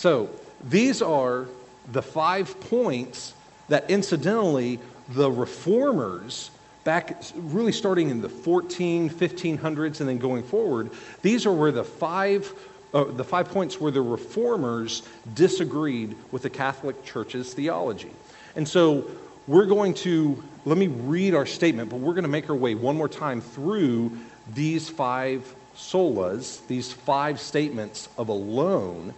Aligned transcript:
So 0.00 0.30
these 0.64 1.02
are 1.02 1.46
the 1.92 2.00
five 2.00 2.58
points 2.58 3.34
that 3.68 3.90
incidentally 3.90 4.78
the 5.10 5.30
reformers 5.30 6.50
back 6.84 7.22
really 7.34 7.72
starting 7.72 8.08
in 8.08 8.22
the 8.22 8.28
14 8.30 9.10
1500s 9.10 10.00
and 10.00 10.08
then 10.08 10.16
going 10.16 10.42
forward 10.42 10.90
these 11.20 11.44
are 11.44 11.52
where 11.52 11.70
the 11.70 11.84
five 11.84 12.50
uh, 12.94 13.04
the 13.04 13.22
five 13.22 13.50
points 13.50 13.78
where 13.78 13.92
the 13.92 14.00
reformers 14.00 15.02
disagreed 15.34 16.16
with 16.32 16.44
the 16.44 16.50
catholic 16.50 17.04
church's 17.04 17.52
theology. 17.52 18.10
And 18.56 18.66
so 18.66 19.04
we're 19.46 19.66
going 19.66 19.92
to 19.94 20.42
let 20.64 20.78
me 20.78 20.86
read 20.86 21.34
our 21.34 21.44
statement 21.44 21.90
but 21.90 21.98
we're 21.98 22.14
going 22.14 22.22
to 22.22 22.28
make 22.30 22.48
our 22.48 22.56
way 22.56 22.74
one 22.74 22.96
more 22.96 23.08
time 23.08 23.42
through 23.42 24.16
these 24.54 24.88
five 24.88 25.54
solas 25.76 26.66
these 26.68 26.90
five 26.90 27.38
statements 27.38 28.08
of 28.16 28.30
alone 28.30 29.12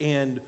and 0.00 0.40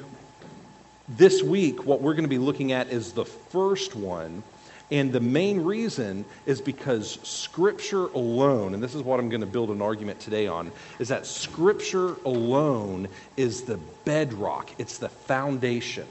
this 1.09 1.43
week, 1.43 1.87
what 1.87 2.02
we're 2.02 2.12
going 2.12 2.25
to 2.25 2.29
be 2.29 2.39
looking 2.39 2.73
at 2.73 2.89
is 2.89 3.12
the 3.12 3.25
first 3.25 3.97
one. 3.97 4.43
And 4.91 5.12
the 5.12 5.20
main 5.20 5.65
reason 5.65 6.25
is 6.47 6.61
because 6.61 7.19
Scripture 7.23 8.06
alone, 8.06 8.73
and 8.75 8.83
this 8.83 8.95
is 8.95 9.03
what 9.03 9.20
I'm 9.20 9.29
going 9.29 9.42
to 9.42 9.47
build 9.47 9.70
an 9.70 9.83
argument 9.83 10.20
today 10.20 10.47
on, 10.47 10.73
is 10.98 11.09
that 11.09 11.27
Scripture 11.27 12.15
alone 12.25 13.09
is 13.37 13.62
the 13.62 13.79
bedrock, 14.05 14.70
it's 14.79 14.98
the 14.98 15.11
foundation, 15.11 16.06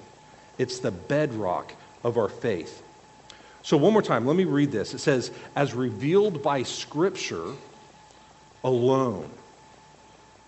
it's 0.58 0.80
the 0.80 0.92
bedrock 0.92 1.74
of 2.04 2.18
our 2.18 2.30
faith. 2.30 2.84
So, 3.64 3.78
one 3.78 3.94
more 3.94 4.04
time, 4.04 4.26
let 4.26 4.36
me 4.36 4.46
read 4.46 4.72
this. 4.72 4.94
It 4.94 5.00
says, 5.00 5.32
as 5.56 5.74
revealed 5.74 6.44
by 6.44 6.64
Scripture 6.64 7.54
alone. 8.64 9.30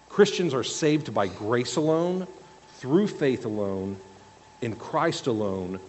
Christians 0.07 0.53
are 0.53 0.63
saved 0.63 1.13
by 1.13 1.27
grace 1.27 1.75
alone, 1.75 2.27
through 2.79 3.07
faith 3.07 3.45
alone, 3.45 3.97
in 4.61 4.75
Christ 4.75 5.27
alone 5.27 5.79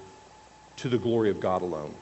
to 0.76 0.88
the 0.88 0.98
glory 0.98 1.30
of 1.30 1.38
God 1.38 1.62
alone. 1.62 1.94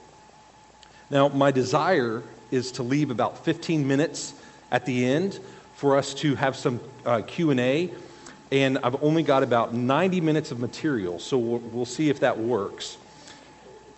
Now, 1.11 1.29
my 1.29 1.51
desire 1.51 2.23
is 2.51 2.73
to 2.73 2.83
leave 2.83 3.11
about 3.11 3.45
15 3.45 3.87
minutes 3.87 4.35
at 4.71 4.87
the 4.87 5.05
end 5.05 5.39
for 5.77 5.97
us 5.97 6.15
to 6.15 6.35
have 6.35 6.57
some 6.57 6.81
uh, 7.05 7.23
q&a 7.27 7.91
and 8.51 8.79
i've 8.79 9.03
only 9.03 9.23
got 9.23 9.43
about 9.43 9.73
90 9.75 10.21
minutes 10.21 10.51
of 10.51 10.59
material 10.59 11.19
so 11.19 11.39
we'll, 11.39 11.59
we'll 11.59 11.85
see 11.85 12.09
if 12.09 12.21
that 12.21 12.39
works. 12.39 12.97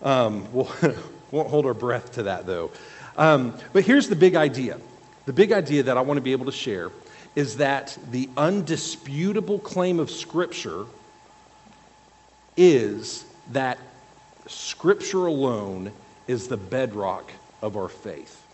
Um, 0.01 0.51
we'll, 0.53 0.69
won't 1.31 1.49
hold 1.49 1.65
our 1.65 1.73
breath 1.73 2.13
to 2.13 2.23
that 2.23 2.45
though. 2.45 2.71
Um, 3.17 3.57
but 3.71 3.83
here's 3.83 4.09
the 4.09 4.15
big 4.15 4.35
idea. 4.35 4.79
The 5.25 5.33
big 5.33 5.51
idea 5.51 5.83
that 5.83 5.97
i 5.97 6.01
want 6.01 6.17
to 6.17 6.21
be 6.21 6.33
able 6.33 6.45
to 6.47 6.51
share 6.51 6.91
is 7.35 7.57
that 7.57 7.97
the 8.11 8.29
undisputable 8.37 9.59
claim 9.59 9.99
of 9.99 10.11
scripture 10.11 10.85
is 12.57 13.25
that 13.51 13.79
Scripture 14.47 15.25
alone 15.25 15.91
is 16.27 16.47
the 16.47 16.57
bedrock 16.57 17.31
of 17.61 17.77
our 17.77 17.87
faith. 17.87 18.45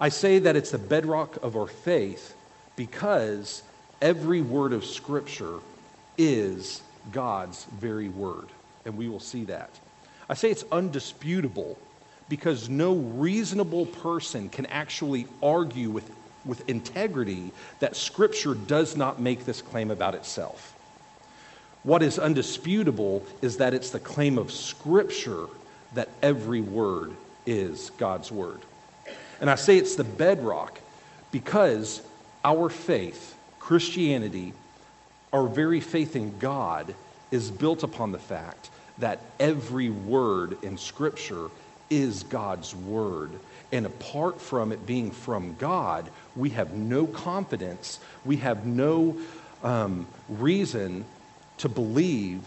I 0.00 0.10
say 0.10 0.38
that 0.40 0.56
it's 0.56 0.70
the 0.70 0.78
bedrock 0.78 1.36
of 1.42 1.56
our 1.56 1.66
faith 1.66 2.34
because 2.76 3.62
every 4.00 4.42
word 4.42 4.72
of 4.72 4.84
Scripture 4.84 5.58
is 6.16 6.82
God's 7.12 7.64
very 7.64 8.08
word, 8.08 8.46
and 8.84 8.96
we 8.96 9.08
will 9.08 9.20
see 9.20 9.44
that. 9.44 9.70
I 10.28 10.34
say 10.34 10.50
it's 10.50 10.64
undisputable 10.70 11.78
because 12.28 12.68
no 12.68 12.94
reasonable 12.94 13.86
person 13.86 14.50
can 14.50 14.66
actually 14.66 15.26
argue 15.42 15.90
with, 15.90 16.10
with 16.44 16.68
integrity 16.68 17.52
that 17.80 17.96
Scripture 17.96 18.54
does 18.54 18.96
not 18.96 19.20
make 19.20 19.44
this 19.44 19.62
claim 19.62 19.90
about 19.90 20.14
itself. 20.14 20.74
What 21.82 22.02
is 22.02 22.18
undisputable 22.18 23.24
is 23.40 23.58
that 23.58 23.74
it's 23.74 23.90
the 23.90 24.00
claim 24.00 24.38
of 24.38 24.52
Scripture 24.52 25.46
that 25.94 26.08
every 26.22 26.60
word 26.60 27.12
is 27.46 27.90
God's 27.98 28.30
word. 28.30 28.60
And 29.40 29.48
I 29.48 29.54
say 29.54 29.78
it's 29.78 29.96
the 29.96 30.04
bedrock 30.04 30.80
because 31.30 32.02
our 32.44 32.68
faith, 32.68 33.36
Christianity, 33.58 34.52
our 35.32 35.46
very 35.46 35.80
faith 35.80 36.16
in 36.16 36.38
God, 36.38 36.94
is 37.30 37.50
built 37.50 37.82
upon 37.82 38.12
the 38.12 38.18
fact 38.18 38.70
that 38.98 39.20
every 39.38 39.90
word 39.90 40.56
in 40.62 40.76
Scripture 40.76 41.48
is 41.90 42.22
God's 42.24 42.74
word. 42.74 43.30
And 43.72 43.86
apart 43.86 44.40
from 44.40 44.72
it 44.72 44.86
being 44.86 45.10
from 45.10 45.54
God, 45.56 46.10
we 46.34 46.50
have 46.50 46.72
no 46.72 47.06
confidence, 47.06 48.00
we 48.24 48.36
have 48.36 48.64
no 48.64 49.16
um, 49.62 50.06
reason 50.28 51.04
to 51.58 51.68
believe 51.68 52.40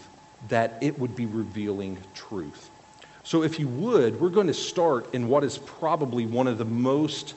that 0.48 0.78
it 0.80 0.98
would 0.98 1.14
be 1.14 1.26
revealing 1.26 1.98
truth. 2.14 2.70
So, 3.24 3.44
if 3.44 3.60
you 3.60 3.68
would, 3.68 4.20
we're 4.20 4.30
going 4.30 4.48
to 4.48 4.54
start 4.54 5.14
in 5.14 5.28
what 5.28 5.44
is 5.44 5.58
probably 5.58 6.26
one 6.26 6.48
of 6.48 6.58
the 6.58 6.64
most 6.64 7.34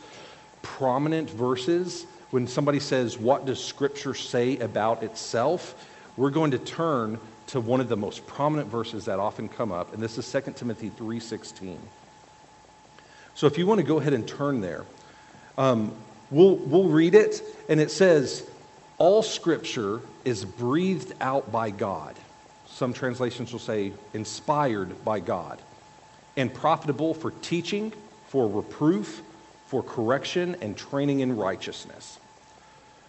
prominent 0.63 1.29
verses. 1.29 2.07
When 2.31 2.47
somebody 2.47 2.79
says, 2.79 3.19
What 3.19 3.45
does 3.45 3.63
Scripture 3.63 4.15
say 4.15 4.57
about 4.57 5.03
itself? 5.03 5.87
We're 6.17 6.31
going 6.31 6.51
to 6.51 6.57
turn 6.57 7.19
to 7.47 7.61
one 7.61 7.81
of 7.81 7.89
the 7.89 7.97
most 7.97 8.25
prominent 8.25 8.69
verses 8.69 9.05
that 9.05 9.19
often 9.19 9.47
come 9.47 9.71
up, 9.71 9.93
and 9.93 10.01
this 10.01 10.17
is 10.17 10.31
2 10.31 10.53
Timothy 10.53 10.89
3.16. 10.89 11.77
So 13.35 13.47
if 13.47 13.57
you 13.57 13.67
want 13.67 13.79
to 13.79 13.85
go 13.85 13.99
ahead 13.99 14.13
and 14.13 14.27
turn 14.27 14.61
there, 14.61 14.85
um, 15.57 15.93
we'll, 16.31 16.55
we'll 16.55 16.89
read 16.89 17.15
it, 17.15 17.41
and 17.69 17.79
it 17.79 17.91
says, 17.91 18.47
all 18.97 19.21
scripture 19.21 20.01
is 20.23 20.45
breathed 20.45 21.13
out 21.19 21.51
by 21.51 21.69
God. 21.69 22.15
Some 22.67 22.93
translations 22.93 23.51
will 23.51 23.59
say 23.59 23.91
inspired 24.13 25.03
by 25.03 25.19
God 25.19 25.61
and 26.37 26.53
profitable 26.53 27.13
for 27.13 27.31
teaching, 27.31 27.91
for 28.27 28.47
reproof, 28.47 29.21
for 29.67 29.83
correction, 29.83 30.55
and 30.61 30.77
training 30.77 31.19
in 31.19 31.35
righteousness. 31.35 32.17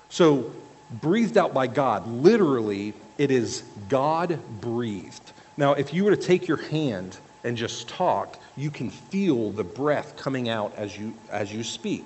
So, 0.08 0.52
breathed 0.90 1.36
out 1.36 1.52
by 1.52 1.66
God, 1.66 2.06
literally, 2.06 2.94
it 3.18 3.30
is 3.30 3.62
God 3.88 4.38
breathed. 4.60 5.32
Now, 5.56 5.72
if 5.72 5.92
you 5.92 6.04
were 6.04 6.14
to 6.14 6.22
take 6.22 6.46
your 6.48 6.58
hand 6.58 7.16
and 7.46 7.56
just 7.56 7.88
talk, 7.88 8.38
you 8.56 8.70
can 8.70 8.90
feel 8.90 9.50
the 9.52 9.64
breath 9.64 10.16
coming 10.16 10.48
out 10.48 10.74
as 10.76 10.98
you, 10.98 11.14
as 11.30 11.52
you 11.52 11.62
speak. 11.62 12.04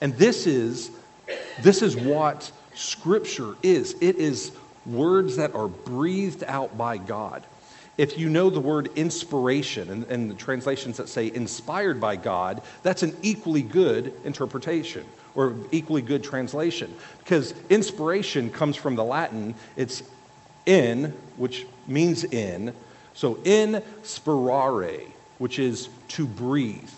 And 0.00 0.14
this 0.14 0.46
is, 0.46 0.92
this 1.60 1.82
is 1.82 1.96
what 1.96 2.50
Scripture 2.74 3.54
is 3.62 3.94
it 4.00 4.16
is 4.16 4.52
words 4.84 5.36
that 5.36 5.54
are 5.54 5.66
breathed 5.66 6.44
out 6.46 6.78
by 6.78 6.98
God. 6.98 7.42
If 7.98 8.18
you 8.18 8.28
know 8.28 8.50
the 8.50 8.60
word 8.60 8.90
inspiration 8.94 9.90
and, 9.90 10.04
and, 10.04 10.30
the 10.30 10.34
translations 10.34 10.98
that 10.98 11.08
say 11.08 11.32
inspired 11.34 11.98
by 12.00 12.16
God, 12.16 12.62
that's 12.82 13.02
an 13.02 13.16
equally 13.22 13.62
good 13.62 14.12
interpretation 14.24 15.04
or 15.34 15.56
equally 15.72 16.02
good 16.02 16.22
translation. 16.22 16.94
Because 17.18 17.54
inspiration 17.70 18.50
comes 18.50 18.76
from 18.76 18.94
the 18.94 19.04
Latin, 19.04 19.54
it's 19.76 20.02
in, 20.66 21.14
which 21.36 21.66
means 21.86 22.24
in. 22.24 22.74
So 23.16 23.38
in 23.44 23.82
spirare, 24.04 25.00
which 25.38 25.58
is 25.58 25.88
to 26.08 26.26
breathe. 26.26 26.90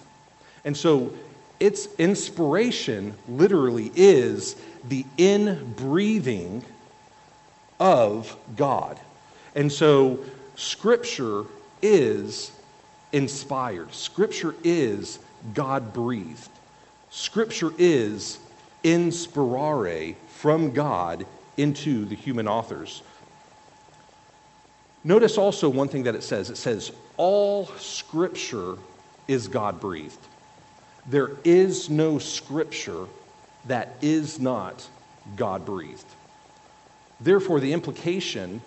And 0.64 0.76
so 0.76 1.14
its 1.60 1.88
inspiration 1.96 3.14
literally 3.28 3.90
is 3.96 4.54
the 4.86 5.04
inbreathing 5.16 6.62
of 7.80 8.36
God. 8.56 8.98
And 9.54 9.72
so, 9.72 10.20
Scripture 10.56 11.44
is 11.82 12.52
inspired, 13.12 13.92
Scripture 13.94 14.54
is 14.62 15.18
God 15.54 15.92
breathed, 15.92 16.50
Scripture 17.10 17.72
is 17.78 18.38
inspirare 18.84 20.14
from 20.28 20.72
God 20.72 21.26
into 21.56 22.04
the 22.04 22.14
human 22.14 22.46
authors. 22.46 23.02
Notice 25.08 25.38
also 25.38 25.70
one 25.70 25.88
thing 25.88 26.02
that 26.02 26.14
it 26.14 26.22
says 26.22 26.50
it 26.50 26.58
says, 26.58 26.92
all 27.16 27.64
Scripture 27.78 28.76
is 29.26 29.48
God 29.48 29.80
breathed. 29.80 30.18
There 31.06 31.30
is 31.44 31.88
no 31.88 32.18
Scripture 32.18 33.06
that 33.68 33.94
is 34.02 34.38
not 34.38 34.86
God 35.34 35.64
breathed. 35.64 36.04
Therefore, 37.22 37.58
the 37.58 37.72
implication 37.72 38.60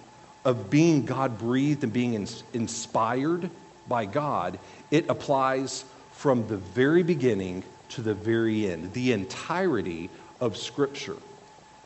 of 0.43 0.71
being 0.71 1.05
God 1.05 1.37
breathed 1.37 1.83
and 1.83 1.93
being 1.93 2.15
inspired 2.53 3.51
by 3.87 4.05
God, 4.05 4.57
it 4.89 5.07
applies 5.11 5.85
from 6.13 6.47
the 6.47 6.57
very 6.57 7.03
beginning 7.03 7.61
to 7.89 8.01
the 8.01 8.15
very 8.15 8.67
end. 8.67 8.93
The 8.93 9.11
entirety 9.11 10.09
of 10.39 10.57
Scripture 10.57 11.17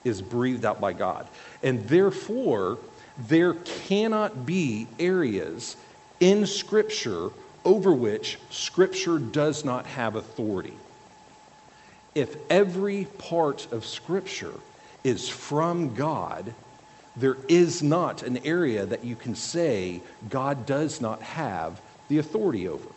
is 0.06 0.22
breathed 0.22 0.64
out 0.64 0.80
by 0.80 0.94
God. 0.94 1.28
And 1.62 1.86
therefore, 1.90 2.78
there 3.18 3.54
cannot 3.54 4.46
be 4.46 4.88
areas 5.00 5.76
in 6.20 6.46
Scripture 6.46 7.30
over 7.64 7.94
which 7.94 8.40
Scripture 8.50 9.18
does 9.20 9.66
not 9.66 9.86
have 9.86 10.16
authority 10.16 10.74
if 12.16 12.38
every 12.50 13.04
part 13.18 13.72
of 13.74 13.86
Scripture 13.86 14.54
is 15.04 15.28
from 15.28 15.94
God, 15.94 16.54
there 17.18 17.38
is 17.50 17.84
not 17.84 18.24
an 18.24 18.38
area 18.46 18.86
that 18.86 19.04
you 19.04 19.16
can 19.16 19.36
say 19.36 20.02
God 20.30 20.66
does 20.66 21.02
not 21.02 21.22
have 21.22 21.82
the 22.08 22.18
authority 22.18 22.68
over. 22.68 22.88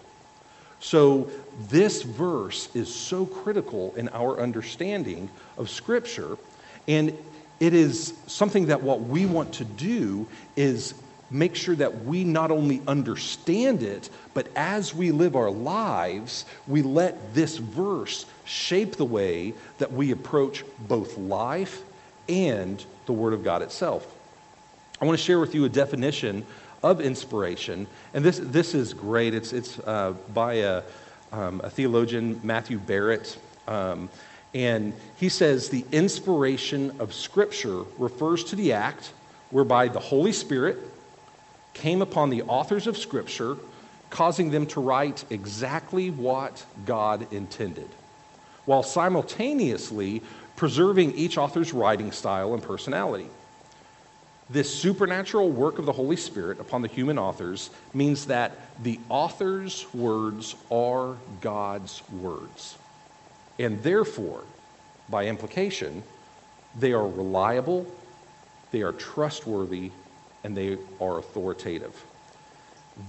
So, 0.81 1.29
this 1.69 2.03
verse 2.03 2.75
is 2.75 2.95
so 2.95 3.27
critical 3.27 3.97
in 3.97 4.09
our 4.11 4.41
understanding 4.41 5.29
of 5.57 5.69
Scripture, 5.69 6.39
and 6.87 7.19
it 7.61 7.75
is 7.75 8.15
something 8.27 8.67
that 8.67 8.83
what 8.83 9.01
we 9.01 9.27
want 9.27 9.55
to 9.55 9.65
do 9.65 10.27
is 10.57 10.95
make 11.31 11.55
sure 11.55 11.75
that 11.77 12.05
we 12.05 12.25
not 12.25 12.51
only 12.51 12.81
understand 12.87 13.83
it, 13.83 14.09
but 14.35 14.49
as 14.57 14.95
we 14.95 15.11
live 15.11 15.37
our 15.37 15.51
lives, 15.51 16.45
we 16.67 16.83
let 16.83 17.35
this 17.35 17.59
verse 17.59 18.25
shape 18.45 18.97
the 18.97 19.05
way 19.05 19.55
that 19.79 19.93
we 19.93 20.11
approach 20.11 20.65
both 20.79 21.19
life 21.19 21.83
and 22.29 22.85
the 23.07 23.13
Word 23.13 23.33
of 23.33 23.45
God 23.45 23.63
itself. 23.63 24.07
I 25.01 25.05
want 25.05 25.19
to 25.19 25.25
share 25.25 25.39
with 25.39 25.55
you 25.55 25.65
a 25.65 25.69
definition 25.69 26.47
of 26.83 27.01
inspiration, 27.01 27.87
and 28.15 28.25
this, 28.25 28.39
this 28.39 28.75
is 28.75 28.95
great. 28.95 29.35
It's, 29.35 29.53
it's 29.53 29.79
uh, 29.81 30.15
by 30.33 30.55
a, 30.55 30.83
um, 31.33 31.61
a, 31.63 31.71
theologian, 31.71 32.41
Matthew 32.43 32.79
Barrett. 32.79 33.37
Um, 33.67 34.09
and 34.55 34.95
he 35.17 35.29
says 35.29 35.69
the 35.69 35.85
inspiration 35.93 37.01
of 37.01 37.13
Scripture 37.13 37.83
refers 37.99 38.45
to 38.45 38.57
the 38.57 38.73
act 38.73 39.13
whereby 39.51 39.89
the 39.89 40.01
Holy 40.01 40.33
Spirit 40.33 40.79
came 41.75 42.03
upon 42.03 42.31
the 42.31 42.43
authors 42.43 42.87
of 42.87 42.97
Scripture, 42.97 43.57
causing 44.11 44.51
them 44.51 44.67
to 44.67 44.81
write 44.81 45.25
exactly 45.31 46.11
what 46.11 46.65
God 46.87 47.33
intended, 47.33 47.89
while 48.65 48.83
simultaneously 48.83 50.23
preserving 50.57 51.13
each 51.13 51.39
author's 51.39 51.73
writing 51.73 52.11
style 52.11 52.55
and 52.55 52.63
personality. 52.63 53.29
This 54.51 54.75
supernatural 54.75 55.51
work 55.51 55.79
of 55.79 55.85
the 55.85 55.93
Holy 55.93 56.17
Spirit 56.17 56.59
upon 56.59 56.81
the 56.81 56.89
human 56.89 57.19
authors 57.19 57.69
means 57.93 58.27
that 58.27 58.53
the 58.83 58.99
author's 59.11 59.87
words 59.93 60.57
are 60.71 61.17
God's 61.43 62.03
words. 62.11 62.77
And 63.59 63.83
therefore, 63.83 64.45
by 65.09 65.27
implication, 65.27 66.03
they 66.79 66.93
are 66.93 67.07
reliable, 67.07 67.87
they 68.71 68.83
are 68.83 68.93
trustworthy, 68.93 69.91
and 70.45 70.57
they 70.57 70.79
are 71.01 71.19
authoritative. 71.19 72.05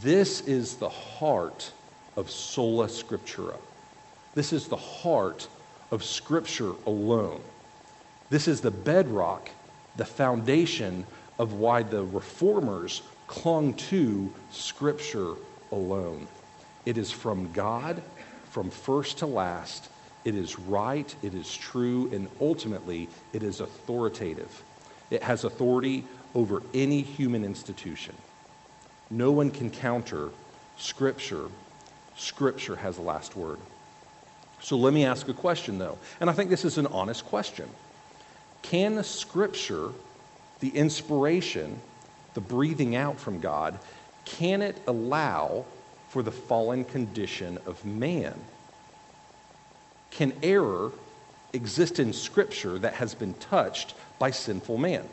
This 0.02 0.42
is 0.42 0.76
the 0.76 0.90
heart 0.90 1.72
of 2.16 2.30
sola 2.30 2.88
scriptura. 2.88 3.58
This 4.36 4.54
is 4.54 4.68
the 4.68 4.78
heart 4.78 5.48
of 5.92 6.04
Scripture 6.04 6.74
alone. 6.86 7.42
This 8.30 8.48
is 8.48 8.62
the 8.62 8.72
bedrock, 8.72 9.50
the 9.96 10.06
foundation 10.06 11.06
of 11.40 11.54
why 11.54 11.84
the 11.84 12.04
reformers 12.04 13.02
clung 13.28 13.74
to 13.74 14.32
Scripture 14.52 15.34
alone. 15.72 16.28
It 16.86 16.98
is 16.98 17.12
from 17.12 17.52
God, 17.52 18.02
from 18.52 18.70
first 18.70 19.18
to 19.20 19.26
last. 19.26 19.90
It 20.26 20.36
is 20.36 20.60
right, 20.60 21.14
it 21.22 21.34
is 21.34 21.56
true, 21.56 22.10
and 22.12 22.28
ultimately, 22.42 23.08
it 23.34 23.44
is 23.44 23.62
authoritative. 23.62 24.64
It 25.10 25.24
has 25.24 25.44
authority 25.44 26.04
over 26.36 26.62
any 26.74 27.02
human 27.02 27.44
institution. 27.44 28.16
No 29.10 29.32
one 29.32 29.50
can 29.50 29.72
counter 29.72 30.30
Scripture. 30.78 31.50
Scripture 32.16 32.76
has 32.76 32.98
the 32.98 33.02
last 33.02 33.36
word. 33.36 33.60
So 34.62 34.78
let 34.78 34.94
me 34.94 35.06
ask 35.06 35.28
a 35.30 35.34
question, 35.34 35.78
though, 35.78 35.98
and 36.20 36.30
I 36.30 36.34
think 36.34 36.50
this 36.50 36.66
is 36.66 36.78
an 36.78 36.88
honest 36.88 37.26
question. 37.26 37.70
Can 38.62 39.02
Scripture, 39.04 39.92
the 40.60 40.70
inspiration, 40.70 41.80
the 42.34 42.42
breathing 42.42 42.96
out 42.96 43.20
from 43.20 43.40
God, 43.40 43.80
can 44.26 44.62
it 44.62 44.80
allow 44.86 45.66
for 46.10 46.22
the 46.22 46.32
fallen 46.32 46.84
condition 46.84 47.58
of 47.66 47.84
man? 47.86 48.40
Can 50.12 50.34
error 50.44 50.92
exist 51.54 52.00
in 52.00 52.14
Scripture 52.14 52.80
that 52.80 52.94
has 52.94 53.16
been 53.16 53.34
touched 53.36 53.96
by 54.18 54.32
sinful 54.32 54.78
man? 54.78 55.08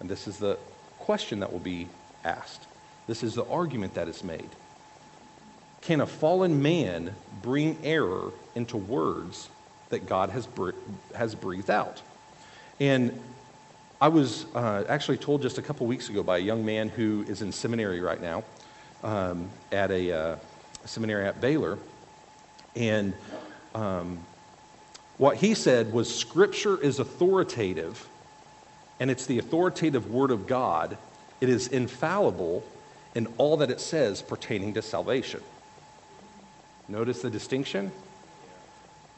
And 0.00 0.08
this 0.08 0.26
is 0.26 0.38
the 0.38 0.58
question 0.98 1.40
that 1.40 1.52
will 1.52 1.60
be 1.60 1.88
asked. 2.24 2.66
This 3.06 3.22
is 3.22 3.34
the 3.34 3.46
argument 3.46 3.94
that 3.94 4.08
is 4.08 4.22
made. 4.22 4.48
Can 5.82 6.00
a 6.00 6.06
fallen 6.06 6.62
man 6.62 7.14
bring 7.42 7.78
error 7.82 8.32
into 8.54 8.76
words 8.76 9.48
that 9.88 10.06
God 10.06 10.30
has, 10.30 10.46
has 11.14 11.34
breathed 11.34 11.70
out? 11.70 12.02
And 12.78 13.18
I 14.00 14.08
was 14.08 14.46
uh, 14.54 14.84
actually 14.88 15.18
told 15.18 15.42
just 15.42 15.58
a 15.58 15.62
couple 15.62 15.86
weeks 15.86 16.08
ago 16.08 16.22
by 16.22 16.38
a 16.38 16.40
young 16.40 16.64
man 16.64 16.88
who 16.88 17.24
is 17.28 17.42
in 17.42 17.52
seminary 17.52 18.00
right 18.00 18.20
now 18.20 18.44
um, 19.02 19.50
at 19.72 19.90
a, 19.90 20.12
uh, 20.12 20.36
seminary 20.84 21.26
at 21.26 21.40
Baylor. 21.40 21.78
And 22.76 23.14
um, 23.74 24.18
what 25.16 25.36
he 25.36 25.54
said 25.54 25.92
was 25.92 26.14
Scripture 26.14 26.80
is 26.80 26.98
authoritative 26.98 28.08
and 28.98 29.10
it's 29.10 29.26
the 29.26 29.38
authoritative 29.38 30.10
Word 30.10 30.30
of 30.30 30.46
God. 30.46 30.98
It 31.40 31.48
is 31.48 31.68
infallible 31.68 32.62
in 33.14 33.26
all 33.38 33.56
that 33.58 33.70
it 33.70 33.80
says 33.80 34.22
pertaining 34.22 34.74
to 34.74 34.82
salvation. 34.82 35.40
Notice 36.88 37.22
the 37.22 37.30
distinction? 37.30 37.92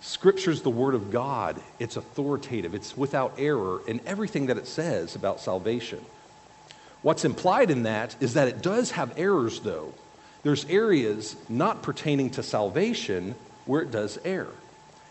Scripture's 0.00 0.62
the 0.62 0.70
Word 0.70 0.94
of 0.94 1.10
God. 1.10 1.60
It's 1.78 1.96
authoritative, 1.96 2.74
it's 2.74 2.96
without 2.96 3.34
error 3.38 3.80
in 3.86 4.00
everything 4.06 4.46
that 4.46 4.58
it 4.58 4.66
says 4.66 5.14
about 5.14 5.40
salvation. 5.40 6.04
What's 7.02 7.24
implied 7.24 7.70
in 7.70 7.82
that 7.82 8.14
is 8.20 8.34
that 8.34 8.48
it 8.48 8.62
does 8.62 8.92
have 8.92 9.12
errors, 9.16 9.60
though. 9.60 9.92
There's 10.44 10.64
areas 10.66 11.36
not 11.48 11.82
pertaining 11.82 12.30
to 12.30 12.42
salvation 12.42 13.34
where 13.66 13.82
it 13.82 13.90
does 13.90 14.18
err. 14.24 14.48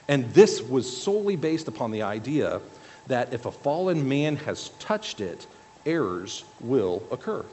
And 0.08 0.34
this 0.34 0.62
was 0.62 1.02
solely 1.02 1.36
based 1.36 1.68
upon 1.68 1.92
the 1.92 2.02
idea 2.02 2.62
that 3.08 3.34
if 3.34 3.46
a 3.46 3.52
fallen 3.52 4.08
man 4.08 4.36
has 4.38 4.70
touched 4.80 5.22
it, 5.22 5.48
errors 5.86 6.44
will 6.60 7.04
occur. 7.12 7.46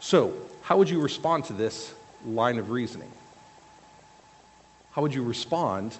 So, 0.00 0.34
how 0.62 0.78
would 0.78 0.90
you 0.90 1.00
respond 1.00 1.44
to 1.46 1.52
this 1.52 1.94
line 2.26 2.58
of 2.58 2.70
reasoning? 2.70 3.10
How 4.92 5.02
would 5.02 5.14
you 5.14 5.22
respond 5.22 5.96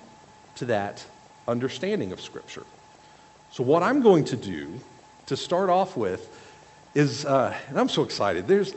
to 0.57 0.67
that 0.67 1.05
understanding 1.49 2.13
of 2.13 2.21
Scripture? 2.21 2.65
So, 3.51 3.63
what 3.63 3.83
I'm 3.83 4.03
going 4.03 4.25
to 4.27 4.37
do 4.37 4.79
to 5.27 5.37
start 5.37 5.71
off 5.71 5.97
with 5.97 6.29
is, 6.95 7.25
uh, 7.25 7.57
and 7.69 7.79
I'm 7.79 7.89
so 7.89 8.03
excited, 8.03 8.47
there's, 8.47 8.75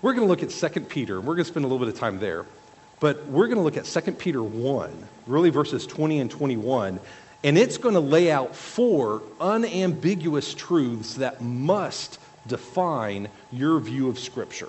we're 0.00 0.14
going 0.14 0.26
to 0.26 0.30
look 0.30 0.42
at 0.42 0.50
2 0.50 0.80
Peter, 0.82 1.18
and 1.18 1.26
we're 1.26 1.34
going 1.34 1.44
to 1.44 1.50
spend 1.50 1.64
a 1.64 1.68
little 1.68 1.84
bit 1.84 1.92
of 1.92 1.98
time 1.98 2.18
there. 2.18 2.46
But 3.02 3.26
we're 3.26 3.48
going 3.48 3.56
to 3.56 3.64
look 3.64 3.76
at 3.76 3.84
2 3.84 4.12
Peter 4.12 4.44
1, 4.44 5.08
really 5.26 5.50
verses 5.50 5.88
20 5.88 6.20
and 6.20 6.30
21, 6.30 7.00
and 7.42 7.58
it's 7.58 7.76
going 7.76 7.94
to 7.94 8.00
lay 8.00 8.30
out 8.30 8.54
four 8.54 9.22
unambiguous 9.40 10.54
truths 10.54 11.14
that 11.14 11.40
must 11.40 12.20
define 12.46 13.28
your 13.50 13.80
view 13.80 14.08
of 14.08 14.20
Scripture. 14.20 14.68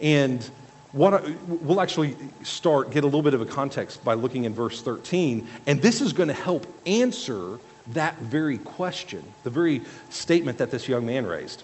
And 0.00 0.42
what 0.90 1.14
I, 1.14 1.34
we'll 1.46 1.80
actually 1.80 2.16
start, 2.42 2.90
get 2.90 3.04
a 3.04 3.06
little 3.06 3.22
bit 3.22 3.34
of 3.34 3.40
a 3.40 3.46
context 3.46 4.04
by 4.04 4.14
looking 4.14 4.42
in 4.42 4.52
verse 4.52 4.82
13. 4.82 5.46
And 5.68 5.80
this 5.80 6.00
is 6.00 6.12
going 6.12 6.30
to 6.30 6.34
help 6.34 6.66
answer 6.84 7.60
that 7.92 8.18
very 8.18 8.58
question, 8.58 9.22
the 9.44 9.50
very 9.50 9.82
statement 10.10 10.58
that 10.58 10.72
this 10.72 10.88
young 10.88 11.06
man 11.06 11.26
raised. 11.26 11.62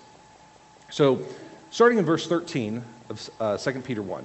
So, 0.90 1.26
starting 1.72 1.98
in 1.98 2.04
verse 2.04 2.28
13 2.28 2.84
of 3.08 3.30
uh, 3.40 3.56
2 3.56 3.80
Peter 3.80 4.00
1. 4.00 4.24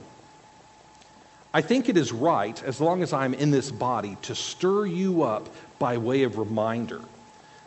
I 1.55 1.61
think 1.61 1.87
it 1.87 1.95
is 1.95 2.11
right, 2.11 2.61
as 2.63 2.81
long 2.81 3.01
as 3.01 3.13
I'm 3.13 3.33
in 3.33 3.49
this 3.49 3.71
body, 3.71 4.17
to 4.23 4.35
stir 4.35 4.87
you 4.87 5.23
up 5.23 5.47
by 5.79 5.97
way 5.97 6.23
of 6.23 6.37
reminder, 6.37 6.99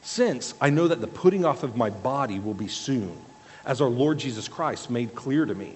since 0.03 0.53
I 0.61 0.69
know 0.69 0.89
that 0.89 1.01
the 1.01 1.07
putting 1.07 1.47
off 1.47 1.63
of 1.63 1.75
my 1.75 1.89
body 1.89 2.39
will 2.39 2.53
be 2.53 2.69
soon, 2.69 3.17
as 3.65 3.81
our 3.81 3.89
Lord 3.89 4.19
Jesus 4.19 4.47
Christ 4.47 4.91
made 4.91 5.15
clear 5.15 5.47
to 5.47 5.55
me. 5.55 5.75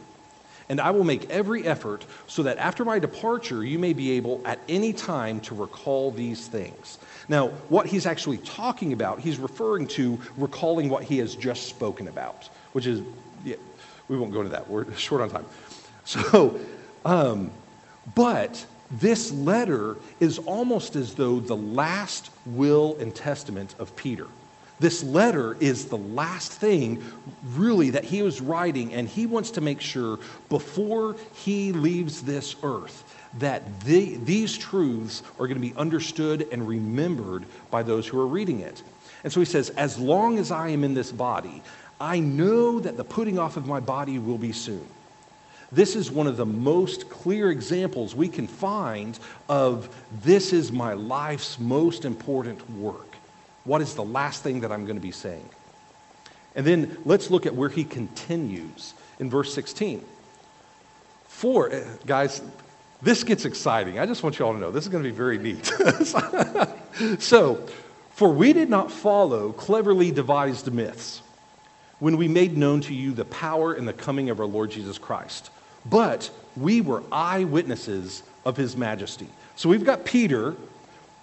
And 0.68 0.78
I 0.78 0.90
will 0.90 1.04
make 1.04 1.30
every 1.30 1.66
effort 1.66 2.04
so 2.26 2.42
that 2.42 2.58
after 2.58 2.84
my 2.84 2.98
departure, 2.98 3.64
you 3.64 3.78
may 3.78 3.94
be 3.94 4.10
able 4.10 4.42
at 4.44 4.58
any 4.68 4.92
time 4.92 5.40
to 5.40 5.54
recall 5.54 6.10
these 6.10 6.46
things. 6.46 6.98
Now, 7.30 7.48
what 7.70 7.86
he's 7.86 8.04
actually 8.04 8.38
talking 8.38 8.92
about, 8.92 9.20
he's 9.20 9.38
referring 9.38 9.86
to 9.86 10.20
recalling 10.36 10.90
what 10.90 11.02
he 11.02 11.16
has 11.16 11.34
just 11.34 11.66
spoken 11.66 12.08
about, 12.08 12.50
which 12.72 12.86
is, 12.86 13.00
yeah, 13.42 13.56
we 14.08 14.18
won't 14.18 14.34
go 14.34 14.40
into 14.40 14.52
that. 14.52 14.68
We're 14.68 14.92
short 14.96 15.22
on 15.22 15.30
time. 15.30 15.46
So, 16.04 16.60
um, 17.06 17.50
but 18.14 18.66
this 18.90 19.32
letter 19.32 19.96
is 20.20 20.38
almost 20.38 20.96
as 20.96 21.14
though 21.14 21.40
the 21.40 21.56
last 21.56 22.30
will 22.44 22.96
and 22.98 23.14
testament 23.14 23.74
of 23.78 23.94
Peter. 23.96 24.26
This 24.80 25.04
letter 25.04 25.56
is 25.60 25.86
the 25.86 25.96
last 25.96 26.52
thing, 26.52 27.02
really, 27.54 27.90
that 27.90 28.04
he 28.04 28.22
was 28.22 28.40
writing, 28.40 28.92
and 28.92 29.08
he 29.08 29.26
wants 29.26 29.52
to 29.52 29.60
make 29.60 29.80
sure 29.80 30.18
before 30.48 31.16
he 31.34 31.72
leaves 31.72 32.22
this 32.22 32.56
earth 32.64 33.04
that 33.38 33.80
the, 33.82 34.16
these 34.16 34.58
truths 34.58 35.22
are 35.38 35.46
going 35.46 35.60
to 35.60 35.60
be 35.60 35.74
understood 35.76 36.48
and 36.50 36.66
remembered 36.66 37.44
by 37.70 37.82
those 37.82 38.06
who 38.08 38.20
are 38.20 38.26
reading 38.26 38.60
it. 38.60 38.82
And 39.24 39.32
so 39.32 39.40
he 39.40 39.46
says, 39.46 39.70
As 39.70 39.98
long 39.98 40.38
as 40.38 40.50
I 40.50 40.70
am 40.70 40.84
in 40.84 40.94
this 40.94 41.12
body, 41.12 41.62
I 42.00 42.18
know 42.18 42.80
that 42.80 42.96
the 42.96 43.04
putting 43.04 43.38
off 43.38 43.56
of 43.56 43.66
my 43.66 43.78
body 43.78 44.18
will 44.18 44.38
be 44.38 44.52
soon. 44.52 44.86
This 45.72 45.96
is 45.96 46.10
one 46.10 46.26
of 46.26 46.36
the 46.36 46.44
most 46.44 47.08
clear 47.08 47.50
examples 47.50 48.14
we 48.14 48.28
can 48.28 48.46
find 48.46 49.18
of 49.48 49.88
this 50.22 50.52
is 50.52 50.70
my 50.70 50.92
life's 50.92 51.58
most 51.58 52.04
important 52.04 52.68
work. 52.72 53.16
What 53.64 53.80
is 53.80 53.94
the 53.94 54.04
last 54.04 54.42
thing 54.42 54.60
that 54.60 54.70
I'm 54.70 54.84
going 54.84 54.96
to 54.96 55.02
be 55.02 55.12
saying? 55.12 55.48
And 56.54 56.66
then 56.66 56.98
let's 57.06 57.30
look 57.30 57.46
at 57.46 57.54
where 57.54 57.70
he 57.70 57.84
continues 57.84 58.92
in 59.18 59.30
verse 59.30 59.54
16. 59.54 60.04
For, 61.28 61.70
eh, 61.70 61.84
guys, 62.04 62.42
this 63.00 63.24
gets 63.24 63.46
exciting. 63.46 63.98
I 63.98 64.04
just 64.04 64.22
want 64.22 64.38
you 64.38 64.44
all 64.44 64.52
to 64.52 64.58
know 64.58 64.70
this 64.70 64.84
is 64.84 64.90
going 64.90 65.02
to 65.02 65.08
be 65.08 65.16
very 65.16 65.38
neat. 65.38 65.64
so, 67.18 67.66
for 68.10 68.30
we 68.30 68.52
did 68.52 68.68
not 68.68 68.92
follow 68.92 69.52
cleverly 69.52 70.10
devised 70.10 70.70
myths 70.70 71.22
when 71.98 72.18
we 72.18 72.28
made 72.28 72.58
known 72.58 72.82
to 72.82 72.92
you 72.92 73.12
the 73.12 73.24
power 73.24 73.72
and 73.72 73.88
the 73.88 73.92
coming 73.92 74.28
of 74.28 74.38
our 74.38 74.46
Lord 74.46 74.70
Jesus 74.70 74.98
Christ, 74.98 75.50
but 75.86 76.30
we 76.56 76.80
were 76.80 77.02
eyewitnesses 77.10 78.22
of 78.44 78.56
his 78.56 78.76
majesty. 78.76 79.28
So 79.56 79.68
we've 79.68 79.84
got 79.84 80.04
Peter, 80.04 80.54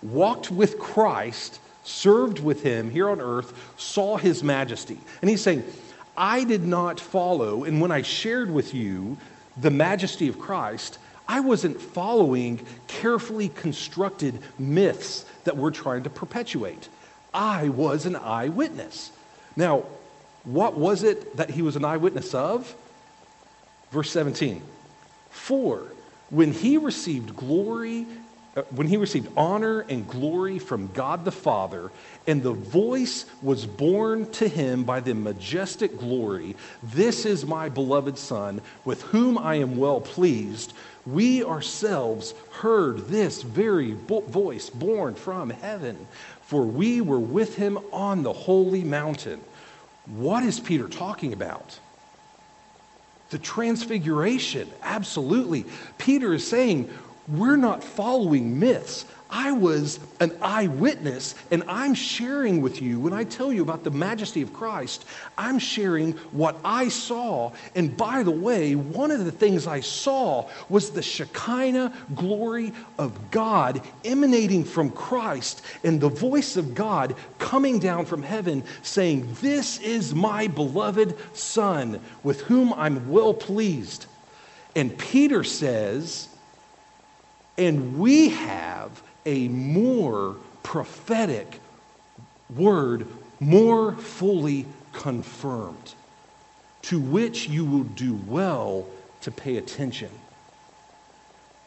walked 0.02 0.52
with 0.52 0.80
Christ, 0.80 1.60
served 1.84 2.40
with 2.40 2.64
him 2.64 2.90
here 2.90 3.10
on 3.10 3.22
earth, 3.22 3.54
saw 3.78 4.18
his 4.18 4.44
majesty. 4.44 4.98
And 5.22 5.30
he's 5.30 5.42
saying, 5.42 5.64
I 6.16 6.44
did 6.44 6.66
not 6.66 7.00
follow, 7.00 7.64
and 7.64 7.80
when 7.82 7.92
I 7.92 8.02
shared 8.02 8.52
with 8.52 8.74
you 8.74 9.18
the 9.58 9.72
majesty 9.72 10.28
of 10.28 10.40
Christ, 10.40 11.00
I 11.28 11.40
wasn't 11.42 11.80
following 11.80 12.66
carefully 12.88 13.50
constructed 13.50 14.40
myths 14.58 15.26
that 15.44 15.56
we're 15.56 15.72
trying 15.72 16.04
to 16.04 16.10
perpetuate. 16.10 16.90
I 17.34 17.70
was 17.70 18.06
an 18.06 18.16
eyewitness. 18.16 19.12
Now, 19.56 19.86
what 20.44 20.76
was 20.76 21.04
it 21.04 21.38
that 21.38 21.52
he 21.52 21.62
was 21.62 21.76
an 21.76 21.86
eyewitness 21.86 22.34
of? 22.34 22.76
Verse 23.92 24.12
17. 24.12 24.62
For 25.30 25.84
when 26.30 26.52
he 26.52 26.78
received 26.78 27.36
glory 27.36 28.06
uh, 28.60 28.64
when 28.72 28.88
he 28.88 28.98
received 28.98 29.32
honor 29.38 29.82
and 29.82 30.08
glory 30.08 30.58
from 30.58 30.88
God 30.88 31.24
the 31.24 31.32
Father, 31.32 31.92
and 32.26 32.42
the 32.42 32.52
voice 32.52 33.26
was 33.44 33.68
borne 33.68 34.30
to 34.32 34.48
him 34.48 34.84
by 34.84 35.00
the 35.00 35.14
majestic 35.14 35.98
glory 36.00 36.56
This 36.82 37.26
is 37.26 37.46
my 37.46 37.70
beloved 37.70 38.18
Son, 38.18 38.62
with 38.86 39.04
whom 39.04 39.38
I 39.38 39.56
am 39.56 39.78
well 39.78 40.02
pleased. 40.02 40.74
We 41.06 41.44
ourselves 41.44 42.34
heard 42.52 43.08
this 43.08 43.44
very 43.44 43.94
voice 43.94 44.70
borne 44.70 45.14
from 45.14 45.52
heaven, 45.52 46.08
for 46.42 46.64
we 46.64 47.02
were 47.02 47.20
with 47.20 47.56
him 47.56 47.78
on 47.94 48.24
the 48.24 48.34
holy 48.34 48.84
mountain. 48.84 49.42
What 50.08 50.44
is 50.44 50.60
Peter 50.60 50.88
talking 50.88 51.34
about? 51.34 51.80
The 53.30 53.40
transfiguration, 53.40 54.70
absolutely. 54.82 55.66
Peter 55.98 56.34
is 56.34 56.48
saying, 56.48 56.90
we're 57.28 57.58
not 57.58 57.84
following 57.84 58.60
myths. 58.60 59.06
I 59.32 59.52
was 59.52 60.00
an 60.20 60.36
eyewitness, 60.42 61.36
and 61.52 61.64
I'm 61.68 61.94
sharing 61.94 62.62
with 62.62 62.82
you, 62.82 63.00
when 63.00 63.14
I 63.14 63.24
tell 63.24 63.54
you 63.54 63.62
about 63.62 63.84
the 63.84 63.92
majesty 63.92 64.42
of 64.42 64.54
Christ, 64.54 65.06
I'm 65.38 65.60
sharing 65.60 66.14
what 66.32 66.58
I 66.66 66.88
saw. 66.88 67.52
And 67.76 67.96
by 67.96 68.24
the 68.24 68.32
way, 68.32 68.74
one 68.74 69.12
of 69.12 69.24
the 69.24 69.32
things 69.32 69.68
I 69.68 69.82
saw 69.82 70.50
was 70.68 70.92
the 70.92 71.04
Shekinah 71.04 71.94
glory 72.16 72.74
of 72.98 73.30
God 73.30 73.82
emanating 74.04 74.64
from 74.64 74.90
Christ, 74.90 75.62
and 75.84 76.02
the 76.02 76.10
voice 76.10 76.58
of 76.58 76.74
God 76.74 77.16
coming 77.38 77.78
down 77.78 78.06
from 78.06 78.24
heaven 78.24 78.64
saying, 78.82 79.36
This 79.42 79.80
is 79.80 80.16
my 80.16 80.48
beloved 80.48 81.16
Son, 81.38 82.02
with 82.24 82.42
whom 82.42 82.74
I'm 82.74 83.12
well 83.12 83.36
pleased. 83.36 84.08
And 84.76 84.98
Peter 84.98 85.44
says, 85.44 86.30
and 87.60 88.00
we 88.00 88.30
have 88.30 89.04
a 89.30 89.48
more 89.48 90.38
prophetic 90.64 91.60
word, 92.56 93.06
more 93.40 93.92
fully 93.94 94.66
confirmed, 94.92 95.94
to 96.82 97.00
which 97.00 97.48
you 97.48 97.64
will 97.64 97.84
do 97.84 98.20
well 98.26 98.88
to 99.22 99.30
pay 99.30 99.58
attention. 99.58 100.10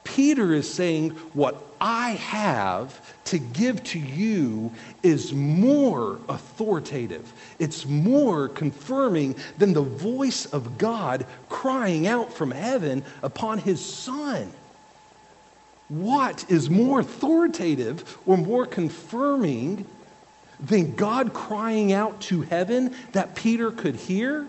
Peter 0.02 0.52
is 0.52 0.72
saying, 0.72 1.10
What 1.34 1.62
I 1.80 2.10
have 2.10 3.00
to 3.26 3.38
give 3.38 3.84
to 3.84 4.00
you 4.00 4.72
is 5.04 5.32
more 5.32 6.18
authoritative. 6.28 7.32
It's 7.60 7.86
more 7.86 8.48
confirming 8.48 9.36
than 9.58 9.72
the 9.72 9.82
voice 9.82 10.46
of 10.46 10.78
God 10.78 11.26
crying 11.48 12.08
out 12.08 12.32
from 12.32 12.50
heaven 12.50 13.04
upon 13.22 13.58
his 13.58 13.84
son. 13.84 14.52
What 15.88 16.50
is 16.50 16.70
more 16.70 17.00
authoritative 17.00 18.18
or 18.26 18.36
more 18.36 18.66
confirming 18.66 19.86
than 20.60 20.94
God 20.94 21.34
crying 21.34 21.92
out 21.92 22.20
to 22.22 22.42
heaven 22.42 22.94
that 23.12 23.34
Peter 23.34 23.70
could 23.70 23.96
hear? 23.96 24.46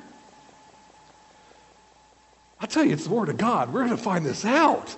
I 2.60 2.66
tell 2.66 2.86
you, 2.86 2.94
it's 2.94 3.06
the 3.06 3.14
Word 3.14 3.30
of 3.30 3.38
God. 3.38 3.74
We're 3.74 3.84
going 3.84 3.98
to 3.98 4.02
find 4.02 4.26
this 4.26 4.46
out. 4.46 4.96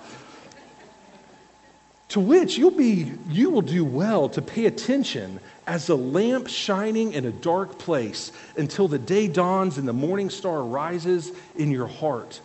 To 2.10 2.20
which 2.20 2.56
you'll 2.56 2.70
be, 2.70 3.12
you 3.28 3.50
will 3.50 3.62
do 3.62 3.84
well 3.84 4.28
to 4.30 4.40
pay 4.40 4.66
attention 4.66 5.40
as 5.66 5.88
a 5.88 5.96
lamp 5.96 6.46
shining 6.46 7.12
in 7.12 7.24
a 7.24 7.32
dark 7.32 7.78
place 7.78 8.30
until 8.56 8.86
the 8.86 8.98
day 8.98 9.26
dawns 9.26 9.78
and 9.78 9.88
the 9.88 9.92
morning 9.92 10.30
star 10.30 10.62
rises 10.62 11.32
in 11.56 11.72
your 11.72 11.88
heart. 11.88 12.40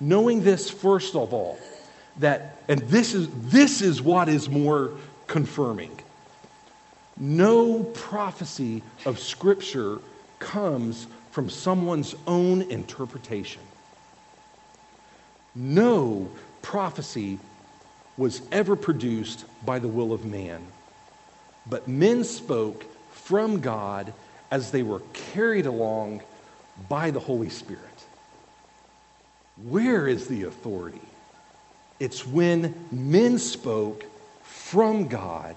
Knowing 0.00 0.42
this, 0.42 0.70
first 0.70 1.14
of 1.14 1.34
all, 1.34 1.58
that, 2.18 2.62
and 2.68 2.80
this 2.80 3.14
is, 3.14 3.28
this 3.50 3.82
is 3.82 4.00
what 4.00 4.28
is 4.28 4.48
more 4.48 4.92
confirming. 5.26 5.98
No 7.16 7.84
prophecy 7.84 8.82
of 9.06 9.18
Scripture 9.18 9.98
comes 10.38 11.06
from 11.30 11.48
someone's 11.48 12.14
own 12.26 12.62
interpretation. 12.62 13.62
No 15.54 16.28
prophecy 16.62 17.38
was 18.16 18.42
ever 18.52 18.76
produced 18.76 19.44
by 19.64 19.78
the 19.78 19.88
will 19.88 20.12
of 20.12 20.24
man, 20.24 20.64
but 21.68 21.88
men 21.88 22.24
spoke 22.24 22.84
from 23.12 23.60
God 23.60 24.12
as 24.50 24.70
they 24.70 24.82
were 24.82 25.00
carried 25.32 25.66
along 25.66 26.22
by 26.88 27.10
the 27.10 27.20
Holy 27.20 27.48
Spirit. 27.48 27.80
Where 29.68 30.06
is 30.06 30.26
the 30.28 30.44
authority? 30.44 31.00
It's 32.00 32.26
when 32.26 32.74
men 32.90 33.38
spoke 33.38 34.04
from 34.42 35.08
God, 35.08 35.56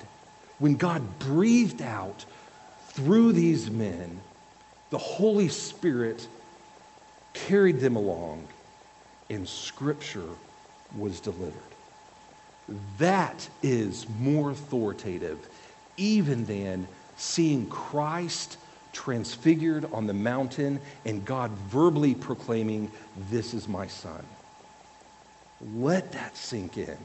when 0.60 0.76
God 0.76 1.20
breathed 1.20 1.82
out 1.82 2.26
through 2.90 3.34
these 3.34 3.70
men, 3.70 4.20
the 4.90 4.98
Holy 4.98 5.50
Spirit 5.50 6.28
carried 7.34 7.80
them 7.80 7.96
along, 7.96 8.48
and 9.30 9.48
Scripture 9.48 10.30
was 10.98 11.20
delivered. 11.20 11.54
That 12.98 13.48
is 13.62 14.08
more 14.20 14.52
authoritative 14.52 15.48
even 15.98 16.46
than 16.46 16.88
seeing 17.18 17.68
Christ 17.70 18.58
transfigured 18.94 19.86
on 19.92 20.08
the 20.08 20.14
mountain 20.14 20.80
and 21.06 21.24
God 21.26 21.52
verbally 21.52 22.16
proclaiming, 22.16 22.92
This 23.30 23.54
is 23.54 23.68
my 23.68 23.88
Son. 23.88 24.24
Let 25.60 26.12
that 26.12 26.38
sink 26.38 26.78
in. 26.78 26.98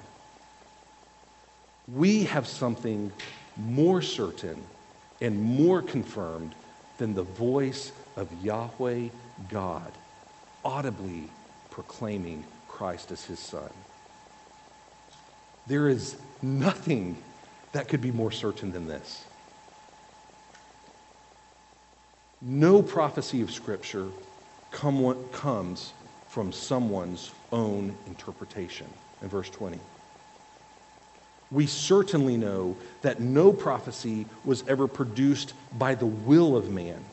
We 1.89 2.25
have 2.25 2.47
something 2.47 3.13
more 3.57 4.03
certain 4.03 4.67
and 5.21 5.41
more 5.41 5.83
confirmed 5.83 6.55
than 6.99 7.15
the 7.15 7.23
voice 7.23 7.93
of 8.17 8.33
Yahweh 8.33 9.09
God 9.49 9.93
audibly 10.65 11.33
proclaiming 11.71 12.47
Christ 12.69 13.11
as 13.11 13.25
his 13.25 13.39
son. 13.39 13.71
There 15.67 15.89
is 15.89 16.19
nothing 16.41 17.23
that 17.73 17.89
could 17.89 18.01
be 18.01 18.13
more 18.13 18.31
certain 18.31 18.73
than 18.73 18.87
this. 18.87 19.25
No 22.41 22.83
prophecy 22.83 23.41
of 23.41 23.51
Scripture 23.51 24.09
come, 24.71 25.29
comes 25.31 25.95
from 26.29 26.53
someone's 26.53 27.33
own 27.53 27.95
interpretation. 28.07 28.87
In 29.21 29.29
verse 29.29 29.51
20, 29.51 29.79
we 31.51 31.67
certainly 31.67 32.37
know 32.37 32.77
that 33.03 33.21
no 33.21 33.53
prophecy 33.53 34.27
was 34.45 34.67
ever 34.67 34.89
produced 34.89 35.55
by 35.79 35.95
the 35.95 36.07
will 36.07 36.57
of 36.57 36.71
man. 36.71 37.05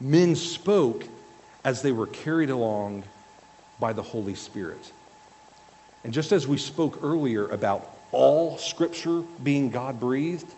Men 0.00 0.34
spoke 0.34 1.04
as 1.64 1.82
they 1.82 1.92
were 1.92 2.06
carried 2.06 2.50
along 2.50 3.04
by 3.78 3.92
the 3.92 4.02
Holy 4.02 4.34
Spirit. 4.34 4.90
And 6.02 6.12
just 6.12 6.32
as 6.32 6.48
we 6.48 6.56
spoke 6.56 7.00
earlier 7.02 7.46
about 7.48 7.88
all 8.10 8.56
scripture 8.56 9.20
being 9.42 9.70
God 9.70 10.00
breathed, 10.00 10.52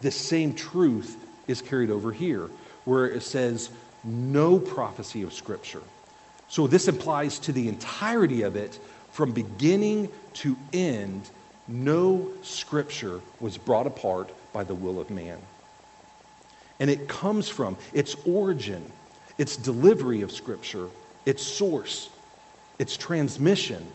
this 0.00 0.16
same 0.16 0.54
truth 0.54 1.22
is 1.46 1.60
carried 1.60 1.90
over 1.90 2.12
here, 2.12 2.48
where 2.84 3.06
it 3.06 3.22
says 3.22 3.70
no 4.02 4.58
prophecy 4.58 5.22
of 5.22 5.32
Scripture. 5.32 5.82
So 6.50 6.66
this 6.66 6.88
applies 6.88 7.38
to 7.40 7.52
the 7.52 7.68
entirety 7.68 8.42
of 8.42 8.56
it 8.56 8.78
from 9.12 9.30
beginning 9.30 10.08
to 10.34 10.56
end. 10.72 11.30
No 11.68 12.28
Scripture 12.42 13.20
was 13.40 13.56
brought 13.56 13.86
apart 13.86 14.30
by 14.52 14.64
the 14.64 14.74
will 14.74 15.00
of 15.00 15.10
man. 15.10 15.38
And 16.80 16.90
it 16.90 17.08
comes 17.08 17.48
from 17.48 17.76
its 17.92 18.16
origin, 18.26 18.84
its 19.38 19.56
delivery 19.56 20.22
of 20.22 20.32
Scripture, 20.32 20.88
its 21.24 21.42
source, 21.42 22.10
its 22.80 22.96
transmission. 22.96 23.86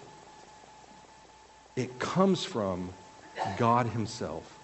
It 1.75 1.99
comes 1.99 2.45
from 2.45 2.89
God 3.57 3.87
Himself. 3.87 4.57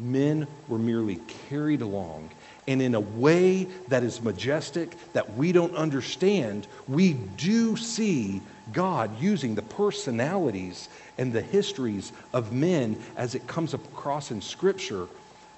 Men 0.00 0.46
were 0.68 0.78
merely 0.78 1.16
carried 1.50 1.82
along. 1.82 2.30
And 2.66 2.80
in 2.80 2.94
a 2.94 3.00
way 3.00 3.64
that 3.88 4.02
is 4.02 4.22
majestic, 4.22 4.96
that 5.12 5.34
we 5.36 5.52
don't 5.52 5.74
understand, 5.74 6.66
we 6.88 7.12
do 7.12 7.76
see 7.76 8.40
God 8.72 9.20
using 9.20 9.54
the 9.54 9.62
personalities 9.62 10.88
and 11.18 11.32
the 11.32 11.42
histories 11.42 12.12
of 12.32 12.52
men 12.52 12.96
as 13.16 13.34
it 13.34 13.46
comes 13.46 13.74
across 13.74 14.30
in 14.30 14.40
Scripture, 14.40 15.06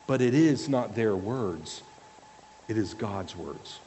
but 0.07 0.21
it 0.21 0.35
is 0.35 0.69
not 0.69 0.95
their 0.95 1.15
words, 1.15 1.83
it 2.69 2.77
is 2.77 2.95
God's 2.95 3.37
words. 3.37 3.79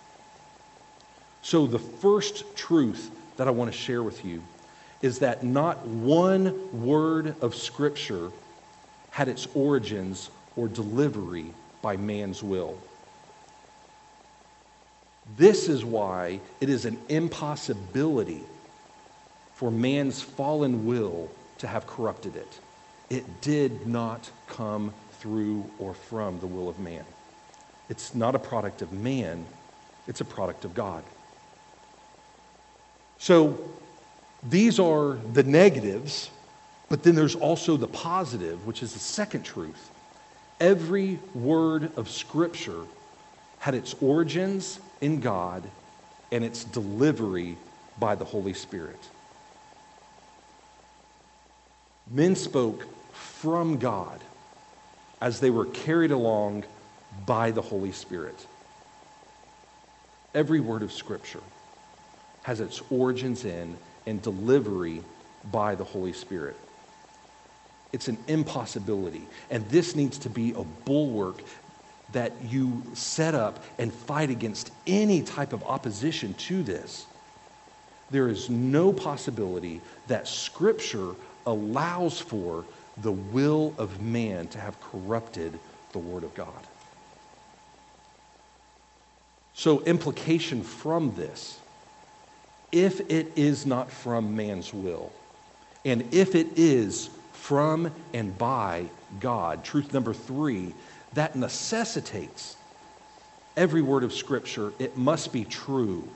So, 1.41 1.67
the 1.67 1.79
first 1.79 2.55
truth 2.55 3.11
that 3.37 3.47
I 3.47 3.51
want 3.51 3.71
to 3.71 3.77
share 3.77 4.03
with 4.03 4.25
you 4.25 4.41
is 5.01 5.19
that 5.19 5.43
not 5.43 5.85
one 5.87 6.85
word 6.85 7.35
of 7.41 7.55
Scripture 7.55 8.31
had 9.11 9.27
its 9.27 9.47
origins 9.55 10.29
or 10.55 10.67
delivery 10.67 11.53
by 11.81 11.95
man's 11.97 12.43
will. 12.43 12.77
This 15.37 15.69
is 15.69 15.85
why 15.85 16.39
it 16.59 16.69
is 16.69 16.85
an 16.85 16.99
impossibility 17.09 18.41
for 19.55 19.69
man's 19.69 20.21
fallen 20.21 20.85
will 20.85 21.29
to 21.59 21.67
have 21.67 21.85
corrupted 21.85 22.35
it. 22.35 22.59
It 23.09 23.41
did 23.41 23.87
not 23.87 24.29
come 24.47 24.93
through 25.19 25.69
or 25.79 25.93
from 25.93 26.39
the 26.39 26.47
will 26.47 26.69
of 26.69 26.79
man. 26.79 27.03
It's 27.89 28.15
not 28.15 28.35
a 28.35 28.39
product 28.39 28.81
of 28.81 28.93
man, 28.93 29.45
it's 30.07 30.21
a 30.21 30.25
product 30.25 30.63
of 30.63 30.73
God. 30.73 31.03
So 33.17 33.59
these 34.49 34.79
are 34.79 35.17
the 35.33 35.43
negatives, 35.43 36.29
but 36.87 37.03
then 37.03 37.15
there's 37.15 37.35
also 37.35 37.75
the 37.75 37.87
positive, 37.87 38.65
which 38.65 38.81
is 38.81 38.93
the 38.93 38.99
second 38.99 39.43
truth. 39.43 39.89
Every 40.59 41.19
word 41.35 41.91
of 41.97 42.09
Scripture 42.09 42.83
had 43.59 43.75
its 43.75 43.93
origins 44.01 44.79
in 45.01 45.19
God 45.19 45.69
and 46.31 46.43
its 46.43 46.63
delivery 46.63 47.57
by 47.97 48.15
the 48.15 48.25
Holy 48.25 48.53
Spirit. 48.53 49.09
Men 52.09 52.35
spoke 52.35 52.87
from 53.13 53.77
God 53.77 54.23
as 55.21 55.39
they 55.39 55.49
were 55.49 55.65
carried 55.65 56.11
along 56.11 56.65
by 57.25 57.51
the 57.51 57.61
Holy 57.61 57.91
Spirit. 57.91 58.47
Every 60.33 60.59
word 60.59 60.83
of 60.83 60.91
Scripture 60.91 61.43
has 62.43 62.59
its 62.61 62.81
origins 62.89 63.45
in 63.45 63.77
and 64.05 64.21
delivery 64.21 65.03
by 65.51 65.75
the 65.75 65.83
Holy 65.83 66.13
Spirit. 66.13 66.57
It's 67.91 68.07
an 68.07 68.17
impossibility. 68.27 69.27
And 69.49 69.67
this 69.69 69.95
needs 69.95 70.19
to 70.19 70.29
be 70.29 70.51
a 70.51 70.63
bulwark 70.63 71.41
that 72.11 72.33
you 72.43 72.83
set 72.93 73.35
up 73.35 73.63
and 73.77 73.93
fight 73.93 74.29
against 74.29 74.71
any 74.87 75.21
type 75.21 75.53
of 75.53 75.63
opposition 75.63 76.33
to 76.35 76.63
this. 76.63 77.05
There 78.11 78.27
is 78.27 78.49
no 78.49 78.91
possibility 78.91 79.81
that 80.07 80.27
Scripture 80.27 81.13
allows 81.45 82.19
for 82.19 82.65
the 82.97 83.11
will 83.11 83.73
of 83.77 84.01
man 84.01 84.47
to 84.47 84.59
have 84.59 84.79
corrupted 84.81 85.59
the 85.91 85.99
Word 85.99 86.23
of 86.23 86.33
God. 86.35 86.47
So, 89.53 89.81
implication 89.81 90.63
from 90.63 91.15
this 91.15 91.59
if 92.71 92.99
it 93.11 93.31
is 93.35 93.65
not 93.65 93.91
from 93.91 94.35
man's 94.35 94.73
will, 94.73 95.11
and 95.83 96.13
if 96.13 96.35
it 96.35 96.47
is 96.55 97.09
from 97.33 97.91
and 98.13 98.37
by 98.37 98.85
God, 99.19 99.63
truth 99.63 99.93
number 99.93 100.13
three, 100.13 100.73
that 101.13 101.35
necessitates 101.35 102.57
every 103.57 103.81
word 103.81 104.03
of 104.03 104.13
Scripture, 104.13 104.73
it 104.79 104.97
must 104.97 105.33
be 105.33 105.43
true, 105.43 106.09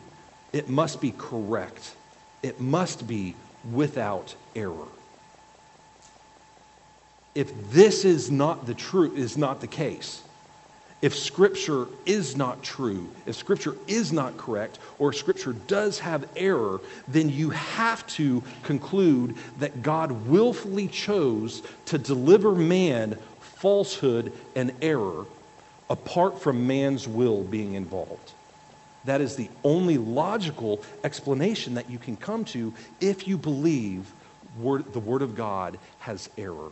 it 0.51 0.69
must 0.69 1.01
be 1.01 1.11
correct, 1.11 1.95
it 2.41 2.59
must 2.59 3.07
be 3.07 3.35
without 3.71 4.35
error. 4.55 4.87
If 7.35 7.71
this 7.71 8.05
is 8.05 8.29
not 8.29 8.65
the 8.65 8.75
truth, 8.75 9.17
is 9.17 9.37
not 9.37 9.59
the 9.59 9.67
case, 9.67 10.23
if 11.03 11.13
Scripture 11.13 11.87
is 12.05 12.37
not 12.37 12.63
true, 12.63 13.09
if 13.25 13.35
Scripture 13.35 13.75
is 13.87 14.13
not 14.13 14.37
correct, 14.37 14.79
or 14.99 15.11
Scripture 15.11 15.51
does 15.51 15.99
have 15.99 16.29
error, 16.37 16.79
then 17.09 17.29
you 17.29 17.49
have 17.49 18.07
to 18.07 18.41
conclude 18.63 19.35
that 19.57 19.81
God 19.81 20.13
willfully 20.27 20.87
chose 20.87 21.61
to 21.87 21.97
deliver 21.97 22.55
man 22.55 23.19
falsehood 23.63 24.33
and 24.57 24.73
error 24.81 25.25
apart 25.89 26.41
from 26.41 26.67
man's 26.67 27.07
will 27.07 27.43
being 27.43 27.75
involved. 27.75 28.33
That 29.05 29.21
is 29.21 29.37
the 29.37 29.49
only 29.63 29.97
logical 29.97 30.83
explanation 31.05 31.75
that 31.75 31.89
you 31.89 31.97
can 31.97 32.17
come 32.17 32.43
to 32.45 32.73
if 32.99 33.25
you 33.25 33.37
believe 33.37 34.11
word, 34.59 34.91
the 34.91 34.99
Word 34.99 35.21
of 35.21 35.33
God 35.35 35.79
has 35.99 36.29
error. 36.37 36.71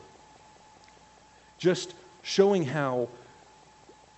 Just 1.57 1.93
showing 2.23 2.65
how 2.65 3.07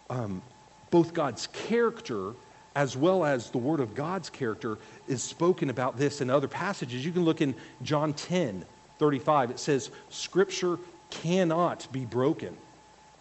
um, 0.09 0.41
both 0.89 1.13
God's 1.13 1.45
character 1.45 2.33
as 2.75 2.97
well 2.97 3.23
as 3.23 3.51
the 3.51 3.59
Word 3.59 3.81
of 3.81 3.93
God's 3.93 4.31
character 4.31 4.79
is 5.07 5.21
spoken 5.21 5.69
about 5.69 5.99
this 5.99 6.21
in 6.21 6.31
other 6.31 6.47
passages. 6.47 7.05
You 7.05 7.11
can 7.11 7.23
look 7.23 7.39
in 7.39 7.53
John 7.83 8.13
10 8.13 8.65
35. 8.97 9.51
It 9.51 9.59
says, 9.59 9.91
Scripture 10.09 10.79
cannot 11.11 11.87
be 11.91 12.05
broken. 12.05 12.57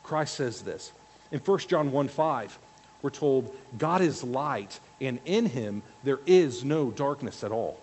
Christ 0.03 0.35
says 0.35 0.63
this. 0.63 0.93
In 1.31 1.39
1 1.41 1.59
John 1.61 1.93
1 1.93 2.09
5, 2.09 2.59
we're 3.03 3.11
told, 3.11 3.55
God 3.79 4.01
is 4.01 4.23
light, 4.23 4.79
and 5.01 5.19
in 5.25 5.47
him 5.47 5.83
there 6.05 6.21
is 6.27 6.65
no 6.65 6.91
darkness 6.91 7.43
at 7.43 7.53
all. 7.53 7.81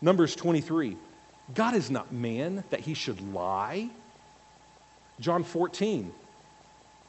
Numbers 0.00 0.34
23, 0.34 0.96
God 1.54 1.74
is 1.74 1.90
not 1.90 2.12
man 2.12 2.64
that 2.70 2.80
he 2.80 2.94
should 2.94 3.32
lie. 3.32 3.90
John 5.20 5.44
14, 5.44 6.12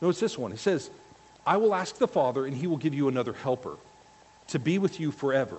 Notice 0.02 0.20
this 0.20 0.38
one. 0.38 0.52
It 0.52 0.60
says, 0.60 0.90
I 1.46 1.58
will 1.58 1.76
ask 1.76 1.98
the 1.98 2.08
Father, 2.08 2.46
and 2.46 2.56
he 2.56 2.68
will 2.68 2.78
give 2.78 2.94
you 2.94 3.08
another 3.08 3.34
helper 3.34 3.78
to 4.48 4.60
be 4.60 4.80
with 4.80 5.00
you 5.00 5.12
forever, 5.12 5.58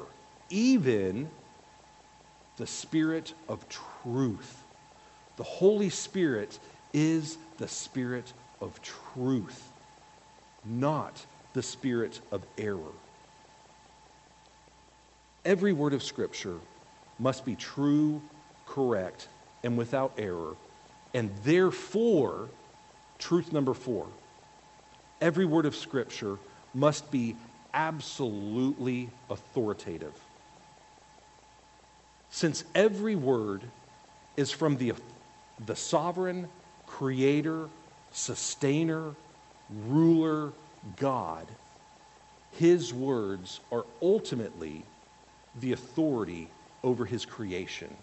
even 0.51 1.31
the 2.57 2.67
Spirit 2.67 3.33
of 3.49 3.67
truth. 3.69 4.63
The 5.37 5.45
Holy 5.45 5.89
Spirit 5.89 6.59
is 6.93 7.39
the 7.59 7.69
Spirit 7.69 8.33
of 8.61 8.81
truth, 8.83 9.71
not 10.65 11.25
the 11.53 11.63
Spirit 11.63 12.21
of 12.31 12.43
error. 12.59 12.93
Every 15.45 15.73
word 15.73 15.93
of 15.93 16.03
Scripture 16.03 16.59
must 17.19 17.45
be 17.45 17.57
true, 17.57 18.23
correct, 18.67 19.29
and 19.65 19.77
without 19.77 20.13
error. 20.19 20.55
And 21.15 21.31
therefore, 21.45 22.49
truth 23.19 23.53
number 23.53 23.75
four 23.75 24.07
every 25.21 25.45
word 25.45 25.67
of 25.67 25.77
Scripture 25.77 26.37
must 26.75 27.11
be 27.11 27.37
absolutely 27.75 29.09
authoritative. 29.31 30.15
Since 32.31 32.65
every 32.75 33.15
word 33.15 33.63
is 34.37 34.51
from 34.51 34.77
the, 34.79 34.95
the 35.65 35.77
sovereign, 35.77 36.49
creator, 36.99 37.69
sustainer, 38.13 39.15
ruler, 39.89 40.53
God, 40.97 41.47
his 42.59 42.93
words 42.93 43.61
are 43.71 43.85
ultimately 44.01 44.83
the 45.61 45.73
authority 45.73 46.49
over 46.85 47.05
his 47.05 47.25
creation, 47.25 47.95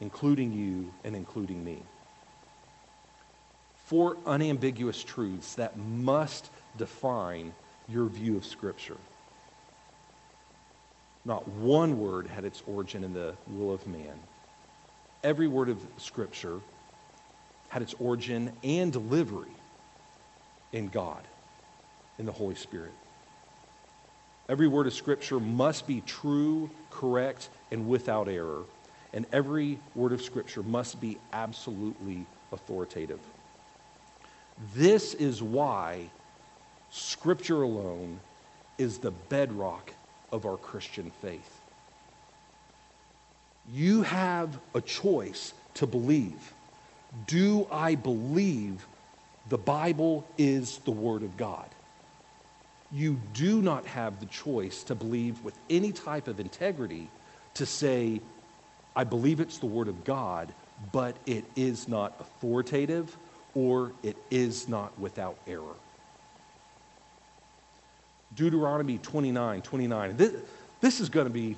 including 0.00 0.52
you 0.52 0.92
and 1.04 1.14
including 1.14 1.64
me 1.64 1.78
four 3.86 4.16
unambiguous 4.26 5.02
truths 5.04 5.54
that 5.54 5.76
must 5.76 6.50
define 6.78 7.52
your 7.88 8.06
view 8.06 8.36
of 8.36 8.44
Scripture. 8.44 8.96
Not 11.24 11.46
one 11.48 11.98
word 12.00 12.26
had 12.26 12.44
its 12.44 12.62
origin 12.66 13.04
in 13.04 13.12
the 13.14 13.34
will 13.56 13.72
of 13.72 13.86
man. 13.86 14.18
Every 15.22 15.48
word 15.48 15.68
of 15.68 15.80
Scripture 15.98 16.60
had 17.74 17.82
its 17.82 17.94
origin 17.94 18.52
and 18.62 18.92
delivery 18.92 19.50
in 20.72 20.86
God. 20.86 21.26
in 22.20 22.26
the 22.26 22.32
Holy 22.32 22.54
Spirit. 22.54 22.92
Every 24.48 24.68
word 24.68 24.86
of 24.86 24.94
Scripture 24.94 25.40
must 25.40 25.88
be 25.88 26.00
true, 26.02 26.70
correct, 26.90 27.48
and 27.72 27.88
without 27.88 28.28
error. 28.28 28.62
And 29.12 29.26
every 29.32 29.80
word 29.96 30.12
of 30.12 30.22
Scripture 30.22 30.62
must 30.62 31.00
be 31.00 31.18
absolutely 31.32 32.26
authoritative. 32.52 33.18
This 34.76 35.14
is 35.14 35.42
why 35.42 36.02
Scripture 36.92 37.62
alone 37.62 38.20
is 38.78 38.98
the 38.98 39.10
bedrock 39.10 39.92
of 40.30 40.46
our 40.46 40.56
Christian 40.56 41.10
faith. 41.10 41.60
You 43.72 44.02
have 44.02 44.56
a 44.72 44.80
choice 44.80 45.52
to 45.74 45.86
believe. 45.88 46.52
Do 47.26 47.66
I 47.70 47.94
believe 47.94 48.86
the 49.48 49.58
Bible 49.58 50.26
is 50.36 50.78
the 50.78 50.90
Word 50.90 51.22
of 51.22 51.36
God? 51.36 51.68
You 52.92 53.18
do 53.32 53.60
not 53.60 53.86
have 53.86 54.20
the 54.20 54.26
choice 54.26 54.82
to 54.84 54.94
believe 54.94 55.42
with 55.44 55.58
any 55.68 55.92
type 55.92 56.28
of 56.28 56.40
integrity 56.40 57.08
to 57.54 57.66
say, 57.66 58.20
I 58.94 59.04
believe 59.04 59.40
it's 59.40 59.58
the 59.58 59.66
Word 59.66 59.88
of 59.88 60.04
God, 60.04 60.52
but 60.92 61.16
it 61.26 61.44
is 61.56 61.88
not 61.88 62.14
authoritative 62.20 63.16
or 63.54 63.92
it 64.02 64.16
is 64.30 64.68
not 64.68 64.98
without 64.98 65.36
error. 65.46 65.76
Deuteronomy 68.34 68.98
29 68.98 69.62
29. 69.62 70.16
This, 70.16 70.32
this 70.80 71.00
is 71.00 71.08
going 71.08 71.26
to 71.26 71.32
be, 71.32 71.56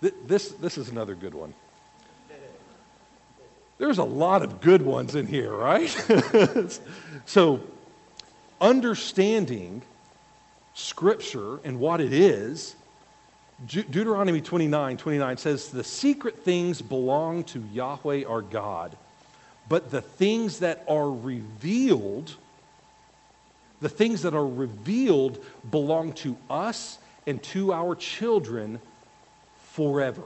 this, 0.00 0.48
this 0.48 0.78
is 0.78 0.88
another 0.88 1.14
good 1.14 1.34
one. 1.34 1.52
There's 3.80 3.96
a 3.96 4.04
lot 4.04 4.42
of 4.42 4.60
good 4.60 4.82
ones 4.82 5.14
in 5.14 5.26
here, 5.26 5.50
right? 5.50 5.88
so, 7.24 7.60
understanding 8.60 9.80
Scripture 10.74 11.60
and 11.64 11.80
what 11.80 12.02
it 12.02 12.12
is, 12.12 12.76
Deuteronomy 13.66 14.42
29 14.42 14.98
29 14.98 15.36
says, 15.38 15.70
The 15.70 15.82
secret 15.82 16.44
things 16.44 16.82
belong 16.82 17.44
to 17.44 17.64
Yahweh 17.72 18.24
our 18.26 18.42
God, 18.42 18.98
but 19.66 19.90
the 19.90 20.02
things 20.02 20.58
that 20.58 20.84
are 20.86 21.10
revealed, 21.10 22.34
the 23.80 23.88
things 23.88 24.20
that 24.22 24.34
are 24.34 24.46
revealed 24.46 25.42
belong 25.70 26.12
to 26.16 26.36
us 26.50 26.98
and 27.26 27.42
to 27.44 27.72
our 27.72 27.94
children 27.94 28.78
forever, 29.72 30.24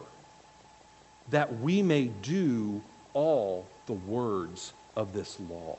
that 1.31 1.61
we 1.61 1.83
may 1.83 2.07
do 2.07 2.83
all 3.15 3.67
the 3.87 3.93
words 3.93 4.73
of 4.97 5.13
this 5.13 5.39
law. 5.49 5.79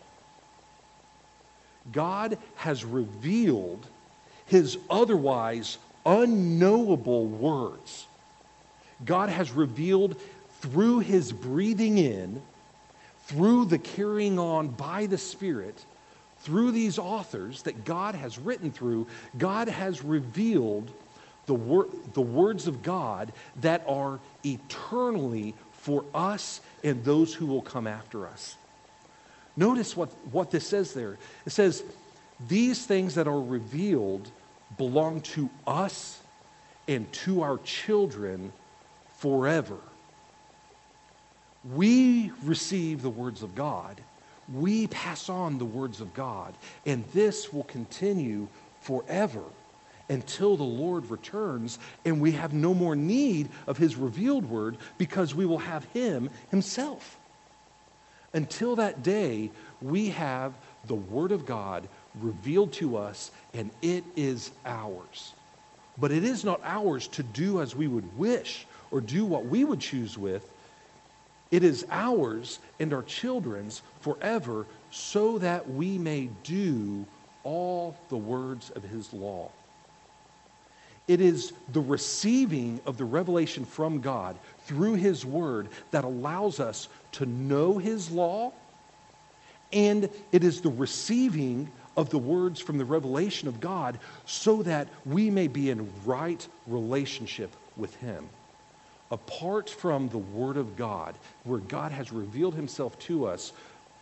God 1.91 2.37
has 2.55 2.83
revealed 2.83 3.85
his 4.47 4.77
otherwise 4.89 5.77
unknowable 6.05 7.25
words. 7.25 8.07
God 9.03 9.29
has 9.29 9.51
revealed 9.51 10.15
through 10.61 10.99
his 10.99 11.31
breathing 11.31 11.97
in, 11.97 12.41
through 13.25 13.65
the 13.65 13.77
carrying 13.77 14.39
on 14.39 14.69
by 14.69 15.05
the 15.05 15.17
Spirit, 15.17 15.83
through 16.39 16.71
these 16.71 16.99
authors 16.99 17.63
that 17.63 17.85
God 17.85 18.15
has 18.15 18.37
written 18.37 18.71
through, 18.71 19.07
God 19.37 19.67
has 19.67 20.03
revealed 20.03 20.91
the, 21.47 21.53
wor- 21.53 21.87
the 22.13 22.21
words 22.21 22.67
of 22.67 22.83
God 22.83 23.31
that 23.61 23.83
are 23.87 24.19
eternally 24.43 25.55
for 25.85 26.03
us 26.15 26.61
and 26.83 27.03
those 27.03 27.31
who 27.31 27.45
will 27.45 27.61
come 27.61 27.85
after 27.85 28.25
us. 28.25 28.55
Notice 29.55 29.95
what, 29.95 30.09
what 30.31 30.49
this 30.49 30.65
says 30.65 30.95
there. 30.95 31.19
It 31.45 31.51
says, 31.51 31.83
These 32.47 32.87
things 32.87 33.13
that 33.13 33.27
are 33.27 33.39
revealed 33.39 34.31
belong 34.79 35.21
to 35.21 35.47
us 35.67 36.19
and 36.87 37.11
to 37.13 37.43
our 37.43 37.59
children 37.59 38.51
forever. 39.17 39.77
We 41.75 42.31
receive 42.43 43.03
the 43.03 43.11
words 43.11 43.43
of 43.43 43.53
God. 43.53 44.01
We 44.51 44.87
pass 44.87 45.29
on 45.29 45.59
the 45.59 45.65
words 45.65 46.01
of 46.01 46.15
God. 46.15 46.55
And 46.87 47.05
this 47.13 47.53
will 47.53 47.63
continue 47.65 48.47
forever 48.81 49.43
until 50.09 50.55
the 50.57 50.63
Lord 50.63 51.09
returns 51.09 51.79
and 52.03 52.21
we 52.21 52.33
have 52.33 52.53
no 52.53 52.73
more 52.73 52.95
need 52.95 53.49
of 53.67 53.77
his 53.77 53.95
revealed 53.95 54.45
word 54.45 54.77
because 54.97 55.33
we 55.33 55.45
will 55.45 55.59
have 55.59 55.85
him 55.85 56.29
himself. 56.51 57.17
Until 58.33 58.75
that 58.75 59.01
day, 59.01 59.51
we 59.81 60.09
have 60.09 60.53
the 60.85 60.95
word 60.95 61.31
of 61.31 61.45
God 61.45 61.87
revealed 62.19 62.73
to 62.73 62.97
us 62.97 63.31
and 63.53 63.71
it 63.81 64.03
is 64.15 64.51
ours. 64.65 65.33
But 65.97 66.11
it 66.11 66.23
is 66.23 66.43
not 66.43 66.59
ours 66.63 67.07
to 67.09 67.23
do 67.23 67.61
as 67.61 67.75
we 67.75 67.87
would 67.87 68.17
wish 68.17 68.67
or 68.91 69.01
do 69.01 69.25
what 69.25 69.45
we 69.45 69.63
would 69.63 69.79
choose 69.79 70.17
with. 70.17 70.47
It 71.51 71.63
is 71.63 71.85
ours 71.89 72.59
and 72.79 72.93
our 72.93 73.03
children's 73.03 73.81
forever 74.01 74.65
so 74.91 75.37
that 75.37 75.69
we 75.69 75.97
may 75.97 76.29
do 76.43 77.05
all 77.43 77.95
the 78.09 78.17
words 78.17 78.71
of 78.71 78.83
his 78.83 79.13
law. 79.13 79.49
It 81.07 81.21
is 81.21 81.53
the 81.71 81.81
receiving 81.81 82.79
of 82.85 82.97
the 82.97 83.05
revelation 83.05 83.65
from 83.65 84.01
God 84.01 84.37
through 84.65 84.95
His 84.95 85.25
Word 85.25 85.69
that 85.91 86.03
allows 86.03 86.59
us 86.59 86.87
to 87.13 87.25
know 87.25 87.77
His 87.77 88.09
law, 88.11 88.51
and 89.71 90.09
it 90.31 90.43
is 90.43 90.61
the 90.61 90.69
receiving 90.69 91.69
of 91.95 92.09
the 92.09 92.17
words 92.17 92.59
from 92.59 92.77
the 92.77 92.85
revelation 92.85 93.47
of 93.47 93.59
God 93.59 93.99
so 94.25 94.63
that 94.63 94.87
we 95.05 95.29
may 95.29 95.47
be 95.47 95.69
in 95.69 95.89
right 96.05 96.45
relationship 96.67 97.55
with 97.77 97.95
Him. 97.97 98.27
Apart 99.11 99.69
from 99.69 100.09
the 100.09 100.17
Word 100.17 100.57
of 100.57 100.75
God, 100.75 101.15
where 101.43 101.59
God 101.59 101.91
has 101.91 102.11
revealed 102.11 102.55
Himself 102.55 102.97
to 102.99 103.27
us, 103.27 103.53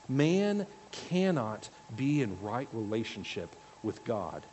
man 0.08 0.66
cannot 0.92 1.70
be 1.96 2.22
in 2.22 2.42
right 2.42 2.68
relationship 2.72 3.54
with 3.84 4.04
God. 4.06 4.44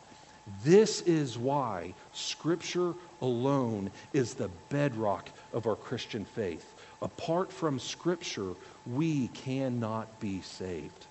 This 0.63 1.01
is 1.01 1.37
why 1.37 1.93
Scripture 2.13 2.93
alone 3.21 3.91
is 4.13 4.33
the 4.33 4.49
bedrock 4.69 5.29
of 5.53 5.67
our 5.67 5.75
Christian 5.75 6.25
faith. 6.25 6.65
Apart 7.01 7.51
from 7.51 7.79
Scripture, 7.79 8.53
we 8.85 9.27
cannot 9.29 10.19
be 10.19 10.41
saved. 10.41 11.05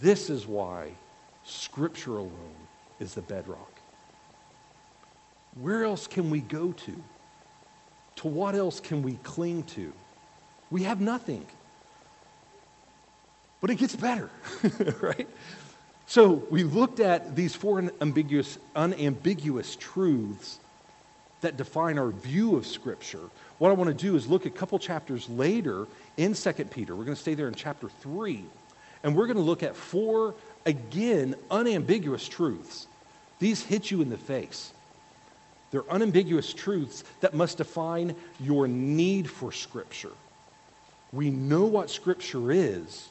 This 0.00 0.30
is 0.30 0.46
why 0.46 0.90
Scripture 1.44 2.18
alone 2.18 2.54
is 3.00 3.14
the 3.14 3.22
bedrock. 3.22 3.72
Where 5.60 5.84
else 5.84 6.06
can 6.06 6.30
we 6.30 6.40
go 6.40 6.72
to? 6.72 7.02
To 8.16 8.28
what 8.28 8.54
else 8.54 8.80
can 8.80 9.02
we 9.02 9.14
cling 9.22 9.64
to? 9.64 9.92
We 10.70 10.84
have 10.84 11.00
nothing. 11.00 11.44
But 13.60 13.70
it 13.70 13.76
gets 13.76 13.94
better, 13.94 14.30
right? 15.00 15.28
So 16.12 16.44
we 16.50 16.62
looked 16.62 17.00
at 17.00 17.34
these 17.34 17.54
four 17.54 17.78
unambiguous, 17.78 18.58
unambiguous 18.76 19.76
truths 19.76 20.58
that 21.40 21.56
define 21.56 21.98
our 21.98 22.10
view 22.10 22.54
of 22.56 22.66
Scripture. 22.66 23.30
What 23.56 23.70
I 23.70 23.72
want 23.72 23.88
to 23.88 23.94
do 23.94 24.14
is 24.14 24.26
look 24.26 24.44
a 24.44 24.50
couple 24.50 24.78
chapters 24.78 25.26
later 25.30 25.86
in 26.18 26.34
2 26.34 26.52
Peter. 26.66 26.94
We're 26.94 27.06
going 27.06 27.16
to 27.16 27.22
stay 27.22 27.32
there 27.32 27.48
in 27.48 27.54
chapter 27.54 27.88
3. 27.88 28.44
And 29.02 29.16
we're 29.16 29.26
going 29.26 29.38
to 29.38 29.42
look 29.42 29.62
at 29.62 29.74
four, 29.74 30.34
again, 30.66 31.34
unambiguous 31.50 32.28
truths. 32.28 32.86
These 33.38 33.62
hit 33.62 33.90
you 33.90 34.02
in 34.02 34.10
the 34.10 34.18
face. 34.18 34.70
They're 35.70 35.90
unambiguous 35.90 36.52
truths 36.52 37.04
that 37.22 37.32
must 37.32 37.56
define 37.56 38.14
your 38.38 38.68
need 38.68 39.30
for 39.30 39.50
Scripture. 39.50 40.12
We 41.10 41.30
know 41.30 41.64
what 41.64 41.88
Scripture 41.88 42.52
is, 42.52 43.08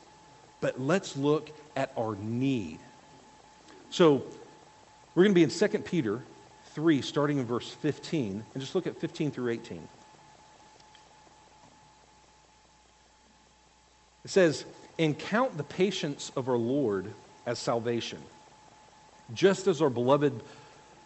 but 0.59 0.79
let's 0.79 1.17
look 1.17 1.49
at 1.75 1.91
our 1.97 2.15
need. 2.17 2.77
So 3.91 4.23
we're 5.13 5.23
going 5.23 5.35
to 5.35 5.35
be 5.35 5.43
in 5.43 5.49
2 5.49 5.67
Peter 5.79 6.21
3, 6.67 7.01
starting 7.01 7.39
in 7.39 7.45
verse 7.45 7.69
15, 7.69 8.43
and 8.53 8.61
just 8.61 8.73
look 8.73 8.87
at 8.87 8.97
15 8.97 9.31
through 9.31 9.51
18. 9.51 9.85
It 14.23 14.31
says, 14.31 14.63
And 14.97 15.19
count 15.19 15.57
the 15.57 15.63
patience 15.63 16.31
of 16.37 16.47
our 16.47 16.57
Lord 16.57 17.13
as 17.45 17.59
salvation, 17.59 18.19
just 19.33 19.67
as 19.67 19.81
our 19.81 19.89
beloved 19.89 20.41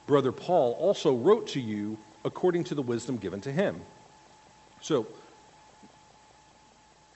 brother 0.05 0.31
Paul 0.31 0.73
also 0.73 1.15
wrote 1.15 1.47
to 1.49 1.59
you 1.59 1.97
according 2.23 2.65
to 2.65 2.75
the 2.75 2.83
wisdom 2.83 3.17
given 3.17 3.41
to 3.41 3.51
him. 3.51 3.81
So, 4.81 5.07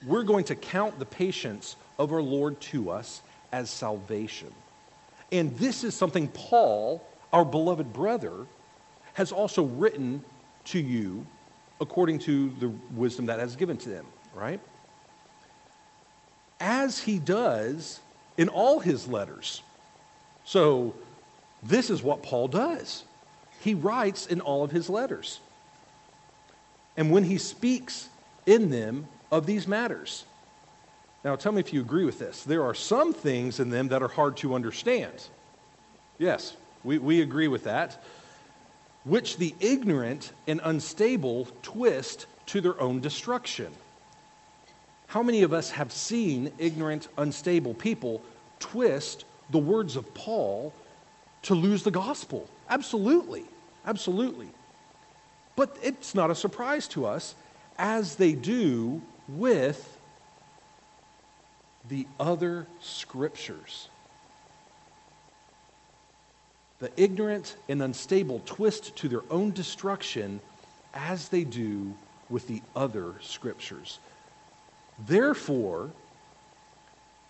we're 0.04 0.24
going 0.24 0.46
to 0.46 0.56
count 0.56 0.98
the 0.98 1.04
patience 1.04 1.76
of 1.96 2.12
our 2.12 2.22
Lord 2.22 2.60
to 2.62 2.90
us 2.90 3.22
as 3.52 3.70
salvation. 3.70 4.52
And 5.32 5.56
this 5.58 5.84
is 5.84 5.94
something 5.94 6.28
Paul, 6.28 7.02
our 7.32 7.44
beloved 7.44 7.92
brother, 7.92 8.46
has 9.14 9.32
also 9.32 9.62
written 9.64 10.24
to 10.66 10.78
you 10.78 11.26
according 11.80 12.18
to 12.20 12.50
the 12.60 12.68
wisdom 12.94 13.26
that 13.26 13.38
has 13.38 13.56
given 13.56 13.76
to 13.78 13.88
them, 13.88 14.06
right? 14.34 14.60
As 16.60 16.98
he 16.98 17.18
does 17.18 18.00
in 18.36 18.48
all 18.48 18.80
his 18.80 19.08
letters. 19.08 19.62
So 20.44 20.94
This 21.62 21.90
is 21.90 22.02
what 22.02 22.22
Paul 22.22 22.48
does. 22.48 23.04
He 23.60 23.74
writes 23.74 24.26
in 24.26 24.40
all 24.40 24.64
of 24.64 24.70
his 24.70 24.88
letters. 24.88 25.40
And 26.96 27.10
when 27.10 27.24
he 27.24 27.38
speaks 27.38 28.08
in 28.46 28.70
them 28.70 29.06
of 29.30 29.46
these 29.46 29.68
matters. 29.68 30.24
Now, 31.22 31.36
tell 31.36 31.52
me 31.52 31.60
if 31.60 31.72
you 31.72 31.80
agree 31.80 32.04
with 32.04 32.18
this. 32.18 32.44
There 32.44 32.64
are 32.64 32.74
some 32.74 33.12
things 33.12 33.60
in 33.60 33.70
them 33.70 33.88
that 33.88 34.02
are 34.02 34.08
hard 34.08 34.38
to 34.38 34.54
understand. 34.54 35.28
Yes, 36.18 36.56
we, 36.82 36.98
we 36.98 37.20
agree 37.20 37.48
with 37.48 37.64
that. 37.64 38.02
Which 39.04 39.36
the 39.36 39.54
ignorant 39.60 40.32
and 40.46 40.60
unstable 40.64 41.48
twist 41.62 42.26
to 42.46 42.60
their 42.60 42.80
own 42.80 43.00
destruction. 43.00 43.72
How 45.08 45.22
many 45.22 45.42
of 45.42 45.52
us 45.52 45.70
have 45.70 45.92
seen 45.92 46.52
ignorant, 46.58 47.08
unstable 47.18 47.74
people 47.74 48.22
twist 48.58 49.24
the 49.50 49.58
words 49.58 49.96
of 49.96 50.14
Paul 50.14 50.72
to 51.42 51.54
lose 51.54 51.82
the 51.82 51.90
gospel? 51.90 52.48
Absolutely. 52.68 53.44
Absolutely. 53.84 54.48
But 55.56 55.76
it's 55.82 56.14
not 56.14 56.30
a 56.30 56.34
surprise 56.34 56.88
to 56.88 57.06
us 57.06 57.34
as 57.78 58.16
they 58.16 58.32
do 58.32 59.02
with 59.28 59.98
the 61.88 62.06
other 62.18 62.66
scriptures. 62.80 63.88
The 66.78 66.90
ignorant 66.96 67.56
and 67.68 67.82
unstable 67.82 68.42
twist 68.46 68.96
to 68.96 69.08
their 69.08 69.22
own 69.30 69.52
destruction 69.52 70.40
as 70.94 71.28
they 71.28 71.44
do 71.44 71.94
with 72.28 72.46
the 72.46 72.62
other 72.74 73.14
scriptures. 73.20 73.98
Therefore, 75.06 75.90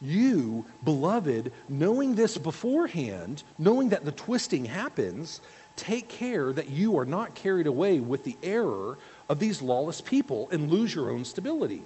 you, 0.01 0.65
beloved, 0.85 1.53
knowing 1.69 2.15
this 2.15 2.39
beforehand, 2.39 3.43
knowing 3.59 3.91
that 3.91 4.05
the 4.05 4.13
twisting 4.13 4.65
happens, 4.65 5.41
take 5.77 6.09
care 6.09 6.53
that 6.53 6.71
you 6.71 6.99
are 6.99 7.05
not 7.05 7.35
carried 7.35 7.67
away 7.67 8.01
with 8.01 8.25
the 8.25 8.37
error 8.43 8.99
of 9.29 9.39
these 9.39 9.63
lawless 9.63 10.01
people 10.01 10.49
and 10.51 10.71
lose 10.71 10.95
your 10.95 11.11
own 11.11 11.25
stability. 11.25 11.83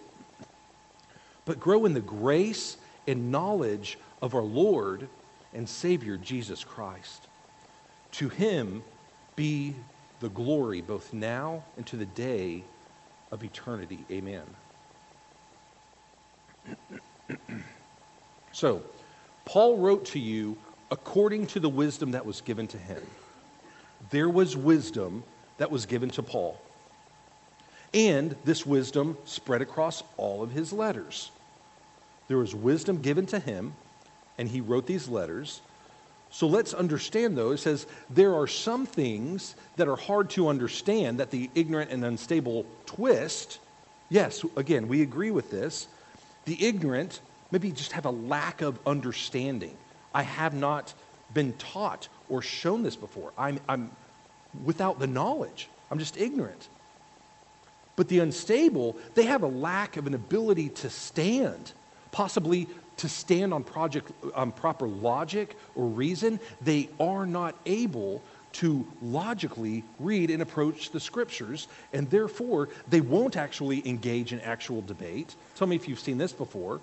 But 1.44 1.60
grow 1.60 1.84
in 1.84 1.94
the 1.94 2.00
grace 2.00 2.76
and 3.06 3.30
knowledge 3.30 3.98
of 4.22 4.34
our 4.34 4.42
Lord 4.42 5.08
and 5.52 5.68
Savior 5.68 6.16
Jesus 6.16 6.64
Christ. 6.64 7.26
To 8.12 8.28
him 8.28 8.82
be 9.36 9.74
the 10.20 10.28
glory 10.28 10.80
both 10.80 11.12
now 11.12 11.64
and 11.76 11.86
to 11.86 11.96
the 11.96 12.06
day 12.06 12.64
of 13.30 13.44
eternity. 13.44 14.04
Amen. 14.10 14.44
so, 18.52 18.82
Paul 19.44 19.78
wrote 19.78 20.06
to 20.06 20.18
you 20.18 20.56
according 20.90 21.48
to 21.48 21.60
the 21.60 21.68
wisdom 21.68 22.12
that 22.12 22.24
was 22.24 22.40
given 22.40 22.66
to 22.68 22.78
him. 22.78 23.02
There 24.10 24.28
was 24.28 24.56
wisdom 24.56 25.24
that 25.58 25.70
was 25.70 25.86
given 25.86 26.10
to 26.10 26.22
Paul. 26.22 26.60
And 27.92 28.36
this 28.44 28.64
wisdom 28.66 29.16
spread 29.24 29.62
across 29.62 30.02
all 30.16 30.42
of 30.42 30.50
his 30.50 30.72
letters. 30.72 31.30
There 32.28 32.38
was 32.38 32.54
wisdom 32.54 33.00
given 33.00 33.26
to 33.26 33.38
him, 33.38 33.74
and 34.38 34.48
he 34.48 34.60
wrote 34.60 34.86
these 34.86 35.08
letters. 35.08 35.60
So 36.30 36.46
let's 36.46 36.74
understand, 36.74 37.36
though. 37.36 37.52
It 37.52 37.58
says 37.58 37.86
there 38.10 38.34
are 38.34 38.46
some 38.46 38.86
things 38.86 39.54
that 39.76 39.88
are 39.88 39.96
hard 39.96 40.30
to 40.30 40.48
understand 40.48 41.20
that 41.20 41.30
the 41.30 41.50
ignorant 41.54 41.90
and 41.90 42.04
unstable 42.04 42.66
twist. 42.86 43.60
Yes, 44.08 44.44
again, 44.56 44.88
we 44.88 45.02
agree 45.02 45.30
with 45.30 45.50
this. 45.50 45.86
The 46.44 46.66
ignorant 46.66 47.20
maybe 47.50 47.70
just 47.70 47.92
have 47.92 48.04
a 48.04 48.10
lack 48.10 48.62
of 48.62 48.78
understanding. 48.86 49.76
I 50.12 50.22
have 50.22 50.54
not 50.54 50.92
been 51.32 51.52
taught 51.54 52.08
or 52.28 52.42
shown 52.42 52.82
this 52.82 52.96
before. 52.96 53.32
I'm, 53.38 53.60
I'm 53.68 53.90
without 54.64 54.98
the 54.98 55.06
knowledge, 55.06 55.68
I'm 55.90 55.98
just 55.98 56.16
ignorant. 56.16 56.68
But 57.96 58.08
the 58.08 58.18
unstable, 58.18 58.96
they 59.14 59.24
have 59.24 59.42
a 59.42 59.48
lack 59.48 59.96
of 59.96 60.06
an 60.06 60.14
ability 60.14 60.70
to 60.70 60.90
stand, 60.90 61.72
possibly 62.14 62.68
to 62.96 63.08
stand 63.08 63.52
on 63.52 63.64
project, 63.64 64.12
um, 64.36 64.52
proper 64.52 64.86
logic 64.86 65.56
or 65.74 65.86
reason. 65.86 66.38
They 66.62 66.88
are 67.00 67.26
not 67.26 67.56
able 67.66 68.22
to 68.52 68.86
logically 69.02 69.82
read 69.98 70.30
and 70.30 70.40
approach 70.40 70.90
the 70.90 71.00
scriptures, 71.00 71.66
and 71.92 72.08
therefore 72.08 72.68
they 72.88 73.00
won't 73.00 73.36
actually 73.36 73.86
engage 73.86 74.32
in 74.32 74.40
actual 74.42 74.80
debate. 74.82 75.34
Tell 75.56 75.66
me 75.66 75.74
if 75.74 75.88
you've 75.88 75.98
seen 75.98 76.16
this 76.16 76.32
before, 76.32 76.80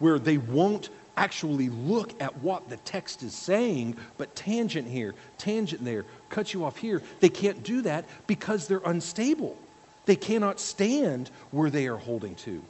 where 0.00 0.18
they 0.18 0.36
won't 0.36 0.90
actually 1.16 1.68
look 1.68 2.20
at 2.20 2.36
what 2.38 2.68
the 2.68 2.76
text 2.78 3.22
is 3.22 3.34
saying, 3.34 3.96
but 4.18 4.34
tangent 4.34 4.88
here, 4.88 5.14
tangent 5.38 5.84
there, 5.84 6.04
cut 6.28 6.52
you 6.52 6.64
off 6.64 6.76
here. 6.76 7.00
They 7.20 7.28
can't 7.28 7.62
do 7.62 7.82
that 7.82 8.04
because 8.26 8.66
they're 8.66 8.82
unstable. 8.84 9.56
They 10.06 10.16
cannot 10.16 10.58
stand 10.58 11.30
where 11.52 11.70
they 11.70 11.86
are 11.86 11.96
holding 11.96 12.34
to. 12.46 12.64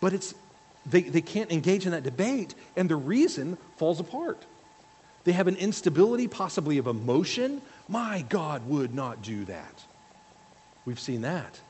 But 0.00 0.14
it's 0.14 0.34
they, 0.90 1.02
they 1.02 1.20
can't 1.20 1.50
engage 1.50 1.86
in 1.86 1.92
that 1.92 2.02
debate, 2.02 2.54
and 2.76 2.88
the 2.88 2.96
reason 2.96 3.58
falls 3.76 4.00
apart. 4.00 4.44
They 5.24 5.32
have 5.32 5.48
an 5.48 5.56
instability, 5.56 6.28
possibly 6.28 6.78
of 6.78 6.86
emotion. 6.86 7.60
My 7.88 8.24
God 8.28 8.66
would 8.68 8.94
not 8.94 9.22
do 9.22 9.44
that. 9.46 9.84
We've 10.84 11.00
seen 11.00 11.22
that. 11.22 11.60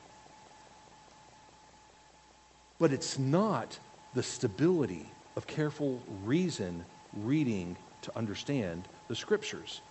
But 2.79 2.93
it's 2.93 3.19
not 3.19 3.77
the 4.13 4.23
stability 4.23 5.05
of 5.35 5.45
careful 5.45 6.01
reason 6.23 6.85
reading 7.13 7.75
to 8.03 8.17
understand 8.17 8.87
the 9.09 9.15
scriptures. 9.15 9.81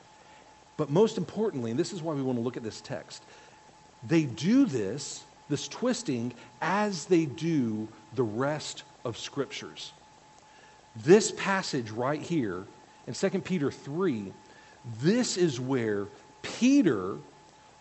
But 0.79 0.89
most 0.89 1.19
importantly, 1.19 1.71
and 1.71 1.79
this 1.79 1.93
is 1.93 2.01
why 2.01 2.15
we 2.15 2.23
want 2.23 2.39
to 2.39 2.43
look 2.43 2.57
at 2.57 2.63
this 2.63 2.81
text, 2.81 3.23
they 4.07 4.23
do 4.23 4.65
this, 4.65 5.25
this 5.51 5.69
twisting, 5.69 6.33
as 6.63 7.05
they 7.07 7.27
do 7.27 7.89
the 8.15 8.23
rest 8.23 8.85
of 9.05 9.19
scriptures. 9.19 9.93
This 10.97 11.33
passage 11.33 11.91
right 11.91 12.21
here 12.21 12.65
in 13.07 13.15
2 13.15 13.31
Peter 13.41 13.71
3, 13.71 14.33
this 15.01 15.37
is 15.37 15.61
where 15.61 16.07
Peter 16.43 17.17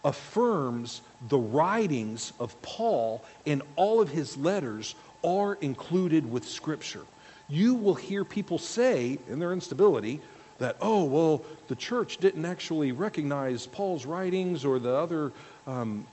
affirms 0.03 1.01
the 1.29 1.37
writings 1.37 2.33
of 2.39 2.59
Paul 2.61 3.23
and 3.45 3.61
all 3.75 4.01
of 4.01 4.09
his 4.09 4.37
letters 4.37 4.95
are 5.23 5.55
included 5.55 6.29
with 6.31 6.47
Scripture. 6.47 7.05
You 7.49 7.75
will 7.75 7.95
hear 7.95 8.23
people 8.23 8.57
say 8.57 9.17
in 9.29 9.39
their 9.39 9.53
instability 9.53 10.21
that, 10.59 10.77
oh, 10.81 11.03
well, 11.03 11.43
the 11.67 11.75
church 11.75 12.17
didn't 12.17 12.45
actually 12.45 12.91
recognize 12.91 13.67
Paul's 13.67 14.05
writings 14.05 14.65
or 14.65 14.79
the 14.79 14.93
other 14.93 15.31
um, 15.65 16.05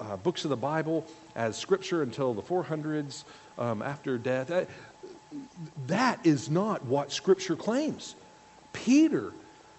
uh, 0.00 0.16
books 0.18 0.44
of 0.44 0.50
the 0.50 0.56
Bible 0.56 1.06
as 1.34 1.56
Scripture 1.56 2.02
until 2.02 2.34
the 2.34 2.42
400s 2.42 3.24
um, 3.58 3.82
after 3.82 4.18
death. 4.18 4.48
That, 4.48 4.68
that 5.86 6.24
is 6.24 6.50
not 6.50 6.84
what 6.84 7.12
Scripture 7.12 7.56
claims. 7.56 8.14
Peter, 8.72 9.32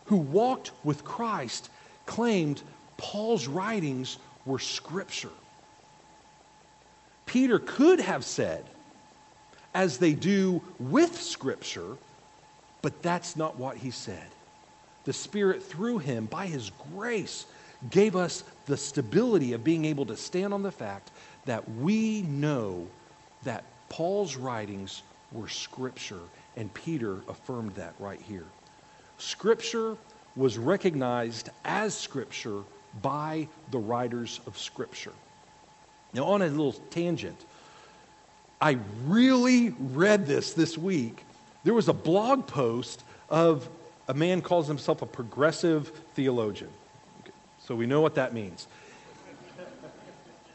who 0.06 0.18
walked 0.18 0.72
with 0.84 1.04
Christ, 1.04 1.70
claimed 2.06 2.62
Paul's 2.98 3.48
writings 3.48 4.18
were 4.46 4.60
scripture. 4.60 5.30
Peter 7.26 7.60
could 7.60 8.00
have 8.00 8.24
said, 8.24 8.66
as 9.74 9.98
they 9.98 10.14
do 10.14 10.62
with 10.80 11.20
scripture, 11.20 11.98
but 12.82 13.02
that's 13.02 13.36
not 13.36 13.58
what 13.58 13.78
he 13.78 13.92
said. 13.92 14.28
The 15.06 15.14
Spirit, 15.14 15.64
through 15.64 16.00
him, 16.00 16.26
by 16.26 16.46
his 16.46 16.72
grace, 16.94 17.46
gave 17.89 18.15
us 18.15 18.43
the 18.65 18.78
stability 18.78 19.54
of 19.54 19.63
being 19.63 19.86
able 19.86 20.06
to 20.06 20.17
stand 20.17 20.54
on 20.54 20.63
the 20.63 20.72
fact 20.72 21.12
that 21.46 21.69
we 21.72 22.22
know 22.24 22.88
that 23.43 23.63
Paul's 23.89 24.36
writings 24.36 25.04
were 25.32 25.50
scripture, 25.50 26.22
and 26.56 26.74
Peter 26.74 27.17
affirmed 27.28 27.76
that 27.76 27.93
right 28.00 28.22
here. 28.22 28.46
Scripture 29.17 29.98
was 30.36 30.58
recognized 30.58 31.50
as 31.63 31.96
Scripture 31.96 32.63
by 33.02 33.48
the 33.72 33.78
writers 33.78 34.39
of 34.48 34.58
Scripture. 34.58 35.13
Now, 36.13 36.26
on 36.26 36.41
a 36.41 36.48
little 36.48 36.74
tangent, 36.74 37.39
I 38.62 38.78
really 39.06 39.69
read 39.80 40.26
this 40.26 40.54
this 40.54 40.78
week. 40.78 41.26
There 41.63 41.74
was 41.74 41.88
a 41.88 41.93
blog 41.93 42.48
post 42.48 43.04
of 43.30 43.67
a 44.08 44.13
man 44.13 44.41
calls 44.41 44.67
himself 44.67 45.02
a 45.02 45.06
progressive 45.06 45.89
theologian. 46.13 46.69
So 47.65 47.76
we 47.76 47.86
know 47.86 48.02
what 48.02 48.15
that 48.15 48.34
means. 48.34 48.67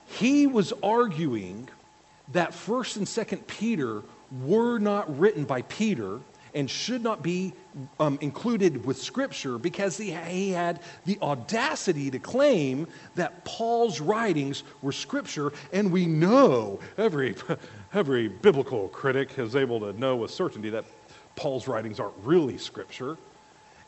he 0.06 0.46
was 0.46 0.72
arguing 0.82 1.68
that 2.32 2.52
1st 2.52 2.96
and 2.98 3.06
2nd 3.06 3.46
Peter 3.46 4.02
were 4.42 4.78
not 4.78 5.18
written 5.18 5.44
by 5.44 5.62
Peter 5.62 6.20
and 6.54 6.68
should 6.68 7.02
not 7.02 7.22
be 7.22 7.52
um, 8.00 8.18
included 8.20 8.84
with 8.84 9.00
Scripture 9.00 9.58
because 9.58 9.96
he, 9.96 10.12
he 10.12 10.50
had 10.50 10.80
the 11.06 11.18
audacity 11.22 12.10
to 12.10 12.18
claim 12.18 12.86
that 13.14 13.44
Paul's 13.44 14.00
writings 14.00 14.64
were 14.82 14.92
Scripture, 14.92 15.52
and 15.72 15.90
we 15.92 16.06
know 16.06 16.80
every, 16.96 17.34
every 17.94 18.28
biblical 18.28 18.88
critic 18.88 19.38
is 19.38 19.56
able 19.56 19.80
to 19.80 19.92
know 19.98 20.16
with 20.16 20.30
certainty 20.30 20.70
that 20.70 20.84
Paul's 21.36 21.68
writings 21.68 22.00
aren't 22.00 22.16
really 22.22 22.58
Scripture. 22.58 23.16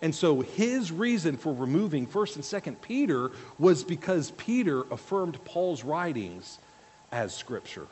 And 0.03 0.15
so 0.15 0.41
his 0.41 0.91
reason 0.91 1.37
for 1.37 1.53
removing 1.53 2.07
1st 2.07 2.37
and 2.37 2.45
2nd 2.45 2.81
Peter 2.81 3.33
was 3.59 3.85
because 3.85 4.31
Peter 4.33 4.83
affirmed 4.91 5.43
Paul's 5.45 5.85
writings 5.85 6.59
as 7.13 7.35
scripture. 7.35 7.87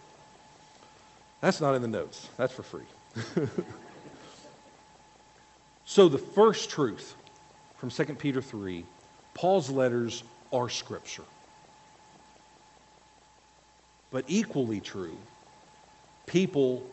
That's 1.40 1.61
not 1.61 1.75
in 1.75 1.83
the 1.83 1.88
notes. 1.88 2.29
That's 2.37 2.53
for 2.53 2.62
free. 2.62 2.85
so 5.85 6.09
the 6.09 6.18
first 6.18 6.71
truth 6.71 7.14
from 7.77 7.90
2 7.90 8.05
Peter 8.14 8.40
3, 8.40 8.85
Paul's 9.35 9.71
letters 9.71 10.25
are 10.53 10.68
scripture. 10.68 11.23
But 14.11 14.25
equally 14.29 14.81
true, 14.81 15.16
people 16.27 16.85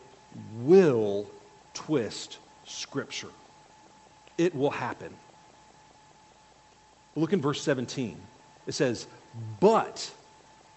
will 0.61 1.27
twist 1.73 2.37
scripture. 2.65 3.29
It 4.37 4.55
will 4.55 4.71
happen. 4.71 5.13
Look 7.15 7.33
in 7.33 7.41
verse 7.41 7.61
17. 7.61 8.17
It 8.67 8.73
says, 8.73 9.07
But, 9.59 10.11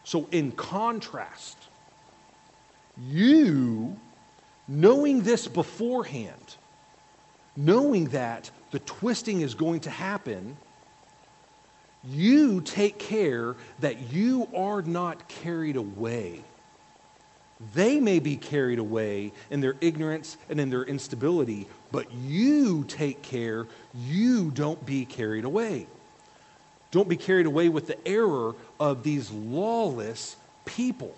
so 0.05 0.29
in 0.31 0.53
contrast, 0.53 1.59
you, 2.97 3.97
knowing 4.67 5.23
this 5.23 5.49
beforehand, 5.49 6.57
knowing 7.57 8.07
that 8.07 8.51
the 8.71 8.79
twisting 8.81 9.41
is 9.41 9.55
going 9.55 9.81
to 9.81 9.91
happen, 9.91 10.57
you 12.05 12.61
take 12.61 12.99
care 12.99 13.57
that 13.81 14.13
you 14.13 14.49
are 14.55 14.83
not 14.83 15.29
carried 15.29 15.77
away. 15.77 16.43
They 17.75 17.99
may 17.99 18.21
be 18.21 18.37
carried 18.37 18.79
away 18.79 19.33
in 19.51 19.61
their 19.61 19.75
ignorance 19.81 20.37
and 20.49 20.61
in 20.61 20.71
their 20.71 20.85
instability, 20.85 21.67
but 21.91 22.13
you 22.13 22.85
take 22.85 23.23
care 23.23 23.67
you 23.95 24.51
don't 24.51 24.85
be 24.85 25.05
carried 25.05 25.45
away. 25.45 25.87
Don't 26.91 27.09
be 27.09 27.17
carried 27.17 27.47
away 27.47 27.69
with 27.69 27.87
the 27.87 28.09
error 28.09 28.55
of 28.81 29.03
these 29.03 29.31
lawless 29.31 30.37
people. 30.65 31.15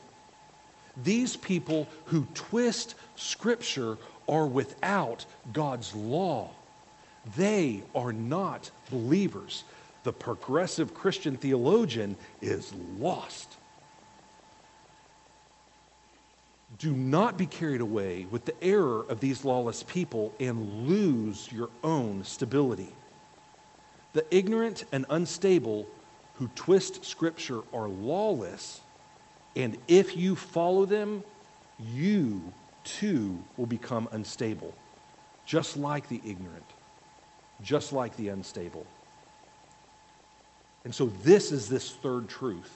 These 1.03 1.37
people 1.37 1.89
who 2.07 2.27
twist 2.35 2.95
Scripture 3.17 3.97
are 4.29 4.47
without 4.47 5.25
God's 5.53 5.95
law. 5.95 6.51
They 7.37 7.83
are 7.95 8.13
not 8.13 8.71
believers. 8.91 9.65
The 10.03 10.13
progressive 10.13 10.95
Christian 10.95 11.37
theologian 11.37 12.17
is 12.41 12.73
lost. 12.99 13.57
Do 16.81 16.93
not 16.93 17.37
be 17.37 17.45
carried 17.45 17.83
away 17.83 18.27
with 18.31 18.47
the 18.47 18.65
error 18.65 19.05
of 19.11 19.21
these 19.21 19.45
lawless 19.45 19.83
people 19.83 20.33
and 20.41 20.89
lose 20.89 21.53
your 21.53 21.69
own 21.85 22.25
stability. 22.25 22.89
The 24.15 24.25
ignorant 24.35 24.85
and 24.91 25.05
unstable 25.11 25.87
who 26.37 26.49
twist 26.55 27.05
Scripture 27.05 27.61
are 27.75 27.87
lawless, 27.87 28.81
and 29.55 29.77
if 29.89 30.17
you 30.17 30.35
follow 30.35 30.87
them, 30.87 31.23
you 31.79 32.41
too 32.83 33.45
will 33.59 33.67
become 33.67 34.09
unstable, 34.13 34.73
just 35.45 35.77
like 35.77 36.09
the 36.09 36.23
ignorant, 36.25 36.65
just 37.63 37.93
like 37.93 38.17
the 38.17 38.29
unstable. 38.29 38.87
And 40.87 40.95
so, 40.95 41.11
this 41.25 41.53
is 41.53 41.69
this 41.69 41.91
third 41.91 42.31
truth. 42.31 42.75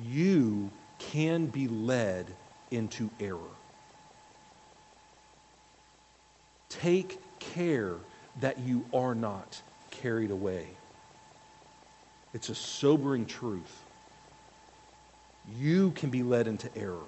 You 0.00 0.70
can 1.00 1.46
be 1.46 1.66
led 1.66 2.26
into 2.74 3.10
error. 3.20 3.38
Take 6.68 7.20
care 7.38 7.94
that 8.40 8.58
you 8.58 8.84
are 8.92 9.14
not 9.14 9.62
carried 9.90 10.30
away. 10.30 10.66
It's 12.32 12.48
a 12.48 12.54
sobering 12.54 13.26
truth. 13.26 13.82
You 15.58 15.92
can 15.92 16.10
be 16.10 16.22
led 16.22 16.48
into 16.48 16.68
error. 16.76 17.06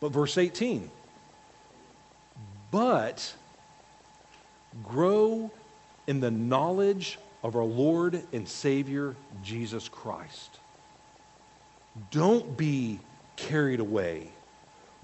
But 0.00 0.12
verse 0.12 0.38
18, 0.38 0.90
but 2.70 3.34
grow 4.84 5.50
in 6.06 6.20
the 6.20 6.30
knowledge 6.30 7.18
of 7.42 7.56
our 7.56 7.64
Lord 7.64 8.22
and 8.32 8.48
Savior 8.48 9.14
Jesus 9.42 9.88
Christ. 9.88 10.58
Don't 12.10 12.56
be 12.56 12.98
carried 13.38 13.80
away, 13.80 14.28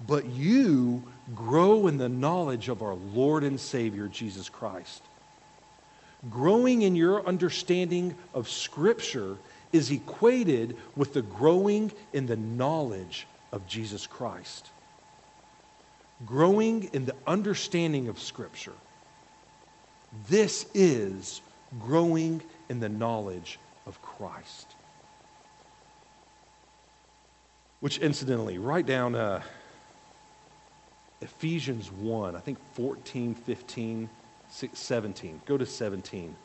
but 0.05 0.25
you 0.25 1.03
grow 1.33 1.87
in 1.87 1.97
the 1.97 2.09
knowledge 2.09 2.69
of 2.69 2.81
our 2.81 2.95
Lord 2.95 3.43
and 3.43 3.59
Savior 3.59 4.07
Jesus 4.07 4.49
Christ. 4.49 5.01
Growing 6.29 6.81
in 6.81 6.95
your 6.95 7.25
understanding 7.25 8.15
of 8.33 8.49
Scripture 8.49 9.37
is 9.71 9.91
equated 9.91 10.75
with 10.95 11.13
the 11.13 11.21
growing 11.21 11.91
in 12.13 12.25
the 12.25 12.35
knowledge 12.35 13.27
of 13.51 13.65
Jesus 13.67 14.07
Christ. 14.07 14.69
Growing 16.25 16.89
in 16.93 17.05
the 17.05 17.15
understanding 17.27 18.07
of 18.07 18.19
Scripture. 18.19 18.73
This 20.29 20.65
is 20.73 21.41
growing 21.79 22.41
in 22.69 22.79
the 22.79 22.89
knowledge 22.89 23.59
of 23.85 24.01
Christ. 24.01 24.74
Which, 27.85 27.99
incidentally, 27.99 28.57
write 28.57 28.87
down 28.87 29.13
uh, 29.13 29.43
Ephesians 31.21 31.91
1, 31.91 32.35
I 32.35 32.39
think 32.39 32.57
14, 32.73 33.35
15, 33.35 34.09
6, 34.49 34.79
17. 34.79 35.41
Go 35.45 35.55
to 35.55 35.67
17. 35.67 36.35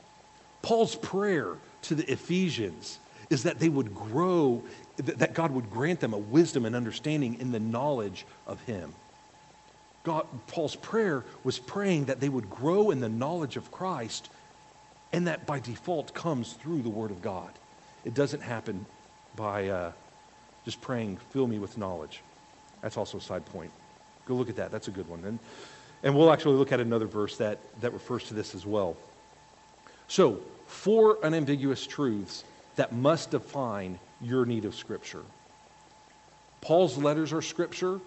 Paul's 0.61 0.96
prayer 0.96 1.57
to 1.81 1.94
the 1.94 2.05
Ephesians 2.12 2.98
is 3.31 3.44
that 3.44 3.59
they 3.59 3.70
would 3.70 3.94
grow, 3.94 4.62
that 4.98 5.33
God 5.33 5.53
would 5.53 5.70
grant 5.70 6.00
them 6.00 6.12
a 6.12 6.18
wisdom 6.18 6.66
and 6.66 6.76
understanding 6.76 7.40
in 7.40 7.53
the 7.53 7.59
knowledge 7.59 8.26
of 8.46 8.61
Him. 8.64 8.92
God, 10.05 10.26
Paul's 10.46 10.76
prayer 10.76 11.24
was 11.42 11.59
praying 11.59 12.05
that 12.05 12.20
they 12.20 12.29
would 12.29 12.50
grow 12.50 12.90
in 12.90 13.00
the 13.00 13.09
knowledge 13.09 13.57
of 13.57 13.72
Christ, 13.72 14.29
and 15.11 15.26
that 15.26 15.46
by 15.46 15.59
default 15.59 16.12
comes 16.12 16.53
through 16.53 16.83
the 16.83 16.90
Word 16.90 17.11
of 17.11 17.22
God. 17.22 17.50
It 18.05 18.12
doesn't 18.12 18.42
happen 18.42 18.85
by 19.37 19.68
uh, 19.68 19.92
just 20.64 20.80
praying, 20.80 21.18
fill 21.30 21.46
me 21.46 21.58
with 21.58 21.78
knowledge. 21.78 22.22
That's 22.82 22.96
also 22.96 23.18
a 23.18 23.20
side 23.20 23.44
point. 23.46 23.70
Go 24.26 24.34
look 24.34 24.48
at 24.48 24.56
that. 24.56 24.70
That's 24.70 24.88
a 24.88 24.90
good 24.90 25.08
one. 25.08 25.24
And, 25.24 25.38
and 26.02 26.16
we'll 26.16 26.32
actually 26.32 26.56
look 26.56 26.72
at 26.72 26.80
another 26.80 27.06
verse 27.06 27.36
that, 27.38 27.58
that 27.80 27.92
refers 27.92 28.24
to 28.24 28.34
this 28.34 28.54
as 28.54 28.64
well. 28.64 28.96
So, 30.08 30.40
four 30.66 31.18
unambiguous 31.24 31.86
truths 31.86 32.44
that 32.76 32.92
must 32.92 33.30
define 33.30 33.98
your 34.20 34.44
need 34.46 34.64
of 34.64 34.74
Scripture. 34.74 35.22
Paul's 36.60 36.96
letters 36.98 37.32
are 37.32 37.42
Scripture. 37.42 38.00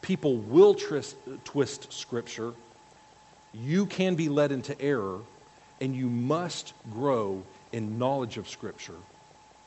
People 0.00 0.36
will 0.36 0.74
twist, 0.74 1.16
twist 1.44 1.92
Scripture. 1.92 2.54
You 3.54 3.86
can 3.86 4.14
be 4.14 4.28
led 4.28 4.52
into 4.52 4.80
error, 4.80 5.20
and 5.80 5.94
you 5.94 6.08
must 6.08 6.72
grow 6.90 7.42
in 7.72 7.98
knowledge 7.98 8.36
of 8.36 8.48
Scripture, 8.48 8.96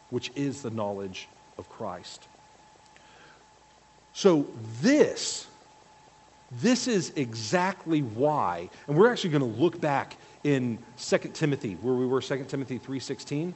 which 0.10 0.32
is 0.36 0.62
the 0.62 0.70
knowledge 0.70 1.28
of 1.58 1.70
Christ. 1.70 2.28
So, 4.14 4.48
this, 4.82 5.46
this 6.62 6.88
is 6.88 7.12
exactly 7.16 8.02
why, 8.02 8.70
and 8.88 8.98
we're 8.98 9.12
actually 9.12 9.32
going 9.32 9.54
to 9.54 9.60
look 9.60 9.82
back 9.82 10.16
in 10.44 10.78
2 11.00 11.18
Timothy, 11.34 11.74
where 11.82 11.96
we 11.96 12.06
were, 12.06 12.22
2 12.22 12.46
Timothy 12.46 12.80
3.16. 12.80 13.54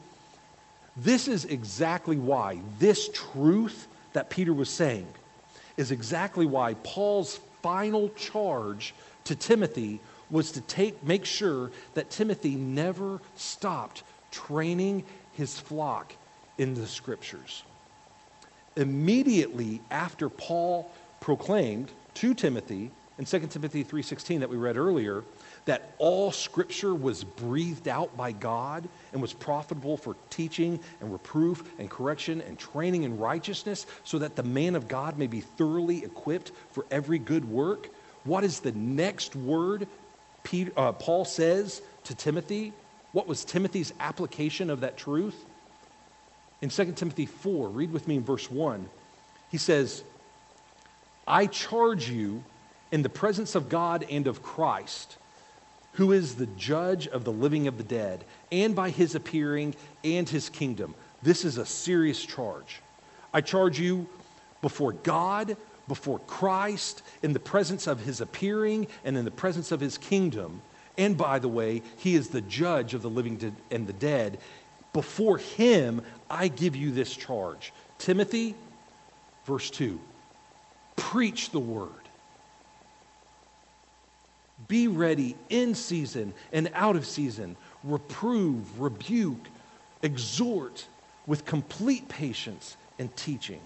This 0.98 1.28
is 1.28 1.46
exactly 1.46 2.18
why 2.18 2.60
this 2.80 3.10
truth 3.14 3.88
that 4.14 4.30
Peter 4.30 4.54
was 4.54 4.70
saying 4.70 5.08
is 5.78 5.92
exactly 5.92 6.46
why 6.46 6.74
Paul's 6.84 7.40
final 7.62 8.10
charge 8.10 8.94
to 9.26 9.36
Timothy 9.36 10.02
was 10.30 10.52
to 10.52 10.62
take, 10.62 11.02
make 11.04 11.26
sure 11.26 11.72
that 11.94 12.10
Timothy 12.10 12.56
never 12.56 13.22
stopped 13.36 14.04
training 14.32 15.06
his 15.34 15.58
flock 15.58 16.14
in 16.58 16.74
the 16.74 16.86
scriptures 16.86 17.64
immediately 18.80 19.82
after 19.92 20.30
Paul 20.30 20.92
proclaimed 21.20 21.92
to 22.16 22.34
Timothy 22.34 22.92
in 23.20 23.26
2 23.26 23.52
Timothy 23.52 23.84
3:16 23.84 24.40
that 24.40 24.50
we 24.50 24.56
read 24.56 24.78
earlier 24.78 25.24
that 25.66 25.94
all 25.98 26.32
scripture 26.32 26.96
was 26.96 27.24
breathed 27.24 27.88
out 27.88 28.16
by 28.16 28.32
God 28.32 28.88
and 29.12 29.22
was 29.22 29.34
profitable 29.34 29.98
for 29.98 30.16
teaching 30.30 30.80
and 31.02 31.12
reproof 31.12 31.64
and 31.78 31.90
correction 31.90 32.42
and 32.42 32.58
training 32.58 33.04
in 33.04 33.20
righteousness 33.20 33.86
so 34.06 34.20
that 34.20 34.38
the 34.38 34.44
man 34.44 34.76
of 34.76 34.88
God 34.88 35.18
may 35.18 35.28
be 35.28 35.42
thoroughly 35.42 36.04
equipped 36.04 36.54
for 36.72 36.86
every 36.90 37.20
good 37.20 37.44
work. 37.44 37.90
What 38.24 38.46
is 38.46 38.62
the 38.62 38.72
next 38.72 39.36
word 39.36 39.88
Peter, 40.44 40.72
uh, 40.78 40.94
Paul 40.94 41.26
says 41.26 41.82
to 42.06 42.16
Timothy? 42.16 42.72
What 43.12 43.28
was 43.28 43.44
Timothy's 43.44 43.94
application 44.00 44.70
of 44.70 44.80
that 44.80 44.96
truth? 44.98 45.36
In 46.62 46.70
2 46.70 46.94
Timothy 46.94 47.26
4, 47.26 47.70
read 47.70 47.92
with 47.92 48.08
me 48.08 48.18
in 48.18 48.24
verse 48.24 48.50
1. 48.52 48.90
He 49.50 49.58
says, 49.58 50.04
I 51.28 51.46
charge 51.46 52.10
you 52.10 52.44
in 52.92 53.02
the 53.02 53.10
presence 53.10 53.56
of 53.56 53.70
God 53.70 54.06
and 54.10 54.28
of 54.28 54.44
Christ, 54.44 55.18
who 55.94 56.12
is 56.12 56.36
the 56.36 56.48
judge 56.48 57.08
of 57.08 57.24
the 57.24 57.32
living 57.32 57.68
of 57.68 57.78
the 57.78 57.84
dead, 57.84 58.26
and 58.52 58.76
by 58.76 58.90
his 58.90 59.16
appearing 59.16 59.76
and 60.04 60.28
his 60.28 60.50
kingdom. 60.50 60.96
This 61.22 61.46
is 61.46 61.58
a 61.58 61.66
serious 61.66 62.24
charge. 62.24 62.82
I 63.34 63.42
charge 63.42 63.80
you 63.80 64.08
before 64.62 64.94
God, 64.94 65.56
before 65.88 66.20
Christ, 66.20 67.02
in 67.22 67.34
the 67.34 67.40
presence 67.40 67.88
of 67.88 68.02
his 68.02 68.22
appearing 68.22 68.88
and 69.04 69.18
in 69.18 69.26
the 69.26 69.32
presence 69.32 69.72
of 69.72 69.80
his 69.80 69.98
kingdom. 69.98 70.62
And 70.98 71.18
by 71.18 71.40
the 71.40 71.48
way, 71.48 71.82
he 71.98 72.16
is 72.16 72.30
the 72.30 72.42
judge 72.42 72.94
of 72.94 73.02
the 73.02 73.10
living 73.10 73.56
and 73.72 73.88
the 73.88 73.94
dead. 73.94 74.40
Before 74.94 75.38
him, 75.38 76.02
I 76.30 76.48
give 76.48 76.76
you 76.76 76.92
this 76.92 77.16
charge. 77.16 77.74
Timothy, 77.98 78.56
verse 79.46 79.70
2 79.70 80.00
preach 80.96 81.52
the 81.52 81.60
word. 81.60 81.90
Be 84.68 84.88
ready 84.88 85.36
in 85.50 85.74
season 85.74 86.34
and 86.52 86.70
out 86.76 86.96
of 86.96 87.06
season. 87.06 87.56
Reprove, 87.84 88.80
rebuke, 88.80 89.48
exhort 90.04 90.86
with 91.26 91.46
complete 91.46 92.08
patience 92.10 92.76
and 93.00 93.16
teaching. 93.16 93.62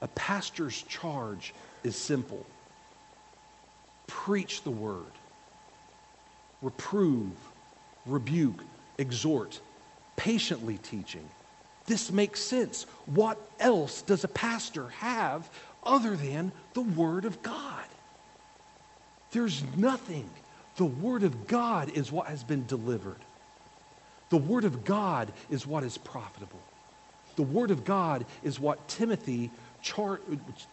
A 0.00 0.08
pastor's 0.08 0.82
charge 0.82 1.54
is 1.84 1.96
simple 1.96 2.44
preach 4.06 4.62
the 4.62 4.70
word, 4.70 5.12
reprove, 6.62 7.32
rebuke, 8.06 8.62
exhort, 8.98 9.60
patiently 10.16 10.78
teaching. 10.78 11.28
This 11.86 12.10
makes 12.10 12.40
sense. 12.40 12.84
What 13.06 13.38
else 13.60 14.02
does 14.02 14.24
a 14.24 14.28
pastor 14.28 14.88
have 14.88 15.48
other 15.82 16.16
than 16.16 16.52
the 16.74 16.82
Word 16.82 17.24
of 17.24 17.42
God? 17.42 17.86
There's 19.30 19.62
nothing. 19.76 20.30
The 20.76 20.84
Word 20.84 21.22
of 21.22 21.46
God 21.46 21.90
is 21.90 22.10
what 22.10 22.26
has 22.26 22.42
been 22.44 22.66
delivered. 22.66 23.24
The 24.28 24.36
Word 24.36 24.64
of 24.64 24.84
God 24.84 25.32
is 25.48 25.66
what 25.66 25.84
is 25.84 25.96
profitable. 25.96 26.62
The 27.36 27.42
Word 27.42 27.70
of 27.70 27.84
God 27.84 28.26
is 28.42 28.58
what 28.58 28.88
Timothy, 28.88 29.52
char- 29.80 30.20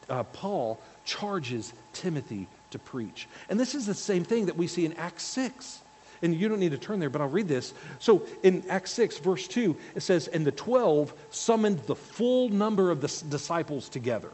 uh, 0.10 0.24
Paul 0.24 0.82
charges 1.04 1.74
Timothy 1.92 2.50
to 2.72 2.80
preach. 2.80 3.30
And 3.50 3.60
this 3.60 3.76
is 3.76 3.86
the 3.86 3.94
same 3.94 4.24
thing 4.24 4.48
that 4.48 4.58
we 4.58 4.66
see 4.66 4.86
in 4.86 4.94
Acts 4.94 5.24
6. 5.24 5.83
And 6.24 6.34
you 6.34 6.48
don't 6.48 6.60
need 6.60 6.72
to 6.72 6.78
turn 6.78 7.00
there, 7.00 7.10
but 7.10 7.22
I'll 7.22 7.30
read 7.30 7.50
this. 7.50 7.74
So 8.00 8.24
in 8.44 8.64
Acts 8.70 8.92
6, 8.92 9.18
verse 9.18 9.46
2, 9.46 9.76
it 9.94 10.02
says, 10.02 10.30
And 10.30 10.48
the 10.48 10.54
12 10.54 11.14
summoned 11.32 11.80
the 11.80 11.96
full 11.96 12.48
number 12.48 12.90
of 12.90 13.02
the 13.02 13.24
disciples 13.30 13.90
together. 13.90 14.30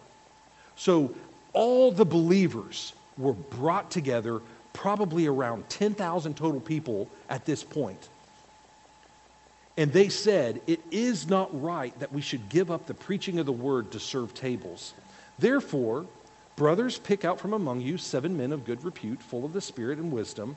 So 0.75 1.15
all 1.51 1.91
the 1.91 2.05
believers 2.05 2.93
were 3.17 3.33
brought 3.33 3.89
together, 3.89 4.39
probably 4.71 5.25
around 5.25 5.67
10,000 5.69 6.37
total 6.37 6.61
people 6.61 7.09
at 7.27 7.45
this 7.45 7.63
point. 7.63 8.07
And 9.75 9.91
they 9.91 10.09
said, 10.09 10.61
It 10.67 10.81
is 10.91 11.27
not 11.27 11.49
right 11.59 11.97
that 11.99 12.13
we 12.13 12.21
should 12.21 12.49
give 12.49 12.69
up 12.69 12.85
the 12.85 12.93
preaching 12.93 13.39
of 13.39 13.47
the 13.47 13.51
word 13.51 13.91
to 13.91 13.99
serve 13.99 14.35
tables. 14.35 14.93
Therefore, 15.39 16.05
brothers, 16.55 16.99
pick 16.99 17.25
out 17.25 17.39
from 17.39 17.53
among 17.53 17.81
you 17.81 17.97
seven 17.97 18.37
men 18.37 18.51
of 18.51 18.65
good 18.65 18.83
repute, 18.83 19.23
full 19.23 19.43
of 19.43 19.53
the 19.53 19.61
Spirit 19.61 19.97
and 19.97 20.11
wisdom 20.11 20.55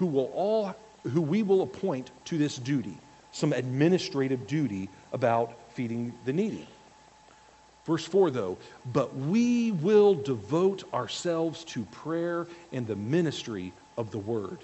who 0.00 0.06
will 0.06 0.30
all 0.34 0.74
who 1.12 1.20
we 1.20 1.42
will 1.42 1.62
appoint 1.62 2.10
to 2.24 2.36
this 2.36 2.56
duty, 2.56 2.96
some 3.32 3.52
administrative 3.52 4.46
duty 4.46 4.88
about 5.12 5.54
feeding 5.74 6.12
the 6.24 6.32
needy. 6.32 6.66
Verse 7.84 8.04
4, 8.04 8.30
though, 8.30 8.58
but 8.92 9.14
we 9.14 9.72
will 9.72 10.14
devote 10.14 10.84
ourselves 10.92 11.64
to 11.64 11.84
prayer 11.84 12.46
and 12.72 12.86
the 12.86 12.96
ministry 12.96 13.72
of 13.96 14.10
the 14.10 14.18
word. 14.18 14.58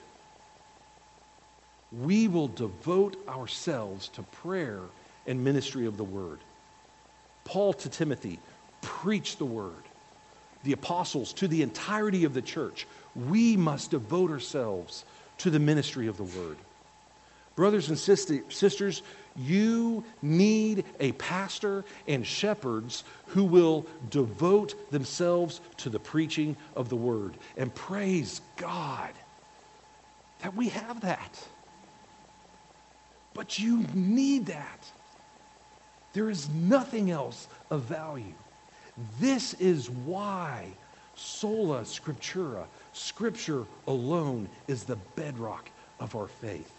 We 1.93 2.29
will 2.29 2.49
devote 2.49 3.17
ourselves 3.29 4.09
to 4.09 4.23
prayer 4.23 4.81
and 5.27 5.45
ministry 5.45 5.87
of 5.87 5.97
the 5.97 6.05
word. 6.05 6.39
Paul 7.45 7.73
to 7.75 7.89
Timothy, 7.89 8.39
preach 8.81 9.37
the 9.37 9.45
word. 9.45 9.73
The 10.65 10.73
apostles 10.73 11.33
to 11.35 11.49
the 11.49 11.63
entirety 11.63 12.25
of 12.25 12.35
the 12.35 12.43
church, 12.43 12.87
we 13.15 13.57
must 13.57 13.93
devote 13.93 14.31
ourselves 14.31 15.05
to 15.39 15.51
the 15.51 15.59
ministry 15.59 16.07
of 16.07 16.17
the 16.17 16.25
word. 16.25 16.57
Brothers 17.55 17.89
and 17.89 17.99
sisters, 17.99 19.03
you 19.35 20.05
need 20.21 20.85
a 21.01 21.13
pastor 21.13 21.85
and 22.07 22.27
shepherds 22.27 23.03
who 23.29 23.45
will 23.45 23.87
devote 24.11 24.91
themselves 24.91 25.61
to 25.79 25.89
the 25.89 25.99
preaching 25.99 26.57
of 26.75 26.89
the 26.91 26.97
word. 26.97 27.35
And 27.57 27.75
praise 27.75 28.41
God 28.57 29.13
that 30.41 30.55
we 30.55 30.69
have 30.69 31.01
that. 31.01 31.43
But 33.33 33.59
you 33.59 33.87
need 33.95 34.47
that. 34.47 34.91
There 36.13 36.31
is 36.31 36.49
nothing 36.51 37.11
else 37.11 37.49
of 37.71 37.83
value. 37.83 38.35
This 39.21 39.55
is 39.55 39.91
why 39.91 40.69
sola 41.15 41.83
scriptura, 41.83 42.65
Scripture 42.97 43.67
alone 43.87 44.49
is 44.69 44.85
the 44.85 44.97
bedrock 44.97 45.69
of 46.01 46.17
our 46.17 46.29
faith. 46.29 46.73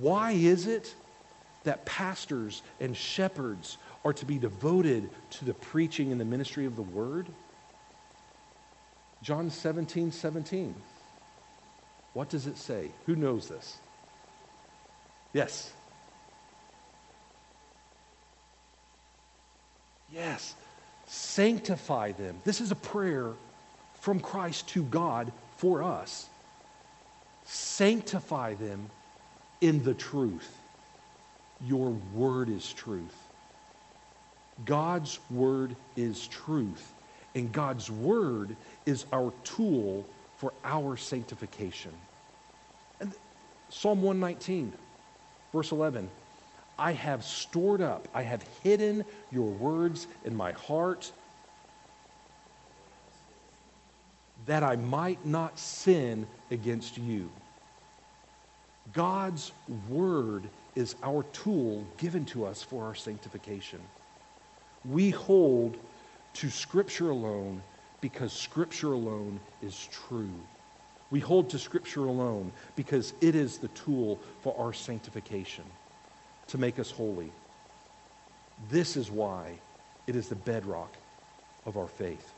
Why 0.00 0.32
is 0.32 0.66
it 0.66 0.94
that 1.64 1.84
pastors 1.84 2.62
and 2.80 2.96
shepherds 2.96 3.76
are 4.06 4.14
to 4.14 4.24
be 4.24 4.38
devoted 4.38 5.10
to 5.32 5.44
the 5.44 5.52
preaching 5.52 6.12
and 6.12 6.18
the 6.18 6.24
ministry 6.24 6.64
of 6.64 6.76
the 6.76 6.82
word? 6.82 7.26
John 9.22 9.50
17, 9.50 10.12
17. 10.12 10.74
What 12.14 12.30
does 12.30 12.46
it 12.46 12.56
say? 12.56 12.90
Who 13.04 13.16
knows 13.16 13.48
this? 13.48 13.76
Yes. 15.34 15.70
Yes. 20.10 20.54
Sanctify 21.06 22.12
them. 22.12 22.40
This 22.44 22.62
is 22.62 22.70
a 22.70 22.76
prayer 22.76 23.34
from 24.00 24.20
Christ 24.20 24.68
to 24.70 24.82
God 24.82 25.32
for 25.56 25.82
us. 25.82 26.28
Sanctify 27.44 28.54
them 28.54 28.90
in 29.60 29.82
the 29.82 29.94
truth. 29.94 30.56
Your 31.66 31.90
word 32.14 32.48
is 32.48 32.72
truth. 32.72 33.16
God's 34.64 35.18
word 35.30 35.74
is 35.96 36.26
truth. 36.28 36.92
And 37.34 37.52
God's 37.52 37.90
word 37.90 38.56
is 38.86 39.04
our 39.12 39.32
tool 39.44 40.04
for 40.38 40.52
our 40.64 40.96
sanctification. 40.96 41.92
And 43.00 43.12
Psalm 43.70 44.02
119, 44.02 44.72
verse 45.52 45.72
11 45.72 46.08
I 46.78 46.92
have 46.92 47.24
stored 47.24 47.80
up, 47.80 48.06
I 48.14 48.22
have 48.22 48.44
hidden 48.62 49.04
your 49.32 49.48
words 49.48 50.06
in 50.24 50.36
my 50.36 50.52
heart 50.52 51.10
that 54.48 54.62
I 54.62 54.76
might 54.76 55.24
not 55.26 55.58
sin 55.58 56.26
against 56.50 56.96
you. 56.96 57.28
God's 58.94 59.52
word 59.90 60.48
is 60.74 60.96
our 61.02 61.22
tool 61.34 61.84
given 61.98 62.24
to 62.26 62.46
us 62.46 62.62
for 62.62 62.86
our 62.86 62.94
sanctification. 62.94 63.78
We 64.90 65.10
hold 65.10 65.76
to 66.32 66.48
Scripture 66.48 67.10
alone 67.10 67.60
because 68.00 68.32
Scripture 68.32 68.94
alone 68.94 69.38
is 69.60 69.86
true. 70.08 70.40
We 71.10 71.20
hold 71.20 71.50
to 71.50 71.58
Scripture 71.58 72.06
alone 72.06 72.50
because 72.74 73.12
it 73.20 73.34
is 73.34 73.58
the 73.58 73.68
tool 73.68 74.18
for 74.40 74.58
our 74.58 74.72
sanctification 74.72 75.64
to 76.46 76.56
make 76.56 76.78
us 76.78 76.90
holy. 76.90 77.32
This 78.70 78.96
is 78.96 79.10
why 79.10 79.58
it 80.06 80.16
is 80.16 80.30
the 80.30 80.36
bedrock 80.36 80.96
of 81.66 81.76
our 81.76 81.86
faith. 81.86 82.32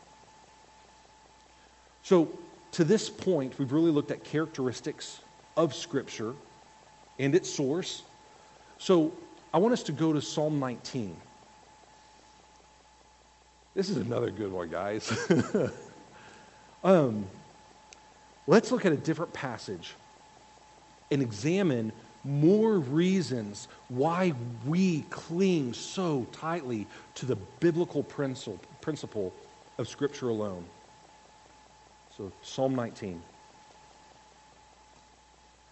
So, 2.11 2.29
to 2.73 2.83
this 2.83 3.09
point, 3.09 3.57
we've 3.57 3.71
really 3.71 3.93
looked 3.93 4.11
at 4.11 4.25
characteristics 4.25 5.21
of 5.57 5.73
Scripture 5.73 6.35
and 7.21 7.37
its 7.37 7.49
source. 7.49 8.03
So, 8.79 9.13
I 9.55 9.59
want 9.59 9.75
us 9.75 9.85
to 9.85 9.93
go 9.93 10.13
to 10.13 10.21
Psalm 10.21 10.59
19. 10.59 11.17
This 13.77 13.91
is 13.91 13.97
another 13.99 14.33
good 14.33 14.51
one, 14.51 14.71
guys. 14.71 15.31
um, 16.83 17.27
let's 18.49 18.73
look 18.73 18.85
at 18.85 18.91
a 18.91 18.97
different 18.97 19.33
passage 19.33 19.95
and 21.13 21.23
examine 21.23 21.93
more 22.25 22.81
reasons 22.81 23.69
why 23.89 24.35
we 24.67 25.03
cling 25.11 25.73
so 25.75 26.27
tightly 26.33 26.89
to 27.15 27.27
the 27.27 27.37
biblical 27.61 28.03
principle 28.03 29.33
of 29.79 29.89
Scripture 29.89 30.31
alone. 30.31 30.65
So, 32.21 32.31
Psalm 32.43 32.75
19. 32.75 33.23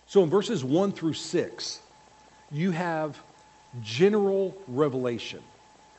So, 0.07 0.23
in 0.23 0.31
verses 0.31 0.65
1 0.65 0.93
through 0.93 1.13
6, 1.13 1.81
you 2.51 2.71
have 2.71 3.23
general 3.83 4.57
revelation. 4.67 5.43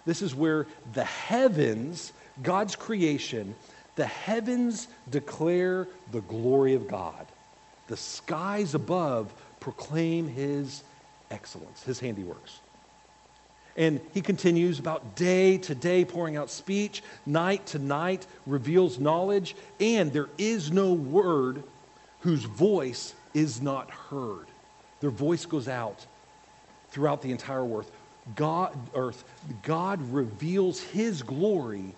This 0.08 0.24
is 0.24 0.34
where 0.34 0.66
the 0.94 1.04
heavens, 1.04 2.12
God's 2.42 2.76
creation, 2.76 3.54
The 3.96 4.06
heavens 4.06 4.88
declare 5.10 5.86
the 6.14 6.22
glory 6.22 6.74
of 6.74 6.88
God, 6.88 7.28
the 7.88 7.98
skies 7.98 8.74
above 8.74 9.34
proclaim 9.60 10.30
his 10.30 10.84
excellence, 11.30 11.84
his 11.84 12.00
handiworks. 12.00 12.60
And 13.80 14.02
he 14.14 14.20
continues 14.22 14.78
about 14.78 15.16
day 15.16 15.58
to 15.60 15.74
day 15.74 16.04
pouring 16.04 16.36
out 16.36 16.50
speech, 16.50 17.02
night 17.26 17.66
to 17.68 17.80
night 17.80 18.28
reveals 18.46 19.00
knowledge, 19.00 19.56
and 19.80 20.12
there 20.12 20.28
is 20.38 20.70
no 20.70 20.92
word 20.92 21.64
whose 22.20 22.44
voice 22.44 23.16
is 23.34 23.62
not 23.62 23.90
heard. 23.90 24.48
Their 25.00 25.10
voice 25.10 25.46
goes 25.46 25.70
out 25.70 26.06
throughout 26.92 27.22
the 27.22 27.32
entire 27.32 27.66
earth. 27.66 27.90
God, 28.36 28.78
earth, 28.94 29.24
God 29.64 30.02
reveals 30.12 30.82
his 30.82 31.22
glory 31.22 31.96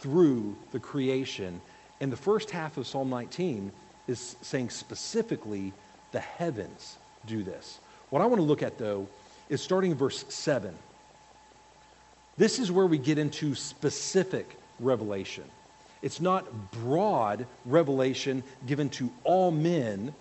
through 0.00 0.56
the 0.70 0.78
creation. 0.78 1.60
And 2.00 2.12
the 2.12 2.16
first 2.16 2.52
half 2.52 2.76
of 2.76 2.86
Psalm 2.86 3.10
19 3.10 3.72
is 4.06 4.36
saying 4.40 4.70
specifically 4.70 5.72
the 6.12 6.20
heavens 6.20 6.96
do 7.26 7.42
this. 7.42 7.80
What 8.10 8.22
I 8.22 8.26
want 8.26 8.38
to 8.38 8.46
look 8.46 8.62
at, 8.62 8.78
though, 8.78 9.08
is 9.48 9.60
starting 9.60 9.90
in 9.90 9.96
verse 9.96 10.24
7. 10.28 10.72
This 12.36 12.58
is 12.58 12.72
where 12.72 12.86
we 12.86 12.98
get 12.98 13.18
into 13.18 13.54
specific 13.54 14.56
revelation. 14.80 15.44
It's 16.02 16.20
not 16.20 16.72
broad 16.72 17.46
revelation 17.64 18.42
given 18.66 18.90
to 18.90 19.10
all 19.22 19.50
men, 19.50 20.14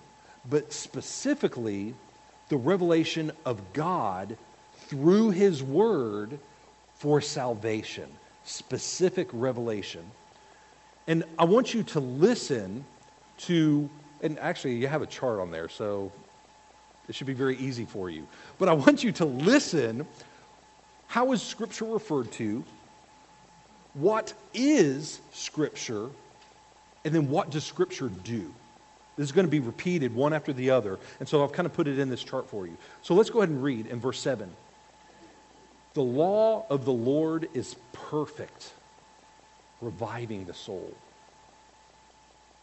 but 0.49 0.71
specifically 0.71 1.93
the 2.49 2.57
revelation 2.57 3.31
of 3.45 3.73
God 3.73 4.37
through 4.87 5.31
His 5.31 5.63
Word 5.63 6.39
for 6.95 7.19
salvation. 7.19 8.09
Specific 8.45 9.27
revelation. 9.33 10.03
And 11.07 11.23
I 11.37 11.45
want 11.45 11.73
you 11.73 11.83
to 11.83 11.99
listen 11.99 12.85
to, 13.39 13.89
and 14.21 14.37
actually, 14.39 14.75
you 14.75 14.87
have 14.87 15.01
a 15.01 15.07
chart 15.07 15.39
on 15.39 15.51
there, 15.51 15.67
so 15.67 16.11
it 17.09 17.15
should 17.15 17.27
be 17.27 17.33
very 17.33 17.57
easy 17.57 17.85
for 17.85 18.09
you. 18.09 18.25
But 18.57 18.69
I 18.69 18.73
want 18.73 19.03
you 19.03 19.11
to 19.13 19.25
listen. 19.25 20.07
How 21.13 21.31
is 21.31 21.43
Scripture 21.43 21.85
referred 21.85 22.31
to? 22.31 22.63
What 23.93 24.33
is 24.51 25.21
Scripture? 25.31 26.09
And 27.05 27.13
then 27.13 27.29
what 27.29 27.51
does 27.51 27.63
Scripture 27.63 28.09
do? 28.09 28.51
This 29.15 29.25
is 29.25 29.31
going 29.31 29.45
to 29.45 29.51
be 29.51 29.59
repeated 29.59 30.15
one 30.15 30.33
after 30.33 30.53
the 30.53 30.71
other. 30.71 30.97
And 31.19 31.29
so 31.29 31.43
I've 31.43 31.51
kind 31.51 31.67
of 31.67 31.73
put 31.73 31.87
it 31.87 31.99
in 31.99 32.09
this 32.09 32.23
chart 32.23 32.49
for 32.49 32.65
you. 32.65 32.75
So 33.03 33.13
let's 33.13 33.29
go 33.29 33.41
ahead 33.41 33.49
and 33.49 33.61
read 33.61 33.85
in 33.85 33.99
verse 33.99 34.19
7. 34.21 34.49
The 35.93 36.01
law 36.01 36.65
of 36.71 36.83
the 36.83 36.91
Lord 36.91 37.47
is 37.53 37.75
perfect, 37.91 38.73
reviving 39.81 40.45
the 40.45 40.55
soul. 40.55 40.95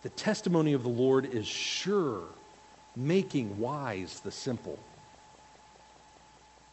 The 0.03 0.09
testimony 0.09 0.73
of 0.73 0.83
the 0.83 0.89
Lord 0.89 1.25
is 1.25 1.47
sure, 1.47 2.25
making 2.97 3.61
wise 3.61 4.19
the 4.19 4.33
simple. 4.33 4.77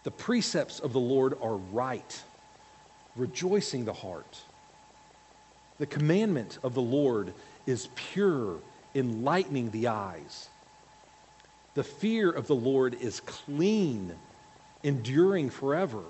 The 0.07 0.11
precepts 0.11 0.79
of 0.79 0.93
the 0.93 1.01
Lord 1.01 1.37
are 1.41 1.57
right, 1.57 2.23
rejoicing 3.17 3.83
the 3.83 3.91
heart. 3.91 4.39
The 5.79 5.85
commandment 5.85 6.59
of 6.63 6.73
the 6.73 6.81
Lord 6.81 7.33
is 7.65 7.89
pure, 7.93 8.59
enlightening 8.95 9.71
the 9.71 9.89
eyes. 9.89 10.47
The 11.73 11.83
fear 11.83 12.31
of 12.31 12.47
the 12.47 12.55
Lord 12.55 12.93
is 12.93 13.19
clean, 13.19 14.15
enduring 14.81 15.49
forever. 15.49 16.03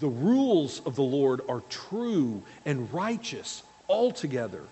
The 0.00 0.08
rules 0.08 0.80
of 0.86 0.96
the 0.96 1.02
Lord 1.02 1.42
are 1.50 1.60
true 1.68 2.42
and 2.64 2.90
righteous 2.94 3.62
altogether. 3.90 4.62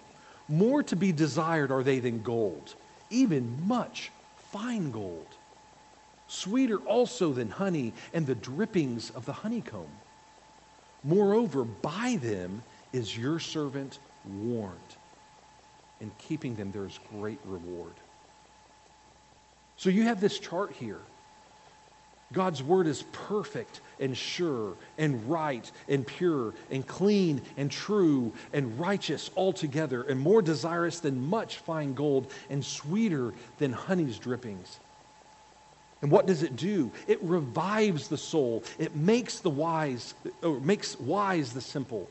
More 0.49 0.83
to 0.85 0.97
be 0.97 1.13
desired 1.13 1.71
are 1.71 1.83
they 1.83 1.99
than 1.99 2.23
gold 2.23 2.75
even 3.11 3.67
much 3.67 4.11
fine 4.51 4.91
gold, 4.91 5.34
sweeter 6.29 6.79
also 6.79 7.33
than 7.33 7.51
honey 7.51 7.93
and 8.13 8.27
the 8.27 8.35
drippings 8.35 9.11
of 9.11 9.25
the 9.27 9.33
honeycomb. 9.33 9.89
Moreover, 11.03 11.65
by 11.65 12.19
them 12.21 12.63
is 12.93 13.17
your 13.17 13.39
servant 13.39 13.99
warned. 14.27 14.79
In 16.01 16.11
keeping 16.19 16.55
them, 16.55 16.73
there 16.73 16.87
is 16.87 16.99
great 17.19 17.39
reward. 17.45 17.93
So 19.77 19.91
you 19.91 20.05
have 20.05 20.21
this 20.21 20.39
chart 20.39 20.73
here 20.73 21.01
God's 22.33 22.63
word 22.63 22.87
is 22.87 23.05
perfect 23.13 23.81
and 24.01 24.17
sure 24.17 24.75
and 24.99 25.31
right 25.31 25.71
and 25.89 26.07
pure 26.07 26.53
and 26.71 26.87
clean 26.87 27.41
and 27.57 27.71
true 27.71 28.33
and 28.53 28.79
righteous 28.79 29.31
altogether 29.37 30.03
and 30.03 30.19
more 30.19 30.43
desirous 30.43 31.01
than 31.01 31.23
much 31.29 31.59
fine 31.59 31.95
gold 31.95 32.33
and 32.51 32.63
sweeter 32.63 33.33
than 33.59 33.73
honey's 33.73 34.19
drippings. 34.19 34.81
And 36.05 36.13
what 36.13 36.27
does 36.27 36.43
it 36.43 36.55
do? 36.55 36.93
It 37.09 37.19
revives 37.23 38.09
the 38.09 38.19
soul. 38.19 38.63
It 38.79 38.95
makes 38.95 39.39
the 39.39 39.49
wise 39.49 40.13
or 40.43 40.61
makes 40.61 41.01
wise 41.01 41.55
the 41.55 41.63
simple. 41.63 42.11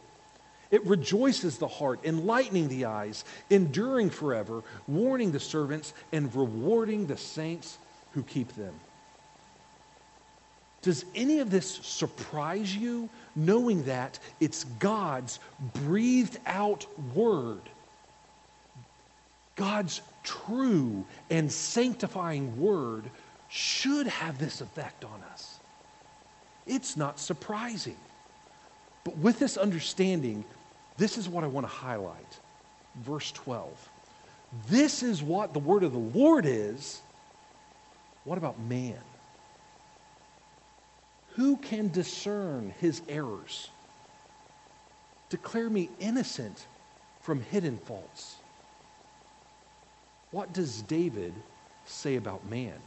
It 0.71 0.83
rejoices 0.87 1.59
the 1.59 1.67
heart, 1.67 1.99
enlightening 2.03 2.69
the 2.69 2.85
eyes, 2.85 3.23
enduring 3.51 4.09
forever, 4.09 4.63
warning 4.87 5.31
the 5.31 5.39
servants 5.39 5.93
and 6.11 6.33
rewarding 6.33 7.05
the 7.05 7.17
saints 7.17 7.77
who 8.13 8.23
keep 8.23 8.55
them. 8.55 8.73
Does 10.81 11.05
any 11.13 11.37
of 11.37 11.51
this 11.51 11.75
surprise 11.83 12.75
you, 12.75 13.09
knowing 13.35 13.83
that 13.83 14.17
it's 14.39 14.63
God's 14.79 15.39
breathed 15.85 16.39
out 16.47 16.87
word? 17.13 17.61
God's 19.55 20.01
true 20.23 21.05
and 21.29 21.51
sanctifying 21.51 22.59
word 22.59 23.03
should 23.53 24.07
have 24.07 24.39
this 24.39 24.61
effect 24.61 25.05
on 25.05 25.21
us. 25.31 25.59
It's 26.65 26.97
not 26.97 27.19
surprising. 27.19 27.97
But 29.03 29.15
with 29.19 29.37
this 29.37 29.57
understanding, 29.57 30.43
this 30.97 31.19
is 31.19 31.29
what 31.29 31.43
I 31.43 31.47
want 31.47 31.67
to 31.67 31.71
highlight. 31.71 32.39
Verse 32.95 33.31
12. 33.31 33.89
This 34.69 35.03
is 35.03 35.21
what 35.21 35.53
the 35.53 35.59
word 35.59 35.83
of 35.83 35.91
the 35.91 35.99
Lord 35.99 36.47
is. 36.47 36.99
What 38.23 38.39
about 38.39 38.59
man? 38.59 38.97
Who 41.35 41.57
can 41.57 41.89
discern 41.89 42.73
his 42.81 43.03
errors? 43.07 43.69
Declare 45.29 45.69
me 45.69 45.91
innocent 45.99 46.65
from 47.21 47.41
hidden 47.41 47.77
faults. 47.77 48.37
What 50.31 50.53
does 50.53 50.81
David 50.81 51.35
say 51.85 52.15
about 52.15 52.49
man? 52.49 52.79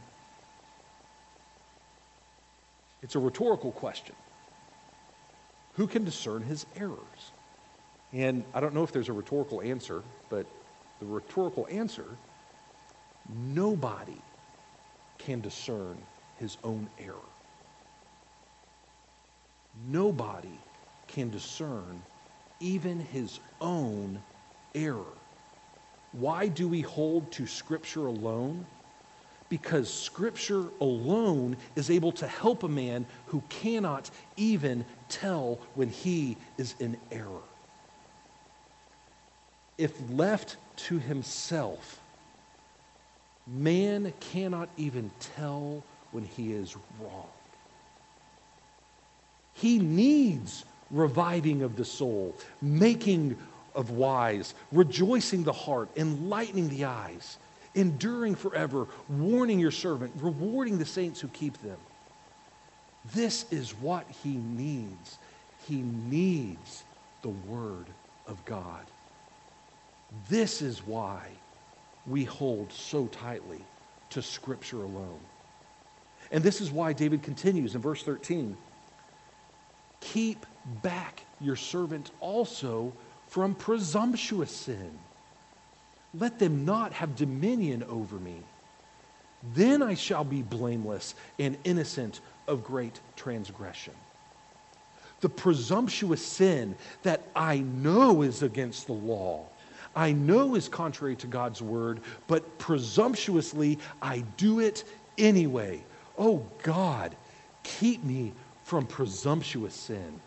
It's 3.01 3.15
a 3.15 3.19
rhetorical 3.19 3.71
question. 3.71 4.15
Who 5.73 5.87
can 5.87 6.03
discern 6.03 6.43
his 6.43 6.65
errors? 6.75 7.31
And 8.11 8.45
I 8.53 8.59
don't 8.59 8.73
know 8.73 8.83
if 8.83 8.91
there's 8.91 9.09
a 9.09 9.13
rhetorical 9.13 9.61
answer, 9.61 10.03
but 10.29 10.47
the 10.99 11.05
rhetorical 11.05 11.67
answer 11.69 12.17
nobody 13.29 14.21
can 15.17 15.41
discern 15.41 16.05
his 16.35 16.57
own 16.63 16.89
error 16.97 17.29
nobody 19.85 20.59
can 21.07 21.29
discern 21.29 22.03
even 22.59 22.99
his 22.99 23.39
own 23.61 24.21
error. 24.75 25.17
Why 26.11 26.47
do 26.47 26.67
we 26.67 26.81
hold 26.81 27.31
to 27.33 27.45
Scripture 27.45 28.07
alone? 28.07 28.65
Because 29.49 29.93
Scripture 29.93 30.65
alone 30.81 31.55
is 31.75 31.89
able 31.89 32.11
to 32.13 32.27
help 32.27 32.63
a 32.63 32.67
man 32.67 33.05
who 33.27 33.41
cannot 33.49 34.09
even 34.35 34.85
tell 35.09 35.59
when 35.75 35.89
he 35.89 36.37
is 36.57 36.75
in 36.79 36.97
error. 37.11 37.41
If 39.77 39.93
left 40.09 40.57
to 40.87 40.99
himself, 40.99 41.99
man 43.45 44.13
cannot 44.19 44.69
even 44.75 45.11
tell 45.35 45.83
when 46.11 46.25
he 46.25 46.51
is 46.51 46.75
wrong. 46.99 47.27
He 49.53 49.79
needs 49.79 50.65
reviving 50.91 51.61
of 51.63 51.75
the 51.75 51.85
soul, 51.85 52.35
making 52.61 53.37
of 53.75 53.91
wise, 53.91 54.53
rejoicing 54.71 55.43
the 55.43 55.53
heart, 55.53 55.89
enlightening 55.95 56.69
the 56.69 56.85
eyes, 56.85 57.37
enduring 57.75 58.35
forever, 58.35 58.87
warning 59.09 59.59
your 59.59 59.71
servant, 59.71 60.11
rewarding 60.19 60.77
the 60.77 60.85
saints 60.85 61.19
who 61.19 61.27
keep 61.29 61.61
them. 61.61 61.77
This 63.13 63.45
is 63.51 63.71
what 63.71 64.05
he 64.23 64.37
needs. 64.37 65.17
He 65.67 65.75
needs 65.75 66.83
the 67.21 67.29
Word 67.29 67.85
of 68.25 68.43
God. 68.45 68.85
This 70.29 70.61
is 70.61 70.85
why 70.85 71.27
we 72.05 72.23
hold 72.23 72.71
so 72.71 73.07
tightly 73.07 73.61
to 74.11 74.21
Scripture 74.21 74.83
alone. 74.83 75.19
And 76.31 76.43
this 76.43 76.61
is 76.61 76.71
why 76.71 76.93
David 76.93 77.23
continues 77.23 77.75
in 77.75 77.81
verse 77.81 78.03
13 78.03 78.55
Keep 79.99 80.45
back 80.81 81.21
your 81.41 81.55
servant 81.55 82.11
also 82.19 82.93
from 83.27 83.55
presumptuous 83.55 84.51
sin. 84.51 84.91
Let 86.13 86.39
them 86.39 86.65
not 86.65 86.93
have 86.93 87.15
dominion 87.15 87.83
over 87.83 88.15
me. 88.17 88.41
Then 89.53 89.81
I 89.81 89.93
shall 89.93 90.23
be 90.23 90.41
blameless 90.41 91.15
and 91.37 91.57
innocent 91.63 92.21
of 92.47 92.63
great 92.63 92.99
transgression. 93.15 93.93
The 95.21 95.29
presumptuous 95.29 96.25
sin 96.25 96.75
that 97.03 97.21
I 97.35 97.59
know 97.59 98.21
is 98.21 98.43
against 98.43 98.87
the 98.87 98.93
law, 98.93 99.45
I 99.95 100.11
know 100.11 100.55
is 100.55 100.69
contrary 100.69 101.15
to 101.17 101.27
God's 101.27 101.61
word, 101.61 102.01
but 102.27 102.59
presumptuously 102.59 103.79
I 103.99 104.19
do 104.37 104.59
it 104.59 104.83
anyway. 105.17 105.83
Oh 106.17 106.43
God, 106.61 107.15
keep 107.63 108.03
me 108.03 108.33
from 108.63 108.85
presumptuous 108.85 109.73
sin. 109.73 110.19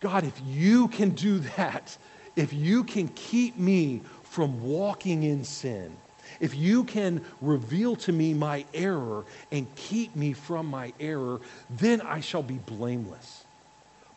God, 0.00 0.24
if 0.24 0.40
you 0.46 0.88
can 0.88 1.10
do 1.10 1.40
that, 1.40 1.98
if 2.38 2.52
you 2.52 2.84
can 2.84 3.08
keep 3.08 3.58
me 3.58 4.00
from 4.22 4.62
walking 4.62 5.24
in 5.24 5.42
sin, 5.42 5.96
if 6.38 6.54
you 6.54 6.84
can 6.84 7.24
reveal 7.40 7.96
to 7.96 8.12
me 8.12 8.32
my 8.32 8.64
error 8.72 9.24
and 9.50 9.74
keep 9.74 10.14
me 10.14 10.32
from 10.34 10.66
my 10.66 10.92
error, 11.00 11.40
then 11.68 12.00
I 12.00 12.20
shall 12.20 12.44
be 12.44 12.58
blameless. 12.58 13.44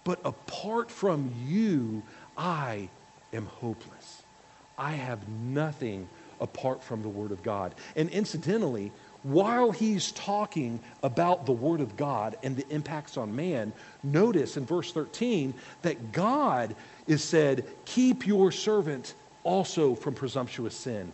But 0.03 0.19
apart 0.24 0.91
from 0.91 1.34
you, 1.47 2.03
I 2.38 2.89
am 3.34 3.47
hopeless. 3.47 4.24
I 4.78 4.91
have 4.91 5.28
nothing 5.28 6.07
apart 6.39 6.84
from 6.84 7.01
the 7.01 7.09
Word 7.09 7.32
of 7.32 7.41
God. 7.43 7.74
And 7.95 8.09
incidentally, 8.09 8.91
while 9.24 9.72
he's 9.72 10.11
talking 10.11 10.80
about 11.03 11.45
the 11.45 11.51
Word 11.51 11.82
of 11.82 11.95
God 11.95 12.36
and 12.41 12.57
the 12.57 12.67
impacts 12.69 13.17
on 13.17 13.36
man, 13.36 13.74
notice 14.03 14.57
in 14.57 14.65
verse 14.65 14.91
13 14.91 15.53
that 15.84 16.11
God 16.11 16.76
is 17.12 17.24
said, 17.24 17.66
Keep 17.86 18.26
your 18.26 18.51
servant 18.51 19.14
also 19.43 19.95
from 19.95 20.14
presumptuous 20.14 20.76
sin. 20.76 21.12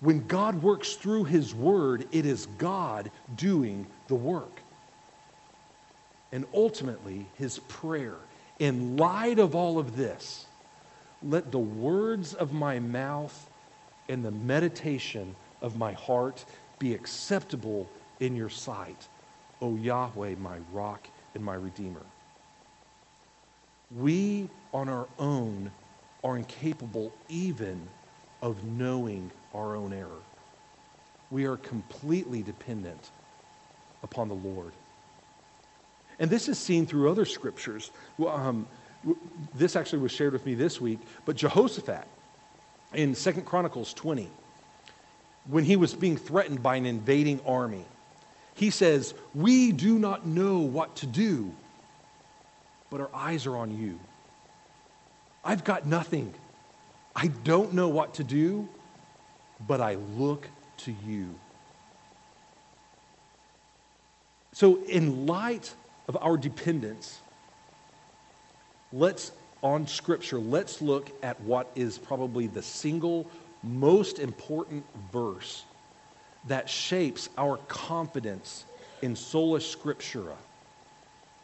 When 0.00 0.26
God 0.26 0.62
works 0.62 0.94
through 0.94 1.24
his 1.24 1.54
word, 1.54 2.06
it 2.12 2.26
is 2.26 2.46
God 2.58 3.10
doing 3.34 3.86
the 4.08 4.14
work. 4.14 4.60
And 6.32 6.44
ultimately, 6.52 7.26
his 7.38 7.60
prayer, 7.60 8.16
in 8.58 8.96
light 8.96 9.38
of 9.38 9.54
all 9.54 9.78
of 9.78 9.96
this, 9.96 10.44
let 11.22 11.50
the 11.50 11.58
words 11.58 12.34
of 12.34 12.52
my 12.52 12.78
mouth 12.78 13.50
and 14.08 14.22
the 14.22 14.30
meditation 14.30 15.34
of 15.62 15.78
my 15.78 15.92
heart 15.92 16.44
be 16.78 16.92
acceptable 16.92 17.88
in 18.20 18.36
your 18.36 18.50
sight, 18.50 19.08
O 19.62 19.76
Yahweh, 19.76 20.34
my 20.38 20.58
rock 20.72 21.08
and 21.34 21.42
my 21.42 21.54
redeemer. 21.54 22.02
We 23.96 24.48
on 24.76 24.90
our 24.90 25.08
own 25.18 25.70
are 26.22 26.36
incapable 26.36 27.10
even 27.30 27.80
of 28.42 28.62
knowing 28.62 29.30
our 29.54 29.74
own 29.74 29.94
error. 29.94 30.20
We 31.30 31.46
are 31.46 31.56
completely 31.56 32.42
dependent 32.42 33.10
upon 34.02 34.28
the 34.28 34.34
Lord. 34.34 34.72
And 36.18 36.28
this 36.28 36.46
is 36.48 36.58
seen 36.58 36.84
through 36.84 37.10
other 37.10 37.24
scriptures. 37.24 37.90
Um, 38.24 38.66
this 39.54 39.76
actually 39.76 40.00
was 40.00 40.12
shared 40.12 40.34
with 40.34 40.44
me 40.44 40.54
this 40.54 40.78
week, 40.78 40.98
but 41.24 41.36
Jehoshaphat 41.36 42.06
in 42.92 43.14
Second 43.14 43.46
Chronicles 43.46 43.94
20, 43.94 44.28
when 45.48 45.64
he 45.64 45.76
was 45.76 45.94
being 45.94 46.18
threatened 46.18 46.62
by 46.62 46.76
an 46.76 46.84
invading 46.84 47.40
army, 47.46 47.86
he 48.54 48.68
says, 48.68 49.14
We 49.34 49.72
do 49.72 49.98
not 49.98 50.26
know 50.26 50.58
what 50.58 50.96
to 50.96 51.06
do, 51.06 51.50
but 52.90 53.00
our 53.00 53.10
eyes 53.14 53.46
are 53.46 53.56
on 53.56 53.76
you. 53.76 53.98
I've 55.46 55.62
got 55.62 55.86
nothing. 55.86 56.34
I 57.14 57.28
don't 57.28 57.72
know 57.72 57.86
what 57.86 58.14
to 58.14 58.24
do, 58.24 58.68
but 59.64 59.80
I 59.80 59.94
look 59.94 60.48
to 60.78 60.94
you. 61.06 61.32
So, 64.52 64.82
in 64.82 65.26
light 65.26 65.72
of 66.08 66.16
our 66.20 66.36
dependence, 66.36 67.20
let's, 68.92 69.30
on 69.62 69.86
Scripture, 69.86 70.38
let's 70.38 70.82
look 70.82 71.12
at 71.22 71.40
what 71.42 71.70
is 71.76 71.96
probably 71.96 72.48
the 72.48 72.62
single 72.62 73.30
most 73.62 74.18
important 74.18 74.84
verse 75.12 75.62
that 76.48 76.68
shapes 76.68 77.28
our 77.38 77.56
confidence 77.68 78.64
in 79.00 79.14
sola 79.14 79.60
scriptura, 79.60 80.36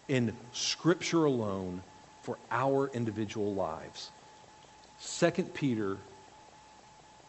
in 0.09 0.35
Scripture 0.53 1.25
alone 1.25 1.83
for 2.23 2.39
our 2.51 2.89
individual 2.89 3.53
lives. 3.55 4.11
2 5.19 5.31
Peter 5.55 5.99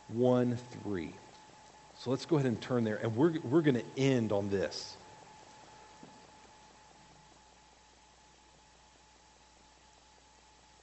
1 0.10 0.58
3. 0.84 1.14
So 2.00 2.10
let's 2.10 2.26
go 2.26 2.36
ahead 2.36 2.48
and 2.48 2.62
turn 2.62 2.84
there, 2.84 2.98
and 2.98 3.16
we're, 3.16 3.34
we're 3.44 3.62
going 3.62 3.76
to 3.76 4.02
end 4.02 4.32
on 4.32 4.50
this. 4.50 4.96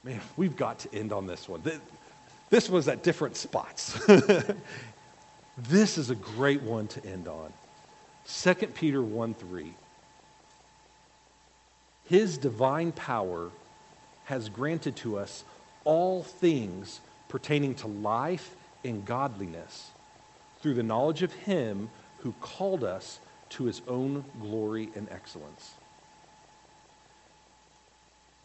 Man, 0.03 0.19
we've 0.35 0.55
got 0.55 0.79
to 0.79 0.95
end 0.95 1.13
on 1.13 1.27
this 1.27 1.47
one. 1.47 1.61
This 2.49 2.69
was 2.69 2.87
at 2.87 3.03
different 3.03 3.35
spots. 3.35 4.03
this 5.57 5.97
is 5.99 6.09
a 6.09 6.15
great 6.15 6.63
one 6.63 6.87
to 6.87 7.05
end 7.05 7.27
on. 7.27 7.53
2 8.27 8.53
Peter 8.67 9.01
1 9.01 9.35
3. 9.35 9.73
His 12.05 12.37
divine 12.37 12.91
power 12.91 13.51
has 14.25 14.49
granted 14.49 14.95
to 14.97 15.17
us 15.17 15.43
all 15.83 16.23
things 16.23 17.01
pertaining 17.27 17.75
to 17.75 17.87
life 17.87 18.55
and 18.83 19.05
godliness 19.05 19.89
through 20.61 20.73
the 20.73 20.83
knowledge 20.83 21.23
of 21.23 21.33
Him 21.33 21.89
who 22.19 22.33
called 22.39 22.83
us 22.83 23.19
to 23.49 23.65
His 23.65 23.81
own 23.87 24.23
glory 24.39 24.89
and 24.95 25.07
excellence. 25.09 25.73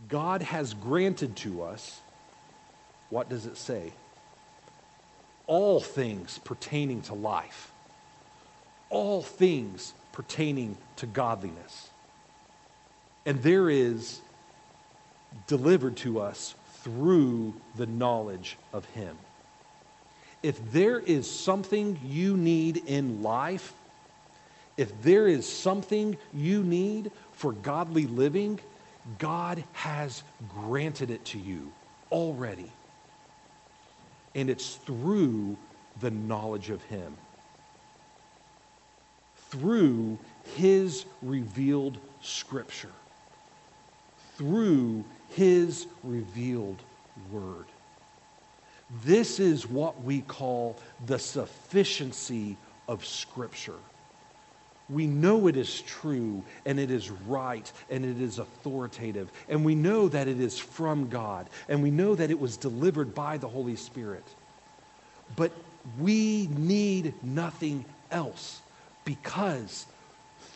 God 0.09 0.43
has 0.43 0.75
granted 0.75 1.37
to 1.37 1.63
us, 1.63 2.01
what 3.11 3.29
does 3.29 3.47
it 3.47 3.57
say? 3.57 3.93
All 5.47 5.81
things 5.81 6.39
pertaining 6.39 7.03
to 7.03 7.15
life, 7.15 7.71
all 8.91 9.23
things 9.23 9.95
pertaining 10.13 10.77
to 10.97 11.07
godliness. 11.07 11.91
And 13.25 13.43
there 13.43 13.69
is 13.71 14.21
delivered 15.47 15.97
to 15.99 16.21
us 16.21 16.55
through 16.83 17.55
the 17.77 17.87
knowledge 17.87 18.57
of 18.73 18.85
Him. 18.87 19.17
If 20.43 20.73
there 20.73 21.01
is 21.01 21.31
something 21.31 21.99
you 22.05 22.37
need 22.37 22.77
in 22.87 23.23
life, 23.23 23.73
if 24.77 25.03
there 25.03 25.27
is 25.27 25.51
something 25.51 26.17
you 26.35 26.63
need 26.63 27.11
for 27.33 27.53
godly 27.53 28.07
living, 28.07 28.61
God 29.19 29.65
has 29.73 30.23
granted 30.55 31.11
it 31.11 31.25
to 31.27 31.39
you 31.39 31.73
already. 32.13 32.71
And 34.35 34.51
it's 34.51 34.75
through 34.75 35.57
the 36.01 36.11
knowledge 36.11 36.71
of 36.71 36.83
Him, 36.85 37.17
through 39.49 40.19
His 40.57 41.07
revealed 41.23 41.99
Scripture, 42.21 42.93
through 44.37 45.05
His 45.29 45.87
revealed 46.03 46.83
Word. 47.31 47.67
This 49.05 49.41
is 49.41 49.67
what 49.67 50.03
we 50.03 50.21
call 50.21 50.79
the 51.07 51.19
sufficiency 51.19 52.57
of 52.89 53.05
Scripture. 53.05 53.79
We 54.89 55.09
know 55.09 55.49
it 55.49 55.57
is 55.57 55.83
true 55.83 56.45
and 56.65 56.79
it 56.79 56.93
is 56.93 57.11
right 57.11 57.71
and 57.91 58.05
it 58.05 58.21
is 58.21 58.39
authoritative. 58.39 59.33
And 59.49 59.65
we 59.65 59.75
know 59.75 60.09
that 60.09 60.29
it 60.29 60.41
is 60.41 60.59
from 60.59 61.09
God 61.09 61.49
and 61.69 61.83
we 61.83 61.91
know 61.91 62.15
that 62.15 62.31
it 62.31 62.39
was 62.39 62.57
delivered 62.57 63.15
by 63.15 63.39
the 63.39 63.49
Holy 63.49 63.75
Spirit. 63.75 64.25
But 65.35 65.51
we 65.99 66.49
need 66.49 67.15
nothing 67.25 67.85
else 68.13 68.61
because 69.05 69.87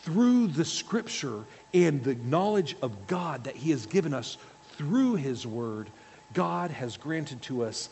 through 0.03 0.47
the 0.47 0.65
Scripture 0.65 1.43
and 1.73 2.03
the 2.03 2.15
knowledge 2.15 2.75
of 2.81 3.07
God 3.07 3.45
that 3.45 3.55
He 3.55 3.71
has 3.71 3.85
given 3.85 4.13
us 4.13 4.37
through 4.77 5.15
His 5.15 5.45
Word, 5.45 5.89
God 6.33 6.71
has 6.71 6.97
granted 6.97 7.41
to 7.43 7.63
us 7.63 7.89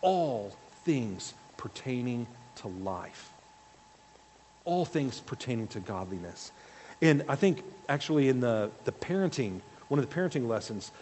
all 0.00 0.54
things 0.84 1.34
pertaining 1.56 2.26
to 2.56 2.68
life 2.68 3.32
all 4.68 4.84
things 4.84 5.20
pertaining 5.20 5.66
to 5.66 5.80
godliness. 5.80 6.52
And 7.00 7.24
I 7.26 7.36
think 7.36 7.64
actually 7.88 8.28
in 8.28 8.40
the, 8.40 8.70
the 8.84 8.92
parenting, 8.92 9.60
one 9.88 9.98
of 9.98 10.08
the 10.08 10.14
parenting 10.14 10.46
lessons, 10.46 10.92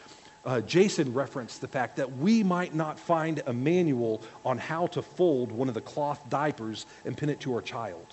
uh, 0.44 0.60
Jason 0.60 1.12
referenced 1.12 1.60
the 1.60 1.66
fact 1.66 1.96
that 1.96 2.16
we 2.16 2.44
might 2.44 2.76
not 2.76 2.96
find 2.96 3.42
a 3.44 3.52
manual 3.52 4.22
on 4.44 4.58
how 4.58 4.86
to 4.88 5.02
fold 5.02 5.50
one 5.50 5.66
of 5.66 5.74
the 5.74 5.80
cloth 5.80 6.20
diapers 6.28 6.86
and 7.04 7.16
pin 7.16 7.28
it 7.28 7.40
to 7.40 7.52
our 7.54 7.60
child. 7.60 8.06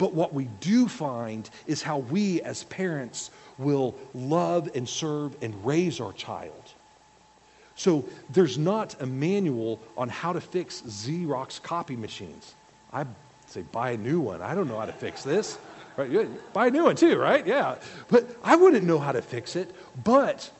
But 0.00 0.14
what 0.14 0.32
we 0.32 0.46
do 0.60 0.88
find 0.88 1.48
is 1.66 1.82
how 1.82 1.98
we 1.98 2.40
as 2.40 2.64
parents 2.64 3.30
will 3.58 3.94
love 4.14 4.70
and 4.74 4.88
serve 4.88 5.36
and 5.42 5.54
raise 5.62 6.00
our 6.00 6.14
child. 6.14 6.72
So 7.76 8.06
there's 8.30 8.56
not 8.56 8.96
a 9.02 9.06
manual 9.06 9.78
on 9.98 10.08
how 10.08 10.32
to 10.32 10.40
fix 10.40 10.80
Xerox 10.80 11.62
copy 11.62 11.96
machines. 11.96 12.54
I 12.94 13.04
say 13.46 13.60
buy 13.60 13.90
a 13.90 13.98
new 13.98 14.20
one. 14.20 14.40
I 14.40 14.54
don't 14.54 14.68
know 14.68 14.78
how 14.78 14.86
to 14.86 14.92
fix 14.92 15.22
this. 15.22 15.58
Right? 15.98 16.52
Buy 16.54 16.68
a 16.68 16.70
new 16.70 16.84
one 16.84 16.96
too, 16.96 17.18
right? 17.18 17.46
Yeah. 17.46 17.74
But 18.08 18.24
I 18.42 18.56
wouldn't 18.56 18.84
know 18.84 18.98
how 18.98 19.12
to 19.12 19.20
fix 19.20 19.54
it. 19.54 19.70
But 20.02 20.50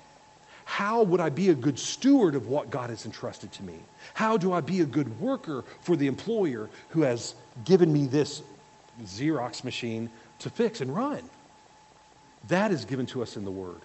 how 0.67 1.03
would 1.03 1.21
I 1.21 1.31
be 1.31 1.49
a 1.49 1.55
good 1.55 1.79
steward 1.79 2.35
of 2.35 2.49
what 2.49 2.69
God 2.69 2.91
has 2.91 3.07
entrusted 3.07 3.53
to 3.53 3.63
me? 3.63 3.77
How 4.13 4.37
do 4.37 4.53
I 4.53 4.61
be 4.61 4.83
a 4.83 4.87
good 4.87 5.19
worker 5.19 5.65
for 5.81 5.97
the 5.97 6.09
employer 6.09 6.69
who 6.91 7.01
has 7.03 7.35
given 7.65 7.91
me 7.91 8.07
this 8.07 8.43
Xerox 9.05 9.65
machine 9.65 10.11
to 10.41 10.51
fix 10.51 10.81
and 10.81 10.95
run? 10.95 11.23
That 12.49 12.71
is 12.71 12.85
given 12.85 13.07
to 13.07 13.23
us 13.23 13.37
in 13.37 13.45
the 13.45 13.51
Word. 13.51 13.81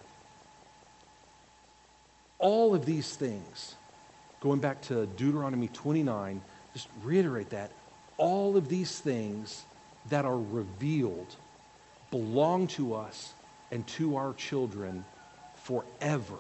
All 2.39 2.76
of 2.76 2.86
these 2.86 3.16
things, 3.16 3.76
going 4.39 4.59
back 4.59 4.82
to 4.84 5.05
Deuteronomy 5.05 5.68
29, 5.70 6.41
just 6.74 6.88
reiterate 7.03 7.49
that. 7.51 7.72
All 8.18 8.55
of 8.55 8.70
these 8.70 8.99
things 8.99 9.63
that 10.09 10.26
are 10.26 10.39
revealed 10.39 11.36
belong 12.11 12.68
to 12.68 12.93
us 12.93 13.34
and 13.72 13.86
to 13.88 14.16
our 14.16 14.34
children 14.34 15.03
forever, 15.63 16.38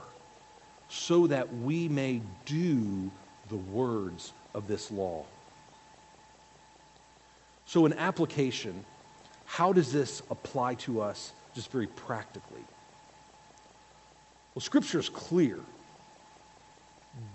so 0.87 1.27
that 1.27 1.53
we 1.53 1.87
may 1.89 2.21
do 2.45 3.09
the 3.49 3.55
words 3.55 4.31
of 4.53 4.67
this 4.67 4.91
law. 4.91 5.25
So, 7.65 7.85
in 7.85 7.93
application, 7.93 8.85
how 9.45 9.73
does 9.73 9.91
this 9.91 10.21
apply 10.29 10.75
to 10.75 11.01
us 11.01 11.33
just 11.53 11.71
very 11.71 11.87
practically? 11.87 12.63
Well, 14.53 14.61
Scripture 14.61 14.99
is 14.99 15.09
clear. 15.09 15.59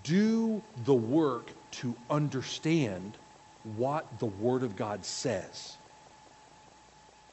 Do 0.05 0.62
the 0.85 0.95
work 0.95 1.51
to 1.72 1.95
understand 2.09 3.12
what 3.76 4.07
the 4.18 4.26
Word 4.26 4.62
of 4.62 4.76
God 4.76 5.05
says, 5.05 5.76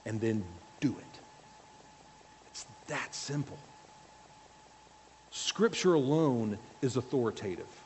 and 0.05 0.19
then 0.19 0.43
do 0.79 0.89
it. 0.89 1.19
It's 2.47 2.65
that 2.87 3.13
simple. 3.13 3.57
Scripture 5.31 5.93
alone 5.93 6.57
is 6.81 6.97
authoritative. 6.97 7.76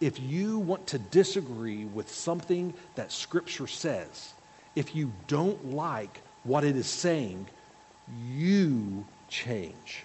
If 0.00 0.18
you 0.18 0.58
want 0.58 0.86
to 0.88 0.98
disagree 0.98 1.84
with 1.84 2.10
something 2.12 2.72
that 2.94 3.12
Scripture 3.12 3.66
says, 3.66 4.32
if 4.74 4.94
you 4.94 5.12
don't 5.26 5.72
like 5.74 6.20
what 6.44 6.64
it 6.64 6.74
is 6.76 6.86
saying, 6.86 7.46
you 8.32 9.04
change. 9.28 10.04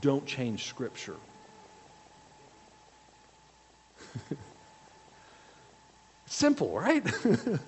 Don't 0.00 0.24
change 0.24 0.64
Scripture. 0.66 1.16
Simple, 6.26 6.78
right? 6.78 7.04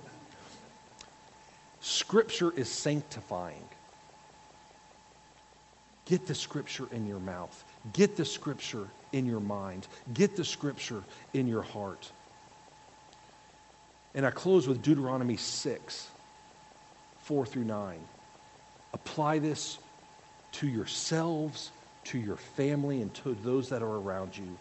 Scripture 1.80 2.52
is 2.56 2.68
sanctifying. 2.68 3.64
Get 6.06 6.26
the 6.26 6.34
Scripture 6.34 6.88
in 6.92 7.06
your 7.06 7.20
mouth. 7.20 7.64
Get 7.92 8.16
the 8.16 8.24
Scripture 8.24 8.88
in 9.12 9.26
your 9.26 9.40
mind. 9.40 9.86
Get 10.12 10.36
the 10.36 10.44
Scripture 10.44 11.02
in 11.32 11.46
your 11.46 11.62
heart. 11.62 12.10
And 14.14 14.26
I 14.26 14.30
close 14.30 14.68
with 14.68 14.82
Deuteronomy 14.82 15.36
6, 15.36 16.08
4 17.22 17.46
through 17.46 17.64
9. 17.64 17.98
Apply 18.92 19.38
this 19.38 19.78
to 20.52 20.68
yourselves, 20.68 21.70
to 22.04 22.18
your 22.18 22.36
family, 22.36 23.00
and 23.00 23.12
to 23.14 23.34
those 23.42 23.70
that 23.70 23.82
are 23.82 23.96
around 23.96 24.36
you. 24.36 24.58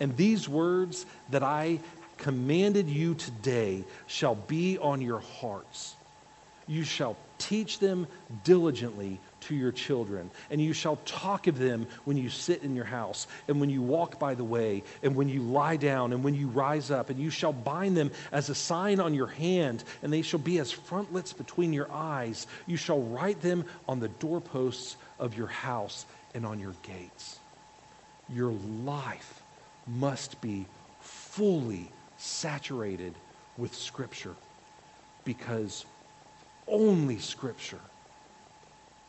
And 0.00 0.16
these 0.16 0.48
words 0.48 1.04
that 1.30 1.42
I 1.42 1.80
commanded 2.18 2.88
you 2.88 3.14
today 3.14 3.84
shall 4.06 4.34
be 4.34 4.78
on 4.78 5.02
your 5.02 5.20
hearts. 5.20 5.94
You 6.66 6.84
shall 6.84 7.16
teach 7.38 7.78
them 7.78 8.06
diligently 8.44 9.20
to 9.46 9.54
your 9.54 9.72
children, 9.72 10.30
and 10.50 10.60
you 10.60 10.72
shall 10.72 10.96
talk 11.04 11.46
of 11.46 11.58
them 11.58 11.86
when 12.04 12.16
you 12.16 12.28
sit 12.28 12.62
in 12.62 12.76
your 12.76 12.84
house, 12.84 13.26
and 13.48 13.60
when 13.60 13.70
you 13.70 13.82
walk 13.82 14.18
by 14.18 14.34
the 14.34 14.44
way, 14.44 14.82
and 15.02 15.16
when 15.16 15.28
you 15.28 15.42
lie 15.42 15.76
down, 15.76 16.12
and 16.12 16.22
when 16.22 16.34
you 16.34 16.48
rise 16.48 16.90
up, 16.90 17.10
and 17.10 17.18
you 17.18 17.30
shall 17.30 17.52
bind 17.52 17.96
them 17.96 18.10
as 18.32 18.48
a 18.48 18.54
sign 18.54 19.00
on 19.00 19.14
your 19.14 19.26
hand, 19.26 19.84
and 20.02 20.12
they 20.12 20.22
shall 20.22 20.40
be 20.40 20.58
as 20.58 20.70
frontlets 20.72 21.32
between 21.32 21.72
your 21.72 21.90
eyes. 21.92 22.46
You 22.66 22.76
shall 22.76 23.00
write 23.00 23.40
them 23.40 23.64
on 23.88 24.00
the 24.00 24.08
doorposts 24.08 24.96
of 25.18 25.36
your 25.36 25.46
house 25.46 26.06
and 26.34 26.44
on 26.44 26.60
your 26.60 26.74
gates. 26.82 27.38
Your 28.32 28.52
life 28.84 29.42
must 29.86 30.40
be 30.40 30.66
fully 31.00 31.88
saturated 32.18 33.14
with 33.56 33.74
Scripture 33.74 34.34
because 35.24 35.86
only 36.68 37.18
Scripture, 37.18 37.80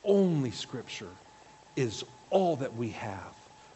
only 0.08 0.52
Scripture 0.52 1.10
is 1.76 2.04
all 2.32 2.56
that 2.58 2.76
we 2.76 2.90
have 2.90 3.36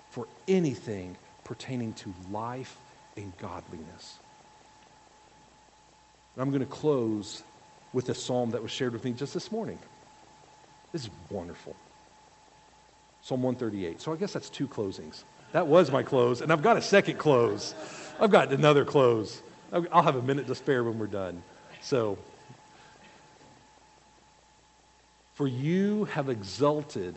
for 0.10 0.28
anything 0.48 1.16
pertaining 1.44 1.94
to 1.94 2.14
life 2.32 2.76
and 3.16 3.32
godliness. 3.38 4.18
And 6.36 6.42
I'm 6.42 6.50
going 6.50 6.62
to 6.62 6.66
close 6.66 7.44
with 7.94 8.10
a 8.10 8.16
psalm 8.16 8.52
that 8.52 8.64
was 8.64 8.72
shared 8.72 8.94
with 8.94 9.04
me 9.04 9.12
just 9.12 9.34
this 9.34 9.52
morning. 9.52 9.78
This 10.92 11.04
is 11.04 11.10
wonderful. 11.30 11.76
Psalm 13.22 13.44
138. 13.44 14.02
So 14.02 14.14
I 14.14 14.16
guess 14.16 14.34
that's 14.34 14.50
two 14.50 14.68
closings. 14.68 15.24
That 15.52 15.68
was 15.68 15.92
my 15.92 16.02
close, 16.02 16.40
and 16.40 16.52
I've 16.52 16.62
got 16.62 16.78
a 16.78 16.82
second 16.82 17.18
close. 17.18 17.76
I've 18.20 18.32
got 18.32 18.54
another 18.54 18.86
close. 18.86 19.42
I'll 19.72 20.04
have 20.04 20.16
a 20.16 20.22
minute 20.22 20.48
to 20.48 20.56
spare 20.56 20.84
when 20.84 20.98
we're 20.98 21.08
done. 21.08 21.44
So, 21.82 22.18
for 25.34 25.48
you 25.48 26.06
have 26.06 26.30
exalted 26.30 27.16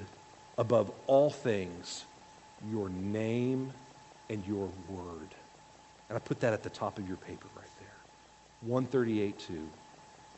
above 0.57 0.91
all 1.07 1.31
things 1.31 2.05
your 2.71 2.89
name 2.89 3.73
and 4.31 4.45
your 4.47 4.69
word. 4.89 5.29
And 6.09 6.17
I 6.17 6.19
put 6.19 6.41
that 6.41 6.53
at 6.53 6.63
the 6.63 6.71
top 6.71 6.99
of 6.99 7.07
your 7.07 7.17
paper 7.17 7.47
right 7.57 7.67
there. 7.79 8.69
138 8.69 9.39
2. 9.39 9.69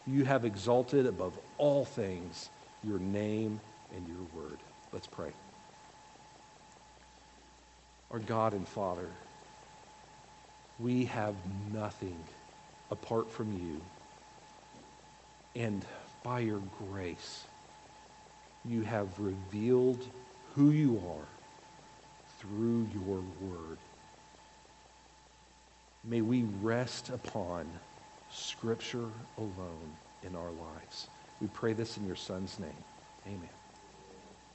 You 0.09 0.25
have 0.25 0.45
exalted 0.45 1.07
above 1.07 1.39
all 1.59 1.85
things 1.85 2.49
your 2.85 2.99
name 2.99 3.61
and 3.95 4.07
your 4.09 4.43
word. 4.43 4.59
Let's 4.93 5.07
pray. 5.07 5.31
Our 8.11 8.21
God 8.21 8.53
and 8.53 8.67
Father, 8.67 9.09
we 10.79 11.07
have 11.07 11.35
nothing 11.73 12.17
apart 12.91 13.31
from 13.31 13.53
you. 13.53 13.81
And 15.61 15.85
by 16.23 16.41
your 16.41 16.61
grace, 16.91 17.45
you 18.69 18.83
have 18.83 19.09
revealed 19.19 20.05
who 20.55 20.71
you 20.71 20.97
are 20.97 21.27
through 22.41 22.87
your 22.95 23.23
word. 23.41 23.79
May 26.05 26.21
we 26.21 26.45
rest 26.63 27.11
upon 27.11 27.67
Scripture 28.31 29.09
alone 29.39 29.93
in 30.25 30.37
our 30.37 30.51
lives. 30.51 31.09
We 31.41 31.49
pray 31.49 31.73
this 31.73 31.97
in 31.97 32.07
your 32.07 32.17
Son's 32.17 32.59
name. 32.59 32.85
Amen. 33.27 33.56